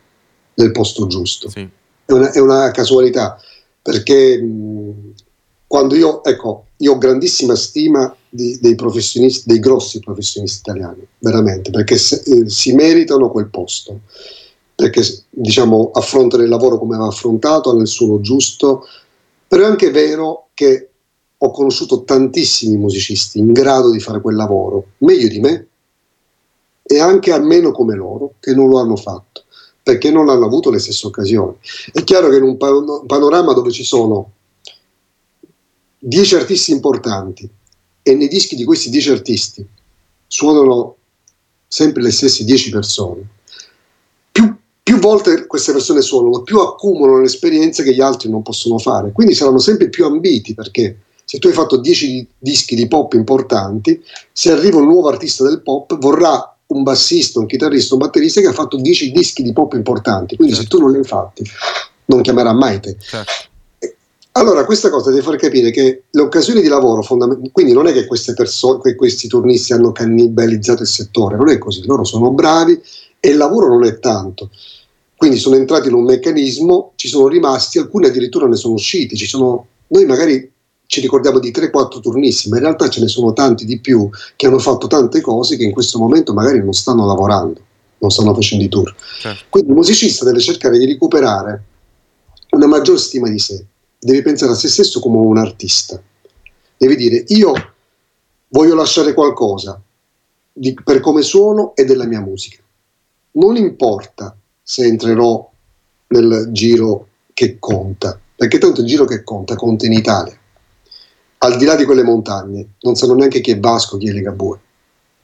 nel 0.56 0.72
posto 0.72 1.08
giusto. 1.08 1.50
Sì. 1.50 1.68
È, 2.06 2.12
una, 2.12 2.32
è, 2.32 2.40
una, 2.40 2.72
casualità, 2.72 3.40
perché 3.82 4.42
mh, 4.42 5.14
quando 5.68 5.96
io, 5.96 6.24
ecco, 6.24 6.66
io 6.78 6.94
ho 6.94 6.98
grandissima 6.98 7.56
stima 7.56 8.14
di, 8.30 8.60
dei 8.60 8.76
professionisti, 8.76 9.44
dei 9.48 9.60
grossi 9.60 10.00
professionisti 10.00 10.60
italiani, 10.60 11.06
veramente, 11.20 11.72
perché 11.72 11.98
se, 11.98 12.22
eh, 12.26 12.50
si 12.50 12.74
meritano 12.74 13.30
quel 13.32 13.50
posto, 13.50 14.02
perché 14.76 15.02
diciamo 15.30 15.92
affrontano 15.94 16.44
il 16.44 16.50
lavoro 16.50 16.78
come 16.78 16.98
va 16.98 17.08
affrontato, 17.08 17.76
nel 17.76 17.88
suo 17.88 18.20
giusto, 18.22 18.86
però 19.48 19.64
è 19.64 19.68
anche 19.68 19.92
vero 19.92 20.50
che 20.54 20.91
ho 21.44 21.52
conosciuto 21.52 22.04
tantissimi 22.04 22.78
musicisti 22.78 23.40
in 23.40 23.52
grado 23.52 23.90
di 23.90 24.00
fare 24.00 24.22
quel 24.22 24.36
lavoro, 24.36 24.90
meglio 25.00 25.28
di 25.28 25.40
me, 25.40 25.68
e 26.84 27.00
anche 27.00 27.32
almeno 27.32 27.72
come 27.72 27.96
loro, 27.96 28.36
che 28.40 28.54
non 28.54 28.70
lo 28.70 28.78
hanno 28.80 28.96
fatto, 28.96 29.46
perché 29.82 30.12
non 30.12 30.30
hanno 30.30 30.46
avuto 30.46 30.70
le 30.70 30.78
stesse 30.78 31.08
occasioni. 31.08 31.56
È 31.92 32.04
chiaro 32.04 32.30
che 32.30 32.38
in 32.38 32.44
un 32.44 32.58
panorama 32.58 33.54
dove 33.54 33.72
ci 33.72 33.84
sono 33.84 34.34
dieci 35.98 36.36
artisti 36.36 36.72
importanti, 36.72 37.50
e 38.04 38.14
nei 38.14 38.28
dischi 38.28 38.56
di 38.56 38.64
questi 38.64 38.92
dieci 38.92 39.10
artisti 39.10 39.66
suonano 40.28 40.96
sempre 41.68 42.04
le 42.04 42.12
stesse 42.12 42.44
dieci 42.44 42.70
persone. 42.70 43.28
Più, 44.32 44.56
più 44.84 45.00
volte 45.00 45.48
queste 45.48 45.72
persone 45.72 46.02
suonano, 46.02 46.44
più 46.44 46.60
accumulano 46.60 47.22
l'esperienza 47.22 47.82
che 47.82 47.96
gli 47.96 48.02
altri 48.02 48.30
non 48.30 48.44
possono 48.44 48.78
fare. 48.78 49.12
Quindi 49.12 49.34
saranno 49.34 49.60
sempre 49.60 49.90
più 49.90 50.06
ambiti 50.06 50.54
perché 50.54 50.98
se 51.32 51.40
tu 51.40 51.48
hai 51.48 51.54
fatto 51.54 51.78
dieci 51.78 52.28
dischi 52.38 52.76
di 52.76 52.90
pop 52.90 53.14
importanti, 53.14 54.04
se 54.34 54.52
arriva 54.52 54.80
un 54.80 54.88
nuovo 54.88 55.08
artista 55.08 55.46
del 55.46 55.62
pop, 55.62 55.98
vorrà 55.98 56.58
un 56.66 56.84
bassista, 56.84 57.40
un 57.40 57.46
chitarrista, 57.46 57.94
un 57.94 58.02
batterista 58.02 58.42
che 58.42 58.48
ha 58.48 58.52
fatto 58.52 58.76
dieci 58.76 59.14
dischi 59.14 59.42
di 59.42 59.54
pop 59.54 59.72
importanti. 59.72 60.36
Quindi 60.36 60.56
certo. 60.56 60.70
se 60.70 60.76
tu 60.76 60.84
non 60.84 60.92
li 60.92 60.98
hai 60.98 61.06
fatti, 61.06 61.50
non 62.08 62.22
chiamerà 62.22 62.52
mai 62.52 62.82
te. 62.82 62.98
Certo. 63.00 63.32
Allora, 64.34 64.66
questa 64.66 64.90
cosa 64.90 65.10
deve 65.10 65.22
far 65.22 65.38
capire 65.38 65.72
che 65.72 66.04
le 66.10 66.22
occasioni 66.22 66.60
di 66.60 66.68
lavoro, 66.68 67.02
fondament- 67.02 67.50
quindi 67.54 67.72
non 67.72 67.88
è 67.88 67.94
che 67.94 68.08
queste 68.08 68.34
persone, 68.34 68.94
questi 68.94 69.30
turnisti 69.30 69.72
hanno 69.72 69.94
cannibalizzato 69.94 70.82
il 70.82 70.90
settore, 70.90 71.38
non 71.38 71.48
è 71.48 71.58
così, 71.58 71.86
loro 71.86 72.04
sono 72.04 72.32
bravi 72.32 72.78
e 73.22 73.30
il 73.30 73.38
lavoro 73.38 73.70
non 73.70 73.86
è 73.86 74.00
tanto. 74.00 74.50
Quindi 75.16 75.38
sono 75.38 75.56
entrati 75.56 75.88
in 75.88 75.94
un 75.94 76.04
meccanismo, 76.04 76.92
ci 76.96 77.08
sono 77.08 77.30
rimasti, 77.30 77.80
alcuni 77.80 78.08
addirittura 78.08 78.48
ne 78.48 78.58
sono 78.58 78.74
usciti. 78.74 79.16
Sono, 79.16 79.68
noi 79.88 80.04
magari 80.06 80.52
ci 80.92 81.00
ricordiamo 81.00 81.40
di 81.40 81.52
3-4 81.52 82.02
turnisti, 82.02 82.50
ma 82.50 82.58
in 82.58 82.64
realtà 82.64 82.90
ce 82.90 83.00
ne 83.00 83.08
sono 83.08 83.32
tanti 83.32 83.64
di 83.64 83.80
più 83.80 84.10
che 84.36 84.48
hanno 84.48 84.60
fatto 84.60 84.88
tante 84.88 85.22
cose 85.22 85.56
che 85.56 85.64
in 85.64 85.72
questo 85.72 85.98
momento 85.98 86.34
magari 86.34 86.62
non 86.62 86.74
stanno 86.74 87.06
lavorando, 87.06 87.62
non 88.00 88.10
stanno 88.12 88.34
facendo 88.34 88.66
i 88.66 88.68
tour. 88.68 88.94
Certo. 89.22 89.46
Quindi 89.48 89.70
il 89.70 89.76
musicista 89.78 90.26
deve 90.26 90.42
cercare 90.42 90.78
di 90.78 90.86
recuperare 90.86 91.64
una 92.50 92.68
maggior 92.68 93.00
stima 93.00 93.30
di 93.30 93.40
sé 93.40 93.66
devi 93.98 94.22
pensare 94.22 94.52
a 94.52 94.56
se 94.56 94.68
stesso 94.68 95.00
come 95.00 95.16
un 95.16 95.38
artista. 95.38 96.02
Devi 96.76 96.98
dire 96.98 97.24
io 97.28 97.54
voglio 98.50 98.76
lasciare 98.76 99.14
qualcosa 99.14 99.82
di, 100.52 100.74
per 100.74 101.00
come 101.00 101.22
suono 101.22 101.74
e 101.74 101.86
della 101.86 102.06
mia 102.06 102.20
musica. 102.20 102.62
Non 103.34 103.56
importa 103.56 104.36
se 104.62 104.84
entrerò 104.84 105.50
nel 106.08 106.50
giro 106.52 107.08
che 107.34 107.60
conta, 107.60 108.20
perché 108.36 108.58
tanto 108.58 108.82
il 108.82 108.88
giro 108.88 109.06
che 109.06 109.24
conta 109.24 109.56
conta 109.56 109.86
in 109.86 109.94
Italia. 109.94 110.38
Al 111.44 111.58
di 111.58 111.66
là 111.66 111.76
di 111.76 111.86
quelle 111.86 112.04
montagne, 112.04 112.74
non 112.82 112.96
sanno 112.96 113.16
neanche 113.16 113.42
chi 113.42 113.52
è 113.52 113.60
Vasco, 113.60 113.98
chi 113.98 114.10
è 114.10 114.12
Ligabue, 114.12 114.60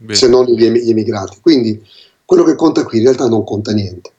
se 0.09 0.27
non 0.27 0.45
gli, 0.45 0.67
gli 0.67 0.89
emigrati. 0.89 1.37
Quindi 1.41 1.81
quello 2.25 2.43
che 2.43 2.55
conta 2.55 2.83
qui 2.83 2.97
in 2.97 3.03
realtà 3.03 3.27
non 3.27 3.43
conta 3.43 3.71
niente 3.71 4.11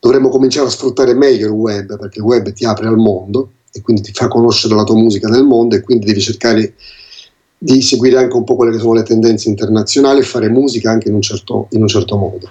dovremmo 0.00 0.30
cominciare 0.30 0.66
a 0.66 0.70
sfruttare 0.70 1.14
meglio 1.14 1.46
il 1.46 1.52
web 1.52 1.98
perché 1.98 2.18
il 2.18 2.24
web 2.24 2.52
ti 2.52 2.64
apre 2.64 2.88
al 2.88 2.96
mondo 2.96 3.50
e 3.70 3.82
quindi 3.82 4.02
ti 4.02 4.12
fa 4.12 4.26
conoscere 4.26 4.74
la 4.74 4.82
tua 4.82 4.96
musica 4.96 5.28
nel 5.28 5.44
mondo 5.44 5.76
e 5.76 5.82
quindi 5.82 6.06
devi 6.06 6.20
cercare 6.20 6.74
di 7.56 7.82
seguire 7.82 8.16
anche 8.16 8.34
un 8.34 8.42
po' 8.42 8.56
quelle 8.56 8.72
che 8.72 8.78
sono 8.78 8.94
le 8.94 9.02
tendenze 9.02 9.50
internazionali 9.50 10.20
e 10.20 10.24
fare 10.24 10.48
musica 10.48 10.90
anche 10.90 11.08
in 11.08 11.14
un 11.14 11.20
certo, 11.20 11.68
in 11.72 11.82
un 11.82 11.88
certo 11.88 12.16
modo. 12.16 12.50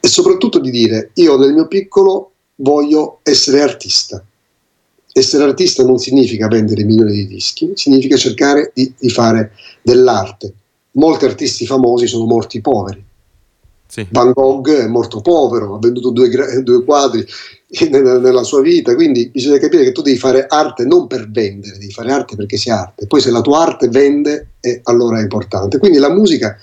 E 0.00 0.08
soprattutto 0.08 0.60
di 0.60 0.70
dire, 0.70 1.10
io 1.14 1.36
nel 1.36 1.52
mio 1.52 1.66
piccolo 1.66 2.32
voglio 2.54 3.18
essere 3.24 3.60
artista. 3.60 4.24
Essere 5.12 5.44
artista 5.44 5.82
non 5.84 5.98
significa 5.98 6.48
vendere 6.48 6.84
milioni 6.84 7.12
di 7.12 7.26
dischi, 7.26 7.72
significa 7.74 8.16
cercare 8.16 8.70
di, 8.74 8.92
di 8.98 9.10
fare 9.10 9.52
dell'arte. 9.82 10.52
Molti 10.92 11.24
artisti 11.24 11.66
famosi 11.66 12.06
sono 12.06 12.26
morti 12.26 12.60
poveri, 12.60 13.04
sì. 13.88 14.06
Van 14.10 14.32
Gogh 14.32 14.68
è 14.68 14.86
morto 14.86 15.22
povero, 15.22 15.74
ha 15.74 15.78
venduto 15.78 16.10
due, 16.10 16.28
due 16.62 16.84
quadri 16.84 17.26
nella, 17.88 18.18
nella, 18.18 18.42
sua 18.42 18.60
vita, 18.60 18.94
quindi 18.94 19.30
bisogna 19.30 19.56
capire 19.56 19.82
che 19.82 19.92
tu 19.92 20.02
devi 20.02 20.18
fare 20.18 20.44
arte 20.46 20.84
non 20.84 21.06
per 21.06 21.30
vendere, 21.30 21.78
devi 21.78 21.90
fare 21.90 22.12
arte 22.12 22.36
perché 22.36 22.58
sia 22.58 22.80
arte. 22.80 23.06
Poi 23.06 23.22
se 23.22 23.30
la 23.30 23.40
tua 23.40 23.62
arte 23.62 23.88
vende, 23.88 24.50
eh, 24.60 24.80
allora 24.84 25.18
è 25.18 25.22
importante. 25.22 25.78
Quindi 25.78 25.96
la 25.96 26.10
musica 26.10 26.60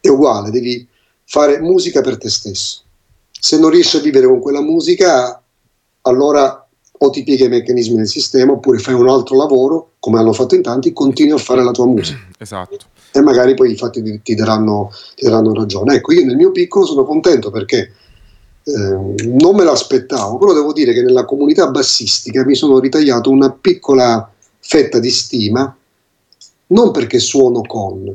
è 0.00 0.06
uguale, 0.06 0.52
devi 0.52 0.86
fare 1.24 1.60
musica 1.60 2.00
per 2.00 2.16
te 2.16 2.28
stesso. 2.28 2.82
Se 3.28 3.58
non 3.58 3.70
riesci 3.70 3.96
a 3.96 4.00
vivere 4.00 4.28
con 4.28 4.38
quella 4.38 4.62
musica, 4.62 5.42
allora 6.02 6.57
o 6.98 7.10
ti 7.10 7.22
pieghi 7.22 7.44
i 7.44 7.48
meccanismi 7.48 7.96
del 7.96 8.08
sistema 8.08 8.52
oppure 8.52 8.78
fai 8.78 8.94
un 8.94 9.08
altro 9.08 9.36
lavoro, 9.36 9.92
come 9.98 10.18
hanno 10.18 10.32
fatto 10.32 10.54
in 10.54 10.62
tanti, 10.62 10.92
continui 10.92 11.32
a 11.32 11.38
fare 11.38 11.62
la 11.62 11.70
tua 11.70 11.86
musica. 11.86 12.18
Esatto 12.38 12.96
e 13.12 13.20
magari 13.20 13.54
poi 13.54 13.70
infatti 13.70 14.02
ti, 14.02 14.20
ti, 14.22 14.34
daranno, 14.34 14.90
ti 15.14 15.24
daranno 15.24 15.52
ragione. 15.54 15.94
Ecco, 15.94 16.12
io 16.12 16.24
nel 16.24 16.36
mio 16.36 16.52
piccolo 16.52 16.84
sono 16.84 17.04
contento 17.04 17.50
perché 17.50 17.92
eh, 18.62 18.72
non 18.72 19.56
me 19.56 19.64
l'aspettavo, 19.64 20.38
però 20.38 20.52
devo 20.52 20.72
dire 20.72 20.92
che 20.92 21.02
nella 21.02 21.24
comunità 21.24 21.70
bassistica 21.70 22.44
mi 22.44 22.54
sono 22.54 22.78
ritagliato 22.78 23.30
una 23.30 23.50
piccola 23.50 24.30
fetta 24.58 24.98
di 24.98 25.10
stima, 25.10 25.74
non 26.68 26.90
perché 26.90 27.18
suono 27.18 27.62
con, 27.62 28.14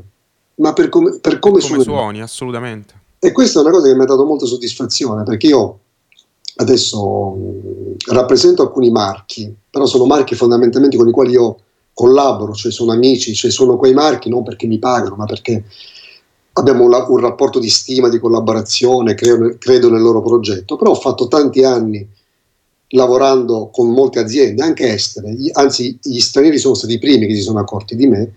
ma 0.55 0.73
per 0.73 0.89
come, 0.89 1.17
per 1.19 1.39
come, 1.39 1.59
come 1.59 1.83
suoni, 1.83 2.21
assolutamente. 2.21 3.01
E 3.19 3.31
questa 3.31 3.59
è 3.59 3.61
una 3.63 3.71
cosa 3.71 3.87
che 3.87 3.95
mi 3.95 4.03
ha 4.03 4.05
dato 4.05 4.25
molta 4.25 4.45
soddisfazione, 4.45 5.23
perché 5.23 5.47
io 5.47 5.79
adesso 6.55 7.29
mh, 7.29 8.13
rappresento 8.13 8.61
alcuni 8.61 8.89
marchi, 8.91 9.53
però 9.69 9.85
sono 9.85 10.05
marchi 10.05 10.35
fondamentalmente 10.35 10.97
con 10.97 11.07
i 11.07 11.11
quali 11.11 11.31
io 11.31 11.57
collaboro, 11.93 12.53
cioè 12.53 12.71
sono 12.71 12.91
amici, 12.91 13.33
cioè 13.33 13.51
sono 13.51 13.77
quei 13.77 13.93
marchi 13.93 14.29
non 14.29 14.43
perché 14.43 14.67
mi 14.67 14.79
pagano, 14.79 15.15
ma 15.15 15.25
perché 15.25 15.63
abbiamo 16.53 16.83
un, 16.85 17.05
un, 17.07 17.17
rapporto 17.17 17.59
di 17.59 17.69
stima, 17.69 18.09
di 18.09 18.19
collaborazione, 18.19 19.13
credo, 19.13 19.55
credo 19.57 19.89
nel 19.89 20.01
loro 20.01 20.21
progetto, 20.21 20.75
però 20.75 20.91
ho 20.91 20.95
fatto 20.95 21.27
tanti 21.27 21.63
anni 21.63 22.07
lavorando 22.89 23.69
con 23.71 23.89
molte 23.89 24.19
aziende, 24.19 24.63
anche 24.63 24.91
estere, 24.91 25.35
anzi 25.53 25.97
gli 26.01 26.19
stranieri 26.19 26.59
sono 26.59 26.75
stati 26.75 26.93
i 26.93 26.99
primi 26.99 27.25
che 27.25 27.35
si 27.35 27.41
sono 27.41 27.59
accorti 27.59 27.95
di 27.95 28.07
me 28.07 28.33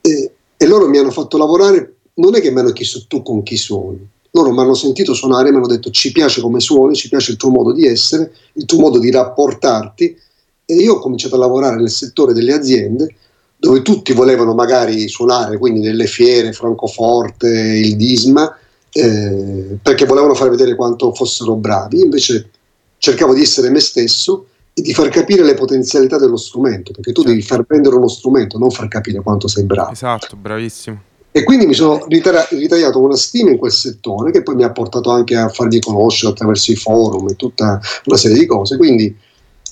e, 0.00 0.32
e 0.56 0.66
loro 0.66 0.88
mi 0.88 0.96
hanno 0.96 1.10
fatto 1.10 1.36
lavorare, 1.36 1.96
non 2.14 2.34
è 2.34 2.40
che 2.40 2.50
mi 2.50 2.60
hanno 2.60 2.72
chiesto 2.72 3.04
tu 3.06 3.22
con 3.22 3.42
chi 3.42 3.56
suoni, 3.56 4.06
loro 4.32 4.52
mi 4.52 4.60
hanno 4.60 4.74
sentito 4.74 5.14
suonare 5.14 5.48
e 5.48 5.50
mi 5.50 5.58
hanno 5.58 5.66
detto 5.66 5.90
ci 5.90 6.12
piace 6.12 6.40
come 6.40 6.60
suoni, 6.60 6.94
ci 6.94 7.08
piace 7.08 7.32
il 7.32 7.36
tuo 7.36 7.50
modo 7.50 7.72
di 7.72 7.86
essere, 7.86 8.32
il 8.54 8.64
tuo 8.64 8.78
modo 8.78 8.98
di 8.98 9.10
rapportarti 9.10 10.16
e 10.64 10.74
io 10.74 10.94
ho 10.94 10.98
cominciato 10.98 11.34
a 11.34 11.38
lavorare 11.38 11.76
nel 11.76 11.90
settore 11.90 12.32
delle 12.32 12.52
aziende 12.52 13.14
dove 13.56 13.82
tutti 13.82 14.14
volevano 14.14 14.54
magari 14.54 15.06
suonare, 15.08 15.58
quindi 15.58 15.80
nelle 15.80 16.06
fiere, 16.06 16.52
Francoforte, 16.52 17.48
il 17.48 17.94
Disma, 17.94 18.56
eh, 18.90 19.76
perché 19.82 20.06
volevano 20.06 20.34
far 20.34 20.48
vedere 20.48 20.74
quanto 20.74 21.12
fossero 21.12 21.56
bravi, 21.56 22.00
invece 22.00 22.48
cercavo 22.96 23.34
di 23.34 23.42
essere 23.42 23.68
me 23.68 23.80
stesso 23.80 24.46
e 24.72 24.80
di 24.80 24.94
far 24.94 25.10
capire 25.10 25.44
le 25.44 25.52
potenzialità 25.52 26.16
dello 26.16 26.38
strumento, 26.38 26.92
perché 26.92 27.12
tu 27.12 27.20
certo. 27.20 27.36
devi 27.36 27.42
far 27.42 27.64
prendere 27.64 27.96
uno 27.96 28.08
strumento, 28.08 28.56
non 28.56 28.70
far 28.70 28.88
capire 28.88 29.20
quanto 29.20 29.46
sei 29.46 29.64
bravo. 29.64 29.92
Esatto, 29.92 30.36
bravissimo. 30.36 31.02
E 31.32 31.44
quindi 31.44 31.66
mi 31.66 31.74
sono 31.74 32.04
ritagliato 32.08 32.98
una 32.98 33.16
stima 33.16 33.50
in 33.50 33.58
quel 33.58 33.70
settore 33.70 34.32
che 34.32 34.42
poi 34.42 34.56
mi 34.56 34.64
ha 34.64 34.72
portato 34.72 35.10
anche 35.10 35.36
a 35.36 35.48
fargli 35.48 35.78
conoscere 35.78 36.32
attraverso 36.32 36.72
i 36.72 36.76
forum 36.76 37.28
e 37.28 37.36
tutta 37.36 37.80
una 38.06 38.16
serie 38.16 38.38
di 38.38 38.46
cose. 38.46 38.76
Quindi 38.76 39.16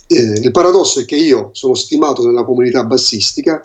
eh, 0.07 0.41
il 0.41 0.51
paradosso 0.53 1.01
è 1.01 1.05
che 1.05 1.17
io 1.17 1.51
sono 1.53 1.75
stimato 1.75 2.25
nella 2.25 2.45
comunità 2.45 2.85
bassistica, 2.85 3.61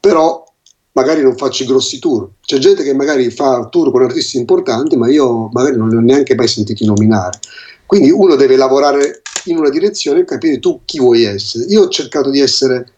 però 0.00 0.44
magari 0.92 1.22
non 1.22 1.36
faccio 1.36 1.62
i 1.62 1.66
grossi 1.66 2.00
tour. 2.00 2.28
C'è 2.40 2.58
gente 2.58 2.82
che 2.82 2.92
magari 2.92 3.30
fa 3.30 3.68
tour 3.68 3.92
con 3.92 4.02
artisti 4.02 4.36
importanti, 4.36 4.96
ma 4.96 5.08
io 5.08 5.48
magari 5.52 5.76
non 5.76 5.88
li 5.88 5.96
ho 5.96 6.00
neanche 6.00 6.34
mai 6.34 6.48
sentiti 6.48 6.84
nominare. 6.84 7.38
Quindi 7.86 8.10
uno 8.10 8.34
deve 8.34 8.56
lavorare 8.56 9.22
in 9.44 9.58
una 9.58 9.70
direzione 9.70 10.20
e 10.20 10.24
capire 10.24 10.58
tu 10.58 10.80
chi 10.84 10.98
vuoi 10.98 11.24
essere. 11.24 11.64
Io 11.64 11.82
ho 11.82 11.88
cercato 11.88 12.30
di 12.30 12.40
essere 12.40 12.92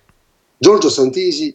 Giorgio 0.57 0.89
Santisi, 0.89 1.55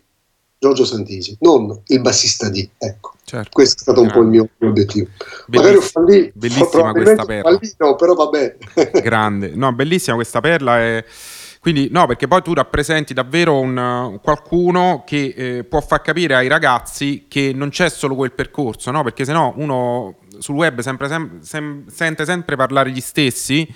Giorgio 0.60 0.84
Santisi, 0.84 1.38
non 1.39 1.82
il 1.88 2.01
bassista 2.01 2.49
di, 2.49 2.70
ecco. 2.78 3.14
Certo. 3.24 3.49
Questo 3.53 3.76
è 3.78 3.82
stato 3.82 4.01
un 4.01 4.12
po' 4.12 4.20
il 4.20 4.28
mio, 4.28 4.49
obiettivo. 4.60 5.07
Belliss- 5.45 5.47
Magari 5.47 5.76
ho 5.78 5.82
fallito, 5.82 6.32
bellissima 6.34 6.91
questa 6.91 7.26
perla. 7.26 7.51
Fallito, 7.51 7.95
però 7.95 8.14
vabbè. 8.14 8.57
Grande, 9.01 9.51
no, 9.55 9.72
bellissima 9.72 10.16
questa 10.16 10.41
perla. 10.41 10.82
E... 10.82 11.05
Quindi 11.62 11.88
no, 11.91 12.07
perché 12.07 12.28
poi 12.28 12.41
tu 12.41 12.53
rappresenti 12.53 13.14
davvero 13.14 13.57
un, 13.57 14.20
qualcuno 14.22 15.03
che 15.05 15.34
eh, 15.36 15.64
può 15.64 15.80
far 15.80 16.01
capire 16.01 16.36
ai 16.36 16.49
ragazzi 16.49 17.26
che 17.30 17.51
non 17.53 17.70
c'è 17.70 17.89
solo 17.89 18.16
quel 18.16 18.34
percorso, 18.34 18.91
no? 18.91 19.01
Perché 19.03 19.24
sennò 19.24 19.53
uno 19.55 20.18
sul 20.39 20.55
web 20.55 20.82
sempre, 20.82 21.07
sem- 21.07 21.39
sem- 21.39 21.88
sente 21.88 22.26
sempre 22.26 22.57
parlare 22.57 22.91
gli 22.91 23.01
stessi, 23.01 23.68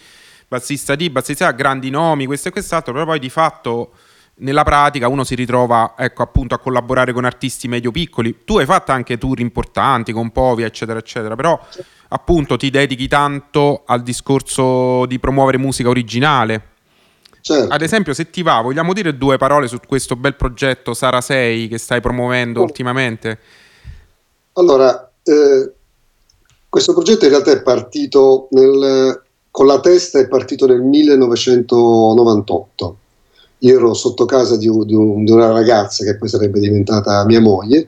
bassista 0.50 0.96
di, 0.96 1.10
bassista 1.10 1.48
A, 1.48 1.52
grandi 1.52 1.90
nomi, 1.90 2.26
questo 2.26 2.50
e 2.50 2.52
quest'altro, 2.52 2.92
però 2.92 3.06
poi 3.06 3.20
di 3.20 3.30
fatto 3.30 3.92
nella 4.36 4.64
pratica 4.64 5.08
uno 5.08 5.24
si 5.24 5.36
ritrova 5.36 5.94
ecco, 5.98 6.24
appunto 6.24 6.56
a 6.56 6.60
collaborare 6.60 7.14
con 7.14 7.26
artisti 7.26 7.68
medio-piccoli. 7.68 8.40
Tu 8.44 8.58
hai 8.58 8.66
fatto 8.66 8.92
anche 8.92 9.18
tour 9.18 9.40
importanti 9.40 10.12
con 10.12 10.32
Povia, 10.32 10.66
eccetera, 10.66 11.00
eccetera, 11.00 11.36
però 11.36 11.60
appunto 12.10 12.58
ti 12.58 12.70
dedichi 12.70 13.08
tanto 13.08 13.84
al 13.86 14.02
discorso 14.02 15.06
di 15.06 15.20
promuovere 15.20 15.58
musica 15.58 15.90
originale. 15.90 16.72
Certo. 17.42 17.74
Ad 17.74 17.82
esempio, 17.82 18.14
se 18.14 18.30
ti 18.30 18.42
va, 18.42 18.62
vogliamo 18.62 18.94
dire 18.94 19.18
due 19.18 19.38
parole 19.38 19.68
su 19.68 19.78
questo 19.86 20.16
bel 20.16 20.36
progetto 20.36 20.94
Sara 20.94 21.20
6 21.20 21.68
che 21.68 21.78
stai 21.78 22.00
promuovendo 22.00 22.62
oh. 22.62 22.64
ultimamente? 22.64 23.40
Allora, 24.54 25.12
eh, 25.24 25.72
questo 26.70 26.94
progetto 26.94 27.26
in 27.26 27.32
realtà 27.32 27.52
è 27.52 27.62
partito 27.62 28.48
nel, 28.52 29.22
con 29.52 29.68
la 29.68 29.82
testa, 29.82 30.20
è 30.20 30.28
partito 30.28 30.66
nel 30.68 30.82
1998. 30.82 32.98
Io 33.64 33.78
ero 33.78 33.94
sotto 33.94 34.26
casa 34.26 34.58
di, 34.58 34.70
di, 34.86 34.96
un, 34.96 35.24
di 35.24 35.32
una 35.32 35.52
ragazza 35.52 36.04
che 36.04 36.18
poi 36.18 36.28
sarebbe 36.28 36.60
diventata 36.60 37.26
mia 37.26 37.40
moglie, 37.40 37.88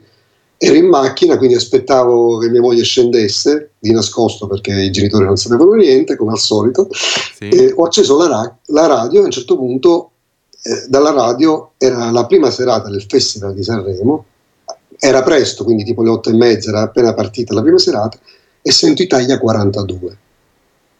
ero 0.58 0.74
in 0.74 0.86
macchina, 0.86 1.36
quindi 1.36 1.54
aspettavo 1.54 2.38
che 2.38 2.48
mia 2.48 2.62
moglie 2.62 2.82
scendesse 2.82 3.72
di 3.78 3.92
nascosto 3.92 4.46
perché 4.46 4.72
i 4.72 4.90
genitori 4.90 5.24
non 5.24 5.36
sapevano 5.36 5.74
niente, 5.74 6.16
come 6.16 6.32
al 6.32 6.38
solito. 6.38 6.88
Sì. 6.90 7.48
E 7.48 7.72
ho 7.76 7.84
acceso 7.84 8.16
la, 8.16 8.26
ra- 8.26 8.58
la, 8.66 8.86
radio 8.86 9.20
e 9.20 9.22
a 9.22 9.26
un 9.26 9.30
certo 9.30 9.56
punto 9.56 10.10
eh, 10.62 10.86
dalla 10.88 11.10
radio 11.10 11.72
era 11.76 12.10
la 12.10 12.24
prima 12.24 12.50
serata 12.50 12.88
del 12.88 13.04
Festival 13.06 13.54
di 13.54 13.62
Sanremo, 13.62 14.24
era 14.98 15.22
presto, 15.22 15.62
quindi 15.62 15.84
tipo 15.84 16.02
le 16.02 16.08
otto 16.08 16.30
e 16.30 16.34
mezza, 16.34 16.70
era 16.70 16.80
appena 16.80 17.12
partita 17.12 17.52
la 17.52 17.60
prima 17.60 17.78
serata, 17.78 18.18
e 18.62 18.72
sento 18.72 19.02
Italia 19.02 19.38
42. 19.38 20.18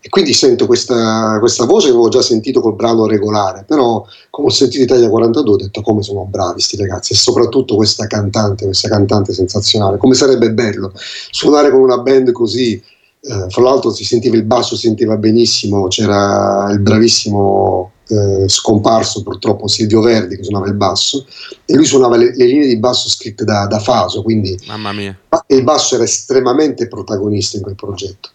E 0.06 0.08
quindi 0.08 0.34
sento 0.34 0.66
questa, 0.66 1.36
questa 1.40 1.64
voce 1.64 1.86
che 1.86 1.92
avevo 1.94 2.08
già 2.08 2.22
sentito 2.22 2.60
col 2.60 2.76
brano 2.76 3.06
regolare, 3.06 3.64
però 3.66 4.06
come 4.30 4.46
ho 4.46 4.50
sentito 4.50 4.84
Italia 4.84 5.08
42 5.08 5.52
ho 5.52 5.56
detto 5.56 5.80
come 5.80 6.00
sono 6.04 6.24
bravi 6.26 6.52
questi 6.52 6.76
ragazzi 6.76 7.12
e 7.12 7.16
soprattutto 7.16 7.74
questa 7.74 8.06
cantante, 8.06 8.66
questa 8.66 8.88
cantante 8.88 9.32
sensazionale, 9.32 9.96
come 9.96 10.14
sarebbe 10.14 10.52
bello 10.52 10.92
suonare 10.94 11.72
con 11.72 11.80
una 11.80 11.98
band 11.98 12.30
così, 12.30 12.74
eh, 12.74 13.46
fra 13.48 13.62
l'altro 13.62 13.90
si 13.90 14.04
sentiva 14.04 14.36
il 14.36 14.44
basso, 14.44 14.76
si 14.76 14.86
sentiva 14.86 15.16
benissimo, 15.16 15.88
c'era 15.88 16.68
il 16.70 16.78
bravissimo 16.78 17.90
eh, 18.06 18.48
scomparso 18.48 19.24
purtroppo 19.24 19.66
Silvio 19.66 20.02
Verdi 20.02 20.36
che 20.36 20.44
suonava 20.44 20.68
il 20.68 20.74
basso 20.74 21.26
e 21.64 21.74
lui 21.74 21.84
suonava 21.84 22.16
le, 22.16 22.32
le 22.32 22.46
linee 22.46 22.68
di 22.68 22.78
basso 22.78 23.08
scritte 23.08 23.42
da, 23.44 23.66
da 23.66 23.80
Faso, 23.80 24.22
quindi 24.22 24.56
Mamma 24.68 24.92
mia. 24.92 25.18
il 25.48 25.64
basso 25.64 25.96
era 25.96 26.04
estremamente 26.04 26.86
protagonista 26.86 27.56
in 27.56 27.64
quel 27.64 27.74
progetto. 27.74 28.28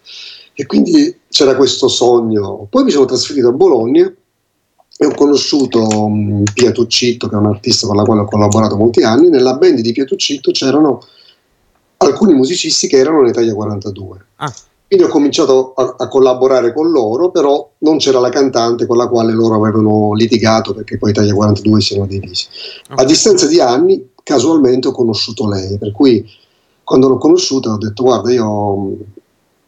E 0.54 0.66
quindi 0.66 1.18
c'era 1.28 1.56
questo 1.56 1.88
sogno. 1.88 2.66
Poi 2.68 2.84
mi 2.84 2.90
sono 2.90 3.06
trasferito 3.06 3.48
a 3.48 3.52
Bologna 3.52 4.12
e 4.96 5.06
ho 5.06 5.14
conosciuto 5.14 5.80
um, 5.80 6.42
Pia 6.52 6.70
Tuccitto, 6.70 7.28
che 7.28 7.34
è 7.34 7.38
un 7.38 7.46
artista 7.46 7.86
con 7.86 7.96
la 7.96 8.04
quale 8.04 8.20
ho 8.20 8.26
collaborato 8.26 8.76
molti 8.76 9.02
anni. 9.02 9.28
Nella 9.28 9.56
band 9.56 9.80
di 9.80 9.92
Pia 9.92 10.04
Tuccitto 10.04 10.50
c'erano 10.50 11.02
alcuni 11.96 12.34
musicisti 12.34 12.86
che 12.86 12.98
erano 12.98 13.20
in 13.20 13.28
Italia 13.28 13.54
42. 13.54 14.24
Ah. 14.36 14.54
Quindi 14.86 15.08
ho 15.08 15.10
cominciato 15.10 15.72
a, 15.74 15.94
a, 15.96 16.08
collaborare 16.08 16.74
con 16.74 16.90
loro, 16.90 17.30
però 17.30 17.66
non 17.78 17.96
c'era 17.96 18.20
la 18.20 18.28
cantante 18.28 18.84
con 18.84 18.98
la 18.98 19.08
quale 19.08 19.32
loro 19.32 19.54
avevano 19.54 20.12
litigato 20.12 20.74
perché 20.74 20.98
poi 20.98 21.10
Italia 21.10 21.32
42 21.32 21.80
si 21.80 21.94
erano 21.94 22.08
divisi. 22.08 22.46
Okay. 22.90 23.02
A 23.02 23.08
distanza 23.08 23.46
di 23.46 23.58
anni, 23.58 24.10
casualmente 24.22 24.88
ho 24.88 24.92
conosciuto 24.92 25.48
lei, 25.48 25.78
per 25.78 25.92
cui 25.92 26.22
quando 26.84 27.08
l'ho 27.08 27.16
conosciuta 27.16 27.72
ho 27.72 27.78
detto 27.78 28.02
guarda 28.02 28.32
io 28.32 28.96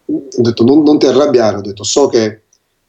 ho 0.06 0.42
detto 0.42 0.64
non, 0.64 0.82
non 0.82 0.98
ti 0.98 1.06
arrabbiare, 1.06 1.56
ho 1.58 1.62
detto 1.62 1.84
so 1.84 2.08
che 2.08 2.40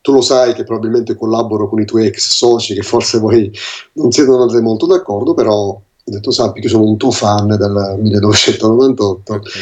tu 0.01 0.11
lo 0.11 0.22
sai 0.22 0.53
che 0.53 0.63
probabilmente 0.63 1.16
collaboro 1.16 1.68
con 1.68 1.82
i 1.82 1.86
tuoi 1.86 2.07
ex 2.07 2.30
soci 2.30 2.76
che 2.76 2.84
forse 2.84 3.18
voi 3.18 3.51
non 3.93 4.11
siete 4.11 4.30
andati 4.30 4.61
molto 4.61 4.86
d'accordo, 4.86 5.34
però 5.34 5.51
ho 5.53 5.82
detto 6.03 6.32
sappi 6.32 6.61
che 6.61 6.68
sono 6.68 6.84
un 6.84 6.97
tuo 6.97 7.11
fan 7.11 7.47
del 7.47 7.97
1998. 7.99 9.34
Okay 9.34 9.61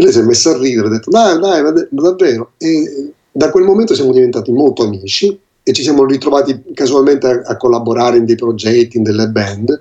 lei 0.00 0.12
si 0.12 0.18
è 0.18 0.22
messa 0.22 0.50
a 0.50 0.58
ridere, 0.58 0.88
ha 0.88 0.90
detto 0.90 1.10
dai, 1.10 1.38
dai, 1.38 1.62
ma, 1.62 1.72
davvero. 1.90 2.52
E 2.56 3.12
da 3.30 3.50
quel 3.50 3.64
momento 3.64 3.94
siamo 3.94 4.12
diventati 4.12 4.50
molto 4.50 4.82
amici 4.82 5.38
e 5.62 5.72
ci 5.72 5.82
siamo 5.82 6.04
ritrovati 6.04 6.62
casualmente 6.74 7.26
a, 7.26 7.42
a 7.44 7.56
collaborare 7.56 8.16
in 8.16 8.24
dei 8.24 8.36
progetti, 8.36 8.96
in 8.96 9.02
delle 9.02 9.28
band. 9.28 9.80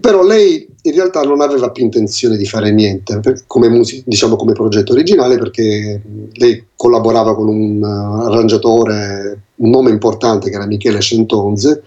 Però 0.00 0.22
lei 0.22 0.68
in 0.82 0.92
realtà 0.92 1.22
non 1.22 1.40
aveva 1.40 1.70
più 1.70 1.84
intenzione 1.84 2.36
di 2.36 2.44
fare 2.44 2.70
niente 2.70 3.20
come, 3.46 3.68
music, 3.68 4.02
diciamo, 4.04 4.36
come 4.36 4.52
progetto 4.52 4.92
originale 4.92 5.38
perché 5.38 6.02
lei 6.32 6.66
collaborava 6.76 7.34
con 7.34 7.48
un 7.48 7.82
uh, 7.82 8.26
arrangiatore, 8.26 9.44
un 9.56 9.70
nome 9.70 9.90
importante 9.90 10.50
che 10.50 10.56
era 10.56 10.66
Michele 10.66 11.00
Centonze, 11.00 11.82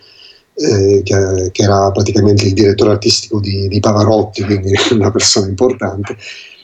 eh, 0.55 1.01
che, 1.03 1.49
che, 1.51 1.63
era 1.63 1.91
praticamente 1.91 2.45
il 2.45 2.53
direttore 2.53 2.91
artistico 2.91 3.39
di, 3.39 3.67
di 3.67 3.79
Pavarotti, 3.79 4.43
quindi 4.43 4.73
una 4.91 5.11
persona 5.11 5.47
importante 5.47 6.17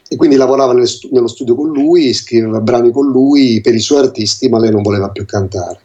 e 0.09 0.15
quindi 0.15 0.38
lavorava 0.38 0.73
nel, 0.73 0.89
nello 1.11 1.27
studio 1.27 1.55
con 1.55 1.69
lui, 1.69 2.13
scriveva 2.13 2.61
brani 2.61 2.91
con 2.91 3.07
lui 3.07 3.59
per 3.61 3.75
i 3.75 3.79
suoi 3.79 3.99
artisti, 3.99 4.47
ma 4.47 4.59
lei 4.59 4.71
non 4.71 4.81
voleva 4.81 5.09
più 5.09 5.25
cantare. 5.25 5.81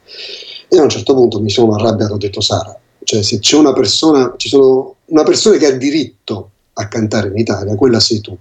E 0.69 0.79
a 0.79 0.83
un 0.83 0.89
certo 0.89 1.15
punto 1.15 1.41
mi 1.41 1.51
sono 1.51 1.75
arrabbiato, 1.75 2.15
ho 2.15 2.19
detto 2.19 2.41
Sara, 2.41 2.79
cioè 3.05 3.23
se 3.23 3.39
c'è 3.39 3.57
una 3.57 3.73
persona, 3.73 4.35
ci 4.37 4.49
sono 4.49 4.97
una 5.07 5.23
persona 5.23 5.57
che 5.57 5.67
ha 5.67 5.77
diritto 5.77 6.51
a 6.75 6.89
cantare 6.89 7.29
in 7.29 7.37
Italia, 7.37 7.75
quella 7.75 8.01
sei 8.01 8.21
tu. 8.21 8.37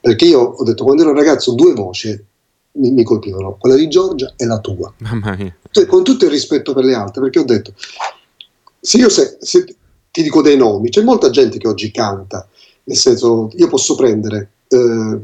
Perché 0.00 0.24
io 0.24 0.40
ho 0.40 0.64
detto 0.64 0.84
quando 0.84 1.02
ero 1.02 1.12
ragazzo 1.12 1.52
due 1.52 1.74
voci 1.74 2.08
mi, 2.72 2.90
mi 2.92 3.02
colpivano, 3.02 3.56
quella 3.58 3.76
di 3.76 3.88
Giorgia 3.88 4.32
e 4.36 4.46
la 4.46 4.58
tua. 4.60 4.92
Mamma 4.98 5.36
mia. 5.36 5.54
Con 5.86 6.04
tutto 6.04 6.24
il 6.24 6.30
rispetto 6.30 6.72
per 6.72 6.84
le 6.84 6.94
altre, 6.94 7.20
perché 7.20 7.38
ho 7.38 7.44
detto, 7.44 7.74
se 8.80 8.98
io 8.98 9.08
se, 9.08 9.36
se 9.40 9.64
ti 10.10 10.22
dico 10.22 10.42
dei 10.42 10.56
nomi, 10.56 10.88
c'è 10.88 11.02
molta 11.02 11.30
gente 11.30 11.58
che 11.58 11.68
oggi 11.68 11.90
canta, 11.90 12.48
nel 12.84 12.96
senso 12.96 13.50
io 13.54 13.68
posso 13.68 13.94
prendere 13.94 14.50
eh, 14.68 15.18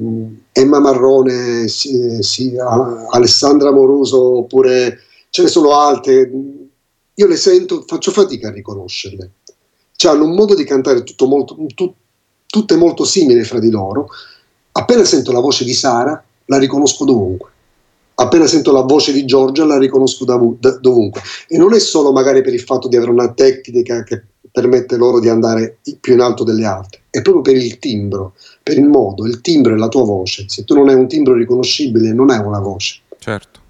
Emma 0.53 0.81
Marrone, 0.81 1.69
sì, 1.69 2.19
sì, 2.21 2.55
Alessandra 3.11 3.73
Moroso, 3.73 4.39
oppure 4.39 5.01
ce 5.31 5.43
ne 5.43 5.49
sono 5.49 5.73
altre, 5.73 6.31
io 7.19 7.27
le 7.27 7.37
sento, 7.37 7.85
faccio 7.87 8.11
fatica 8.11 8.49
a 8.49 8.53
riconoscerle. 8.53 9.31
Cioè, 9.97 10.13
hanno 10.13 10.25
un 10.25 10.35
modo 10.35 10.55
di 10.55 10.65
cantare 10.65 11.03
tutto 11.03 11.27
molto, 11.27 11.57
tu, 11.75 11.93
tutte 12.47 12.77
molto 12.77 13.05
simili 13.05 13.43
fra 13.45 13.59
di 13.59 13.71
loro, 13.71 14.09
appena 14.73 15.05
sento 15.05 15.33
la 15.33 15.41
voce 15.41 15.65
di 15.65 15.73
Sara 15.73 16.23
la 16.47 16.59
riconosco 16.59 17.05
dovunque. 17.05 17.51
Appena 18.19 18.47
sento 18.47 18.73
la 18.73 18.83
voce 18.83 19.13
di 19.13 19.25
Giorgia 19.25 19.65
la 19.65 19.79
riconosco 19.79 20.25
da, 20.25 20.39
dovunque. 20.81 21.23
E 21.49 21.59
non 21.59 21.75
è 21.75 21.79
solo 21.79 22.13
magari 22.13 22.43
per 22.43 22.55
il 22.55 22.61
fatto 22.61 22.89
di 22.89 22.97
avere 22.97 23.11
una 23.11 23.33
tecnica 23.33 24.03
che 24.03 24.23
permette 24.51 24.97
loro 24.97 25.21
di 25.21 25.29
andare 25.29 25.79
più 26.01 26.15
in 26.15 26.21
alto 26.21 26.43
delle 26.45 26.65
altre, 26.65 27.03
è 27.11 27.21
proprio 27.21 27.43
per 27.43 27.63
il 27.63 27.79
timbro, 27.79 28.33
per 28.63 28.79
il 28.79 28.87
modo, 28.87 29.27
il 29.27 29.43
timbro 29.43 29.75
è 29.75 29.77
la 29.77 29.89
tua 29.89 30.05
voce. 30.05 30.47
Se 30.49 30.65
tu 30.65 30.75
non 30.75 30.89
hai 30.89 30.95
un 30.95 31.09
timbro 31.09 31.35
riconoscibile, 31.35 32.13
non 32.15 32.31
hai 32.31 32.39
una 32.39 32.61
voce. 32.61 33.01
Certo. 33.19 33.61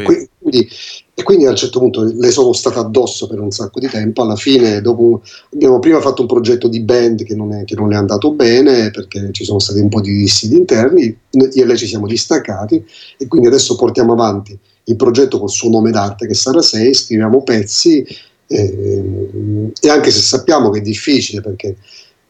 E 0.00 0.28
quindi, 0.38 0.68
e 1.14 1.22
quindi, 1.22 1.46
a 1.46 1.50
un 1.50 1.56
certo 1.56 1.78
punto 1.78 2.02
le 2.02 2.30
sono 2.30 2.52
stato 2.52 2.80
addosso 2.80 3.26
per 3.26 3.40
un 3.40 3.50
sacco 3.50 3.80
di 3.80 3.88
tempo. 3.88 4.22
Alla 4.22 4.36
fine, 4.36 4.80
dopo, 4.80 5.22
abbiamo 5.52 5.78
prima 5.78 6.00
fatto 6.00 6.22
un 6.22 6.28
progetto 6.28 6.68
di 6.68 6.80
band 6.80 7.24
che 7.24 7.34
non, 7.34 7.52
è, 7.52 7.64
che 7.64 7.74
non 7.74 7.92
è 7.92 7.96
andato 7.96 8.32
bene 8.32 8.90
perché 8.90 9.28
ci 9.32 9.44
sono 9.44 9.58
stati 9.58 9.80
un 9.80 9.88
po' 9.88 10.00
di 10.00 10.12
dissidi 10.12 10.56
interni. 10.56 11.16
Io 11.30 11.62
e 11.62 11.66
lei 11.66 11.76
ci 11.76 11.86
siamo 11.86 12.06
distaccati 12.06 12.84
e 13.16 13.26
quindi 13.26 13.48
adesso 13.48 13.76
portiamo 13.76 14.12
avanti 14.12 14.58
il 14.84 14.96
progetto 14.96 15.38
col 15.38 15.50
suo 15.50 15.70
nome 15.70 15.90
d'arte 15.90 16.26
che 16.26 16.34
sarà 16.34 16.60
6, 16.60 16.94
scriviamo 16.94 17.42
pezzi 17.42 18.04
eh, 18.46 19.70
e 19.80 19.88
anche 19.88 20.10
se 20.10 20.20
sappiamo 20.20 20.70
che 20.70 20.80
è 20.80 20.82
difficile 20.82 21.40
perché 21.40 21.76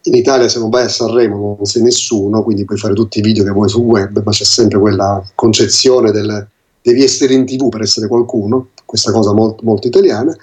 in 0.05 0.15
Italia 0.15 0.49
se 0.49 0.59
non 0.59 0.69
vai 0.69 0.85
a 0.85 0.89
Sanremo 0.89 1.55
non 1.57 1.65
sei 1.65 1.83
nessuno, 1.83 2.43
quindi 2.43 2.65
puoi 2.65 2.79
fare 2.79 2.95
tutti 2.95 3.21
i 3.21 3.23
video 3.23 3.45
che 3.45 3.51
vuoi 3.51 3.69
sul 3.69 3.83
web, 3.83 4.21
ma 4.25 4.33
c'è 4.33 4.45
sempre 4.45 4.79
quella 4.79 5.23
concezione 5.35 6.11
del 6.11 6.49
devi 6.83 7.03
essere 7.03 7.35
in 7.35 7.47
tv 7.47 7.69
per 7.69 7.83
essere 7.83 8.09
qualcuno, 8.09 8.69
questa 8.85 9.13
cosa 9.13 9.33
molto, 9.33 9.63
molto 9.65 9.87
italiana. 9.87 10.37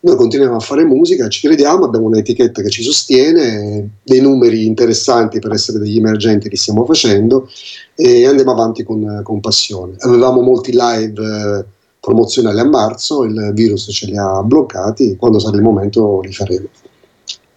Noi 0.00 0.14
continuiamo 0.14 0.54
a 0.54 0.60
fare 0.60 0.84
musica, 0.84 1.26
ci 1.28 1.44
crediamo, 1.44 1.84
abbiamo 1.84 2.06
un'etichetta 2.06 2.62
che 2.62 2.70
ci 2.70 2.84
sostiene, 2.84 3.88
dei 4.04 4.20
numeri 4.20 4.64
interessanti 4.64 5.40
per 5.40 5.52
essere 5.52 5.80
degli 5.80 5.98
emergenti 5.98 6.48
che 6.48 6.56
stiamo 6.56 6.84
facendo 6.84 7.48
e 7.96 8.24
andiamo 8.24 8.52
avanti 8.52 8.84
con, 8.84 9.22
con 9.24 9.40
passione. 9.40 9.96
Avevamo 9.98 10.40
molti 10.40 10.70
live 10.72 11.20
eh, 11.20 11.64
promozionali 11.98 12.60
a 12.60 12.64
marzo, 12.64 13.24
il 13.24 13.50
virus 13.54 13.88
ce 13.90 14.06
li 14.06 14.16
ha 14.16 14.40
bloccati, 14.44 15.16
quando 15.16 15.40
sarà 15.40 15.56
il 15.56 15.62
momento 15.62 16.20
li 16.20 16.32
faremo. 16.32 16.68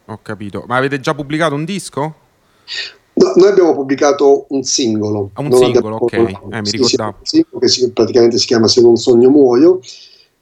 Ho 0.05 0.19
capito, 0.23 0.63
ma 0.67 0.77
avete 0.77 0.99
già 0.99 1.13
pubblicato 1.13 1.53
un 1.53 1.63
disco? 1.63 2.15
No, 3.21 3.33
noi 3.35 3.49
abbiamo 3.49 3.75
pubblicato 3.75 4.45
un 4.49 4.63
singolo. 4.63 5.29
Ah, 5.33 5.41
un 5.41 5.53
singolo, 5.53 5.97
ok, 5.97 6.13
eh, 6.13 6.61
mi 6.61 6.65
sì, 6.65 6.77
ricordavo. 6.77 7.17
Sì, 7.21 7.37
un 7.37 7.43
singolo 7.43 7.59
che 7.59 7.67
si, 7.67 7.91
praticamente 7.91 8.37
si 8.39 8.47
chiama 8.47 8.67
Se 8.67 8.81
non 8.81 8.95
sogno 8.95 9.29
muoio. 9.29 9.79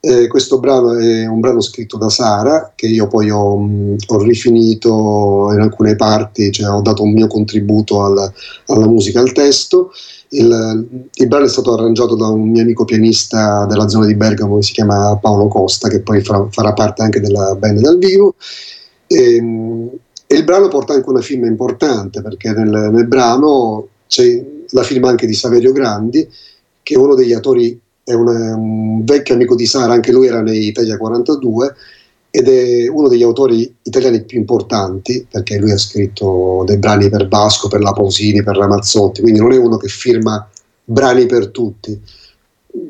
Eh, 0.02 0.28
questo 0.28 0.60
brano 0.60 0.98
è 0.98 1.28
un 1.28 1.42
brano 1.42 1.60
scritto 1.60 1.98
da 1.98 2.08
Sara, 2.08 2.72
che 2.74 2.88
io 2.88 3.08
poi 3.08 3.30
ho, 3.30 3.58
mh, 3.58 3.96
ho 4.08 4.24
rifinito 4.24 5.50
in 5.52 5.60
alcune 5.60 5.98
parti, 5.98 6.54
cioè 6.54 6.70
ho 6.70 6.80
dato 6.80 7.04
un 7.04 7.12
mio 7.12 7.28
contributo 7.28 8.06
alla, 8.06 8.32
alla 8.68 8.88
musica, 8.88 9.20
al 9.20 9.34
testo. 9.34 9.92
Il, 10.30 11.10
il, 11.12 11.28
brano 11.28 11.46
è 11.46 11.50
stato 11.50 11.74
arrangiato 11.74 12.16
da 12.16 12.28
un 12.28 12.50
mio 12.50 12.62
amico 12.62 12.86
pianista 12.86 13.66
della 13.66 13.90
zona 13.90 14.06
di 14.06 14.16
Bergamo 14.16 14.56
che 14.58 14.62
si 14.62 14.72
chiama 14.72 15.18
Paolo 15.18 15.48
Costa, 15.48 15.90
che 15.90 16.00
poi 16.00 16.22
fra, 16.22 16.48
farà 16.50 16.72
parte 16.72 17.02
anche 17.02 17.20
della 17.20 17.56
band 17.56 17.82
dal 17.82 17.98
vivo. 17.98 18.36
E, 19.06 19.36
ehm, 19.36 19.90
e 20.32 20.36
il 20.36 20.44
brano 20.44 20.68
porta 20.68 20.94
anche 20.94 21.10
una 21.10 21.22
firma 21.22 21.48
importante, 21.48 22.22
perché 22.22 22.52
nel, 22.52 22.92
nel 22.92 23.08
brano 23.08 23.88
c'è 24.06 24.46
la 24.70 24.84
firma 24.84 25.10
anche 25.10 25.26
di 25.26 25.34
Saverio 25.34 25.72
Grandi, 25.72 26.30
che 26.84 26.94
è 26.94 26.98
uno 26.98 27.16
degli 27.16 27.34
attori, 27.34 27.82
è 28.04 28.14
una, 28.14 28.56
un 28.56 29.04
vecchio 29.04 29.34
amico 29.34 29.56
di 29.56 29.66
Sara, 29.66 29.92
anche 29.92 30.12
lui 30.12 30.28
era 30.28 30.44
nei 30.44 30.68
Italia 30.68 30.98
42, 30.98 31.74
ed 32.30 32.48
è 32.48 32.88
uno 32.88 33.08
degli 33.08 33.24
autori 33.24 33.74
italiani 33.82 34.24
più 34.24 34.38
importanti, 34.38 35.26
perché 35.28 35.58
lui 35.58 35.72
ha 35.72 35.80
scritto 35.80 36.62
dei 36.64 36.78
brani 36.78 37.10
per 37.10 37.28
Vasco, 37.28 37.68
per 37.68 37.82
La 37.82 37.94
Pausini, 37.94 38.44
per 38.44 38.56
Ramazzotti, 38.56 39.22
quindi 39.22 39.40
non 39.40 39.52
è 39.52 39.58
uno 39.58 39.78
che 39.78 39.88
firma 39.88 40.48
brani 40.84 41.26
per 41.26 41.48
tutti. 41.48 42.00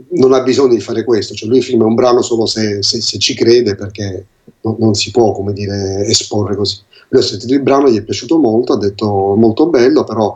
Non 0.09 0.33
ha 0.33 0.41
bisogno 0.41 0.73
di 0.73 0.81
fare 0.81 1.05
questo, 1.05 1.33
cioè 1.35 1.47
lui 1.47 1.61
firma 1.61 1.85
un 1.85 1.95
brano 1.95 2.21
solo 2.21 2.45
se, 2.45 2.83
se, 2.83 2.99
se 2.99 3.17
ci 3.17 3.33
crede, 3.33 3.75
perché 3.75 4.25
non, 4.59 4.75
non 4.77 4.93
si 4.93 5.09
può, 5.11 5.33
dire, 5.53 6.05
esporre 6.05 6.57
così. 6.57 6.87
Lui 7.09 7.21
ha 7.21 7.25
sentito 7.25 7.53
il 7.53 7.61
brano, 7.61 7.89
gli 7.89 7.97
è 7.97 8.03
piaciuto 8.03 8.37
molto, 8.37 8.73
ha 8.73 8.77
detto 8.77 9.35
molto 9.35 9.67
bello, 9.67 10.03
però 10.03 10.35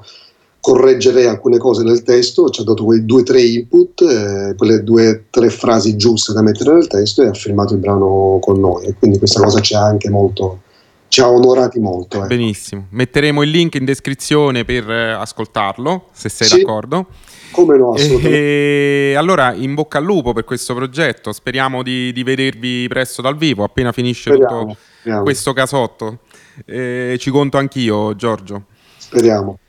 correggerei 0.60 1.26
alcune 1.26 1.58
cose 1.58 1.84
nel 1.84 2.04
testo, 2.04 2.50
ci 2.50 2.62
ha 2.62 2.64
dato 2.64 2.86
quei 2.86 3.06
due 3.06 3.20
o 3.20 3.24
tre 3.24 3.42
input, 3.42 4.02
eh, 4.02 4.56
quelle 4.56 4.82
due 4.82 5.10
o 5.10 5.20
tre 5.30 5.50
frasi 5.50 5.98
giuste 5.98 6.32
da 6.32 6.42
mettere 6.42 6.74
nel 6.74 6.88
testo 6.88 7.22
e 7.22 7.28
ha 7.28 7.34
firmato 7.34 7.74
il 7.74 7.80
brano 7.80 8.40
con 8.42 8.62
noi. 8.62 8.86
E 8.86 8.94
quindi 8.94 9.18
questa 9.18 9.42
cosa 9.42 9.60
ci 9.60 9.76
ha 9.76 9.84
anche 9.84 10.10
molto, 10.10 10.62
ci 11.10 11.20
ha 11.20 11.30
onorati 11.30 11.80
molto. 11.80 12.20
Ecco. 12.20 12.28
Benissimo, 12.28 12.86
metteremo 12.92 13.44
il 13.44 13.50
link 13.50 13.76
in 13.76 13.84
descrizione 13.84 14.64
per 14.64 14.90
eh, 14.90 15.12
ascoltarlo, 15.12 16.06
se 16.14 16.30
sei 16.30 16.48
sì. 16.48 16.58
d'accordo. 16.60 17.08
Come 17.52 17.78
no, 17.78 17.92
assolutamente. 17.92 19.10
E 19.10 19.14
allora 19.16 19.54
in 19.54 19.74
bocca 19.74 19.98
al 19.98 20.06
lupo 20.06 20.32
per 20.32 20.46
questo 20.46 20.74
progetto, 20.74 21.34
speriamo 21.34 21.84
di, 21.84 22.14
di 22.14 22.24
vedervi 22.24 22.88
presto 22.88 23.22
dal 23.22 23.36
vivo, 23.36 23.66
appena 23.66 23.92
finisce 23.92 24.32
speriamo, 24.32 24.62
tutto 24.62 24.78
speriamo. 25.02 25.24
questo 25.24 25.52
casotto. 25.52 26.20
Eh, 26.66 27.16
ci 27.20 27.30
conto 27.30 27.58
anch'io, 27.58 28.16
Giorgio. 28.16 28.66
Speriamo. 28.98 29.60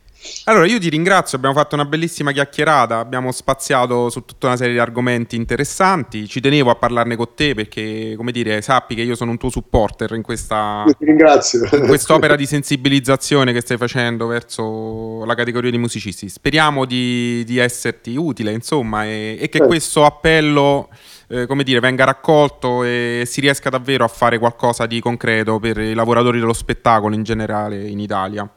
Allora, 0.45 0.67
io 0.67 0.79
ti 0.79 0.89
ringrazio, 0.89 1.37
abbiamo 1.37 1.55
fatto 1.55 1.75
una 1.75 1.85
bellissima 1.85 2.33
chiacchierata, 2.33 2.99
abbiamo 2.99 3.31
spaziato 3.31 4.09
su 4.09 4.25
tutta 4.25 4.47
una 4.47 4.57
serie 4.57 4.73
di 4.73 4.79
argomenti 4.79 5.37
interessanti, 5.37 6.27
ci 6.27 6.41
tenevo 6.41 6.71
a 6.71 6.77
parlarne 6.77 7.17
con 7.17 7.29
te 7.35 7.55
perché, 7.55 8.15
come 8.17 8.33
dire, 8.33 8.63
sappi 8.63 8.95
che 8.95 9.03
io 9.03 9.15
sono 9.15 9.33
un 9.33 9.39
tuo 9.39 9.51
supporter 9.51 10.13
in 10.13 10.23
questa 10.23 10.85
in 10.99 11.87
quest'opera 11.87 12.37
di 12.37 12.47
sensibilizzazione 12.47 13.53
che 13.53 13.61
stai 13.61 13.77
facendo 13.77 14.27
verso 14.27 15.25
la 15.25 15.35
categoria 15.35 15.71
di 15.71 15.79
musicisti. 15.79 16.29
Speriamo 16.29 16.85
di, 16.85 17.45
di 17.45 17.59
esserti 17.59 18.17
utile, 18.17 18.53
insomma, 18.53 19.05
e, 19.05 19.37
e 19.39 19.49
che 19.49 19.59
eh. 19.59 19.67
questo 19.67 20.05
appello 20.05 20.89
eh, 21.35 21.47
come 21.47 21.65
dire, 21.65 21.81
venga 21.81 22.05
raccolto 22.05 22.85
e 22.85 23.25
si 23.27 23.41
riesca 23.41 23.69
davvero 23.69 24.05
a 24.05 24.09
fare 24.09 24.39
qualcosa 24.39 24.87
di 24.87 25.01
concreto 25.01 25.59
per 25.59 25.79
i 25.79 25.93
lavoratori 25.93 26.39
dello 26.39 26.53
spettacolo 26.53 27.15
in 27.15 27.25
generale 27.25 27.89
in 27.89 27.99
Italia. 27.99 28.49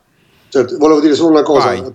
Certo, 0.50 0.78
volevo 0.78 1.00
dire 1.00 1.16
solo 1.16 1.32
una 1.32 1.42
cosa. 1.42 1.92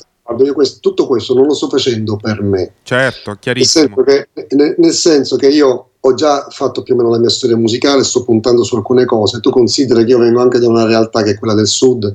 Questo, 0.54 0.78
tutto 0.80 1.06
questo 1.06 1.34
non 1.34 1.46
lo 1.46 1.54
sto 1.54 1.68
facendo 1.68 2.16
per 2.16 2.42
me. 2.42 2.74
Certo, 2.82 3.36
chiarissimo. 3.38 3.94
Nel 3.96 4.26
senso, 4.34 4.56
che, 4.56 4.74
nel 4.78 4.92
senso 4.92 5.36
che 5.36 5.48
io 5.48 5.90
ho 6.00 6.14
già 6.14 6.48
fatto 6.50 6.82
più 6.82 6.94
o 6.94 6.96
meno 6.96 7.10
la 7.10 7.18
mia 7.18 7.28
storia 7.28 7.56
musicale, 7.56 8.02
sto 8.02 8.24
puntando 8.24 8.64
su 8.64 8.74
alcune 8.74 9.04
cose. 9.04 9.40
Tu 9.40 9.50
consideri 9.50 10.04
che 10.04 10.10
io 10.10 10.18
vengo 10.18 10.40
anche 10.40 10.58
da 10.58 10.68
una 10.68 10.84
realtà 10.84 11.22
che 11.22 11.30
è 11.30 11.38
quella 11.38 11.54
del 11.54 11.66
sud, 11.66 12.12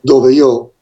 dove 0.00 0.32
io 0.32 0.72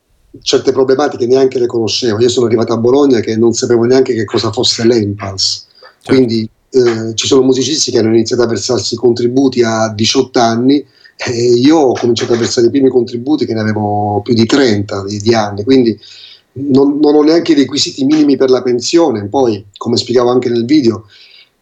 certe 0.42 0.72
problematiche 0.72 1.26
neanche 1.26 1.58
le 1.58 1.66
conoscevo. 1.66 2.20
Io 2.20 2.28
sono 2.28 2.46
arrivato 2.46 2.72
a 2.72 2.78
Bologna 2.78 3.20
che 3.20 3.36
non 3.36 3.52
sapevo 3.52 3.84
neanche 3.84 4.14
che 4.14 4.24
cosa 4.24 4.50
fosse 4.50 4.84
l'Empals. 4.84 5.66
Certo. 5.78 6.14
Quindi 6.14 6.50
eh, 6.70 7.14
ci 7.14 7.26
sono 7.26 7.42
musicisti 7.42 7.90
che 7.90 7.98
hanno 7.98 8.14
iniziato 8.14 8.42
a 8.42 8.46
versarsi 8.46 8.94
contributi 8.96 9.62
a 9.62 9.92
18 9.92 10.38
anni 10.38 10.84
e 11.16 11.52
io 11.52 11.76
ho 11.76 11.92
cominciato 11.94 12.32
a 12.32 12.36
versare 12.36 12.68
i 12.68 12.70
primi 12.70 12.88
contributi 12.88 13.44
che 13.44 13.52
ne 13.52 13.60
avevo 13.60 14.20
più 14.22 14.34
di 14.34 14.46
30 14.46 15.04
di, 15.04 15.18
di 15.18 15.34
anni, 15.34 15.64
quindi 15.64 15.98
non, 16.52 16.98
non, 16.98 17.14
ho 17.14 17.22
neanche 17.22 17.52
i 17.52 17.56
requisiti 17.56 18.04
minimi 18.04 18.36
per 18.36 18.50
la 18.50 18.62
pensione. 18.62 19.26
Poi, 19.28 19.66
come 19.76 19.96
spiegavo 19.96 20.30
anche 20.30 20.48
nel 20.48 20.64
video, 20.64 21.06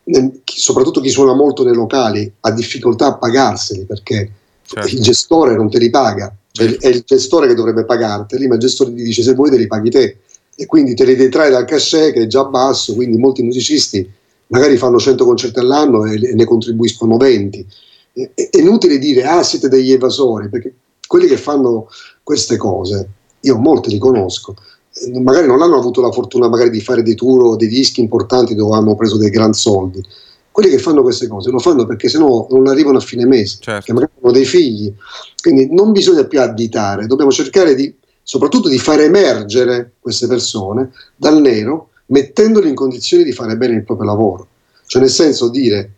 nel, 0.04 0.40
soprattutto 0.44 1.00
chi 1.00 1.11
suona 1.11 1.34
molto 1.34 1.64
nei 1.64 1.74
locali 1.74 2.30
ha 2.40 2.50
difficoltà 2.52 3.06
a 3.06 3.16
pagarseli 3.16 3.84
perché 3.84 4.30
certo. 4.64 4.88
il 4.88 5.00
gestore 5.00 5.56
non 5.56 5.70
te 5.70 5.78
li 5.78 5.90
paga, 5.90 6.34
cioè 6.52 6.76
è 6.76 6.88
il 6.88 7.02
gestore 7.04 7.48
che 7.48 7.54
dovrebbe 7.54 7.84
pagarteli, 7.84 8.46
ma 8.46 8.54
il 8.54 8.61
gestore 8.61 8.94
ti 8.94 9.02
dice 9.02 9.22
se 9.22 9.34
vuoi 9.34 9.50
te 9.50 9.56
li 9.56 9.66
paghi 9.66 9.90
te 9.90 10.18
e 10.54 10.66
quindi 10.66 10.94
te 10.94 11.04
li 11.04 11.14
detrae 11.14 11.50
dal 11.50 11.64
cachet 11.64 12.12
che 12.12 12.22
è 12.22 12.26
già 12.26 12.44
basso, 12.44 12.94
quindi 12.94 13.16
molti 13.16 13.42
musicisti 13.42 14.09
magari 14.49 14.76
fanno 14.76 14.99
100 14.99 15.24
concerti 15.24 15.59
all'anno 15.59 16.05
e, 16.05 16.34
ne 16.34 16.44
contribuiscono 16.44 17.16
20. 17.16 17.66
È, 18.12 18.49
inutile 18.59 18.99
dire 18.99 19.24
ah 19.24 19.42
siete 19.42 19.68
degli 19.68 19.92
evasori, 19.92 20.49
perché 20.49 20.74
quelli 21.07 21.26
che 21.26 21.36
fanno 21.36 21.88
queste 22.22 22.57
cose, 22.57 23.09
io 23.40 23.57
molti 23.57 23.90
li 23.90 23.99
conosco, 23.99 24.55
eh, 24.92 25.20
magari 25.20 25.46
non 25.46 25.62
hanno 25.62 25.76
avuto 25.76 26.01
la 26.01 26.12
fortuna 26.12 26.49
magari 26.49 26.70
di 26.70 26.80
fare 26.80 27.03
dei 27.03 27.14
tour 27.14 27.44
o 27.44 27.57
dei 27.57 27.68
dischi 27.68 28.01
importanti 28.01 28.55
dove 28.55 28.74
hanno 28.74 28.94
preso 28.94 29.16
dei 29.16 29.30
gran 29.30 29.53
soldi. 29.53 30.03
Quelli 30.51 30.70
che 30.70 30.78
fanno 30.78 31.03
queste 31.03 31.28
cose 31.28 31.51
lo 31.51 31.61
fanno 31.61 31.86
perché 31.86 32.09
sennò 32.09 32.49
non 32.51 32.66
arrivano 32.66 32.99
a 32.99 33.01
fine 33.01 33.24
mese, 33.26 33.59
certo. 33.61 33.84
che 33.84 33.92
magari 33.92 34.12
hanno 34.20 34.32
dei 34.32 34.44
figli. 34.44 34.92
Quindi 35.40 35.72
non 35.72 35.92
bisogna 35.92 36.24
più 36.24 36.40
additare, 36.40 37.07
dobbiamo 37.07 37.30
cercare 37.30 37.76
di, 37.76 37.94
soprattutto 38.24 38.68
di 38.68 38.78
far 38.78 39.01
emergere 39.01 39.92
queste 40.01 40.26
persone 40.26 40.90
dal 41.14 41.40
nero 41.40 41.88
mettendoli 42.09 42.68
in 42.68 42.74
condizioni 42.74 43.24
di 43.24 43.32
fare 43.32 43.56
bene 43.56 43.74
il 43.74 43.84
proprio 43.84 44.06
lavoro. 44.06 44.46
Cioè 44.86 45.02
nel 45.02 45.11
senso 45.11 45.48
dire 45.48 45.92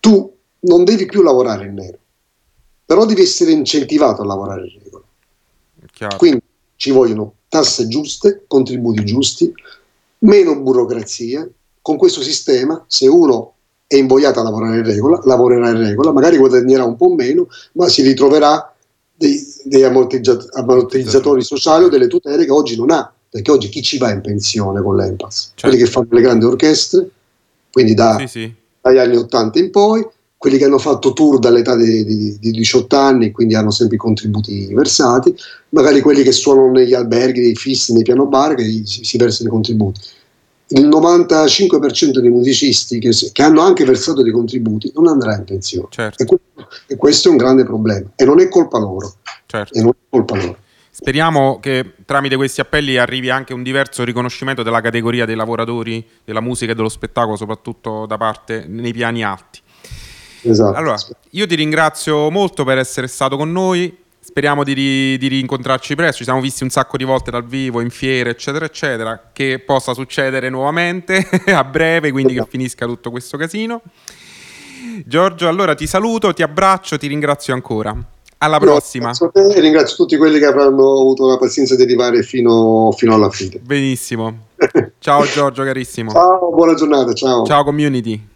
tu 0.00 0.32
non 0.60 0.84
devi 0.84 1.06
più 1.06 1.22
lavorare 1.22 1.66
in 1.66 1.74
nero, 1.74 1.98
però 2.84 3.04
devi 3.04 3.22
essere 3.22 3.52
incentivato 3.52 4.22
a 4.22 4.24
lavorare 4.24 4.66
in 4.66 4.78
regola. 4.82 5.04
Chiaro. 5.92 6.16
Quindi 6.16 6.42
ci 6.76 6.90
vogliono 6.90 7.34
tasse 7.48 7.86
giuste, 7.86 8.44
contributi 8.46 9.04
giusti, 9.04 9.52
meno 10.18 10.58
burocrazia. 10.60 11.48
Con 11.80 11.96
questo 11.96 12.22
sistema, 12.22 12.84
se 12.86 13.08
uno 13.08 13.54
è 13.86 13.96
invogliato 13.96 14.40
a 14.40 14.44
lavorare 14.44 14.78
in 14.78 14.84
regola, 14.84 15.20
lavorerà 15.24 15.68
in 15.70 15.78
regola, 15.78 16.12
magari 16.12 16.38
guadagnerà 16.38 16.84
un 16.84 16.96
po' 16.96 17.12
meno, 17.12 17.48
ma 17.72 17.88
si 17.88 18.02
ritroverà 18.02 18.74
dei, 19.14 19.40
dei 19.64 19.84
ammortizzatori 19.84 21.42
sociali 21.42 21.84
o 21.84 21.88
delle 21.88 22.06
tutele 22.06 22.44
che 22.44 22.52
oggi 22.52 22.76
non 22.76 22.90
ha 22.90 23.12
perché 23.32 23.50
oggi 23.50 23.70
chi 23.70 23.80
ci 23.80 23.96
va 23.96 24.10
in 24.10 24.20
pensione 24.20 24.82
con 24.82 24.94
l'Empass? 24.94 25.52
Certo. 25.54 25.68
Quelli 25.68 25.82
che 25.82 25.90
fanno 25.90 26.08
le 26.10 26.20
grandi 26.20 26.44
orchestre, 26.44 27.08
quindi 27.72 27.94
da, 27.94 28.18
sì, 28.18 28.26
sì. 28.26 28.54
dagli 28.78 28.98
anni 28.98 29.16
80 29.16 29.58
in 29.58 29.70
poi, 29.70 30.06
quelli 30.36 30.58
che 30.58 30.66
hanno 30.66 30.76
fatto 30.76 31.14
tour 31.14 31.38
dall'età 31.38 31.74
di, 31.74 32.04
di, 32.04 32.38
di, 32.38 32.50
18 32.50 32.94
anni, 32.94 33.30
quindi 33.30 33.54
hanno 33.54 33.70
sempre 33.70 33.96
i 33.96 33.98
contributi 33.98 34.74
versati, 34.74 35.34
magari 35.70 36.02
quelli 36.02 36.22
che 36.22 36.30
suonano 36.32 36.72
negli 36.72 36.92
alberghi, 36.92 37.40
nei 37.40 37.54
fissi, 37.54 37.94
nei 37.94 38.02
piano 38.02 38.26
bar, 38.26 38.54
che 38.54 38.64
si, 38.84 39.02
si 39.02 39.16
versano 39.16 39.48
i 39.48 39.52
contributi. 39.52 40.00
Il 40.66 40.88
95% 40.88 42.18
dei 42.18 42.28
musicisti 42.28 42.98
che, 42.98 43.16
che, 43.32 43.42
hanno 43.42 43.62
anche 43.62 43.86
versato 43.86 44.22
dei 44.22 44.32
contributi 44.32 44.92
non 44.94 45.06
andrà 45.06 45.36
in 45.38 45.44
pensione. 45.44 45.88
Certo. 45.88 46.22
E, 46.22 46.26
questo, 46.26 46.68
e, 46.86 46.96
questo, 46.96 47.28
è 47.28 47.30
un 47.30 47.38
grande 47.38 47.64
problema. 47.64 48.10
E 48.14 48.24
non 48.26 48.40
è 48.40 48.48
colpa 48.48 48.78
loro. 48.78 49.14
Certo. 49.46 49.78
E 49.78 49.80
non 49.80 49.92
è 49.92 50.04
colpa 50.10 50.36
loro. 50.36 50.58
Speriamo 50.94 51.58
che 51.58 51.94
tramite 52.04 52.36
questi 52.36 52.60
appelli 52.60 52.98
arrivi 52.98 53.30
anche 53.30 53.54
un 53.54 53.62
diverso 53.62 54.04
riconoscimento 54.04 54.62
della 54.62 54.82
categoria 54.82 55.24
dei 55.24 55.34
lavoratori 55.34 56.06
della 56.22 56.42
musica 56.42 56.72
e 56.72 56.74
dello 56.74 56.90
spettacolo, 56.90 57.34
soprattutto 57.34 58.04
da 58.04 58.18
parte 58.18 58.66
nei 58.68 58.92
piani 58.92 59.24
alti. 59.24 59.60
Esatto. 60.42 60.76
Allora, 60.76 60.96
io 61.30 61.46
ti 61.46 61.54
ringrazio 61.54 62.30
molto 62.30 62.64
per 62.64 62.76
essere 62.76 63.06
stato 63.06 63.38
con 63.38 63.50
noi. 63.50 64.00
Speriamo 64.20 64.64
di, 64.64 64.74
ri- 64.74 65.16
di 65.16 65.28
rincontrarci 65.28 65.94
presto. 65.94 66.18
Ci 66.18 66.24
siamo 66.24 66.42
visti 66.42 66.62
un 66.62 66.68
sacco 66.68 66.98
di 66.98 67.04
volte 67.04 67.30
dal 67.30 67.46
vivo, 67.46 67.80
in 67.80 67.88
fiere, 67.88 68.28
eccetera, 68.28 68.66
eccetera. 68.66 69.30
Che 69.32 69.60
possa 69.60 69.94
succedere 69.94 70.50
nuovamente 70.50 71.26
a 71.54 71.64
breve, 71.64 72.10
quindi 72.10 72.34
che 72.34 72.40
esatto. 72.40 72.50
finisca 72.50 72.84
tutto 72.84 73.10
questo 73.10 73.38
casino. 73.38 73.80
Giorgio, 75.06 75.48
allora 75.48 75.74
ti 75.74 75.86
saluto, 75.86 76.34
ti 76.34 76.42
abbraccio, 76.42 76.98
ti 76.98 77.06
ringrazio 77.06 77.54
ancora. 77.54 77.96
Alla 78.42 78.58
prossima. 78.58 79.12
e 79.34 79.60
ringrazio 79.60 79.94
tutti 79.94 80.16
quelli 80.16 80.40
che 80.40 80.46
avranno 80.46 81.00
avuto 81.00 81.28
la 81.28 81.38
pazienza 81.38 81.76
di 81.76 81.82
arrivare 81.82 82.24
fino, 82.24 82.90
fino 82.90 83.14
alla 83.14 83.30
fine. 83.30 83.60
Benissimo. 83.60 84.46
Ciao 84.98 85.24
Giorgio, 85.24 85.62
carissimo. 85.62 86.10
Ciao, 86.10 86.50
buona 86.50 86.74
giornata. 86.74 87.12
Ciao. 87.12 87.44
Ciao 87.44 87.62
community. 87.62 88.30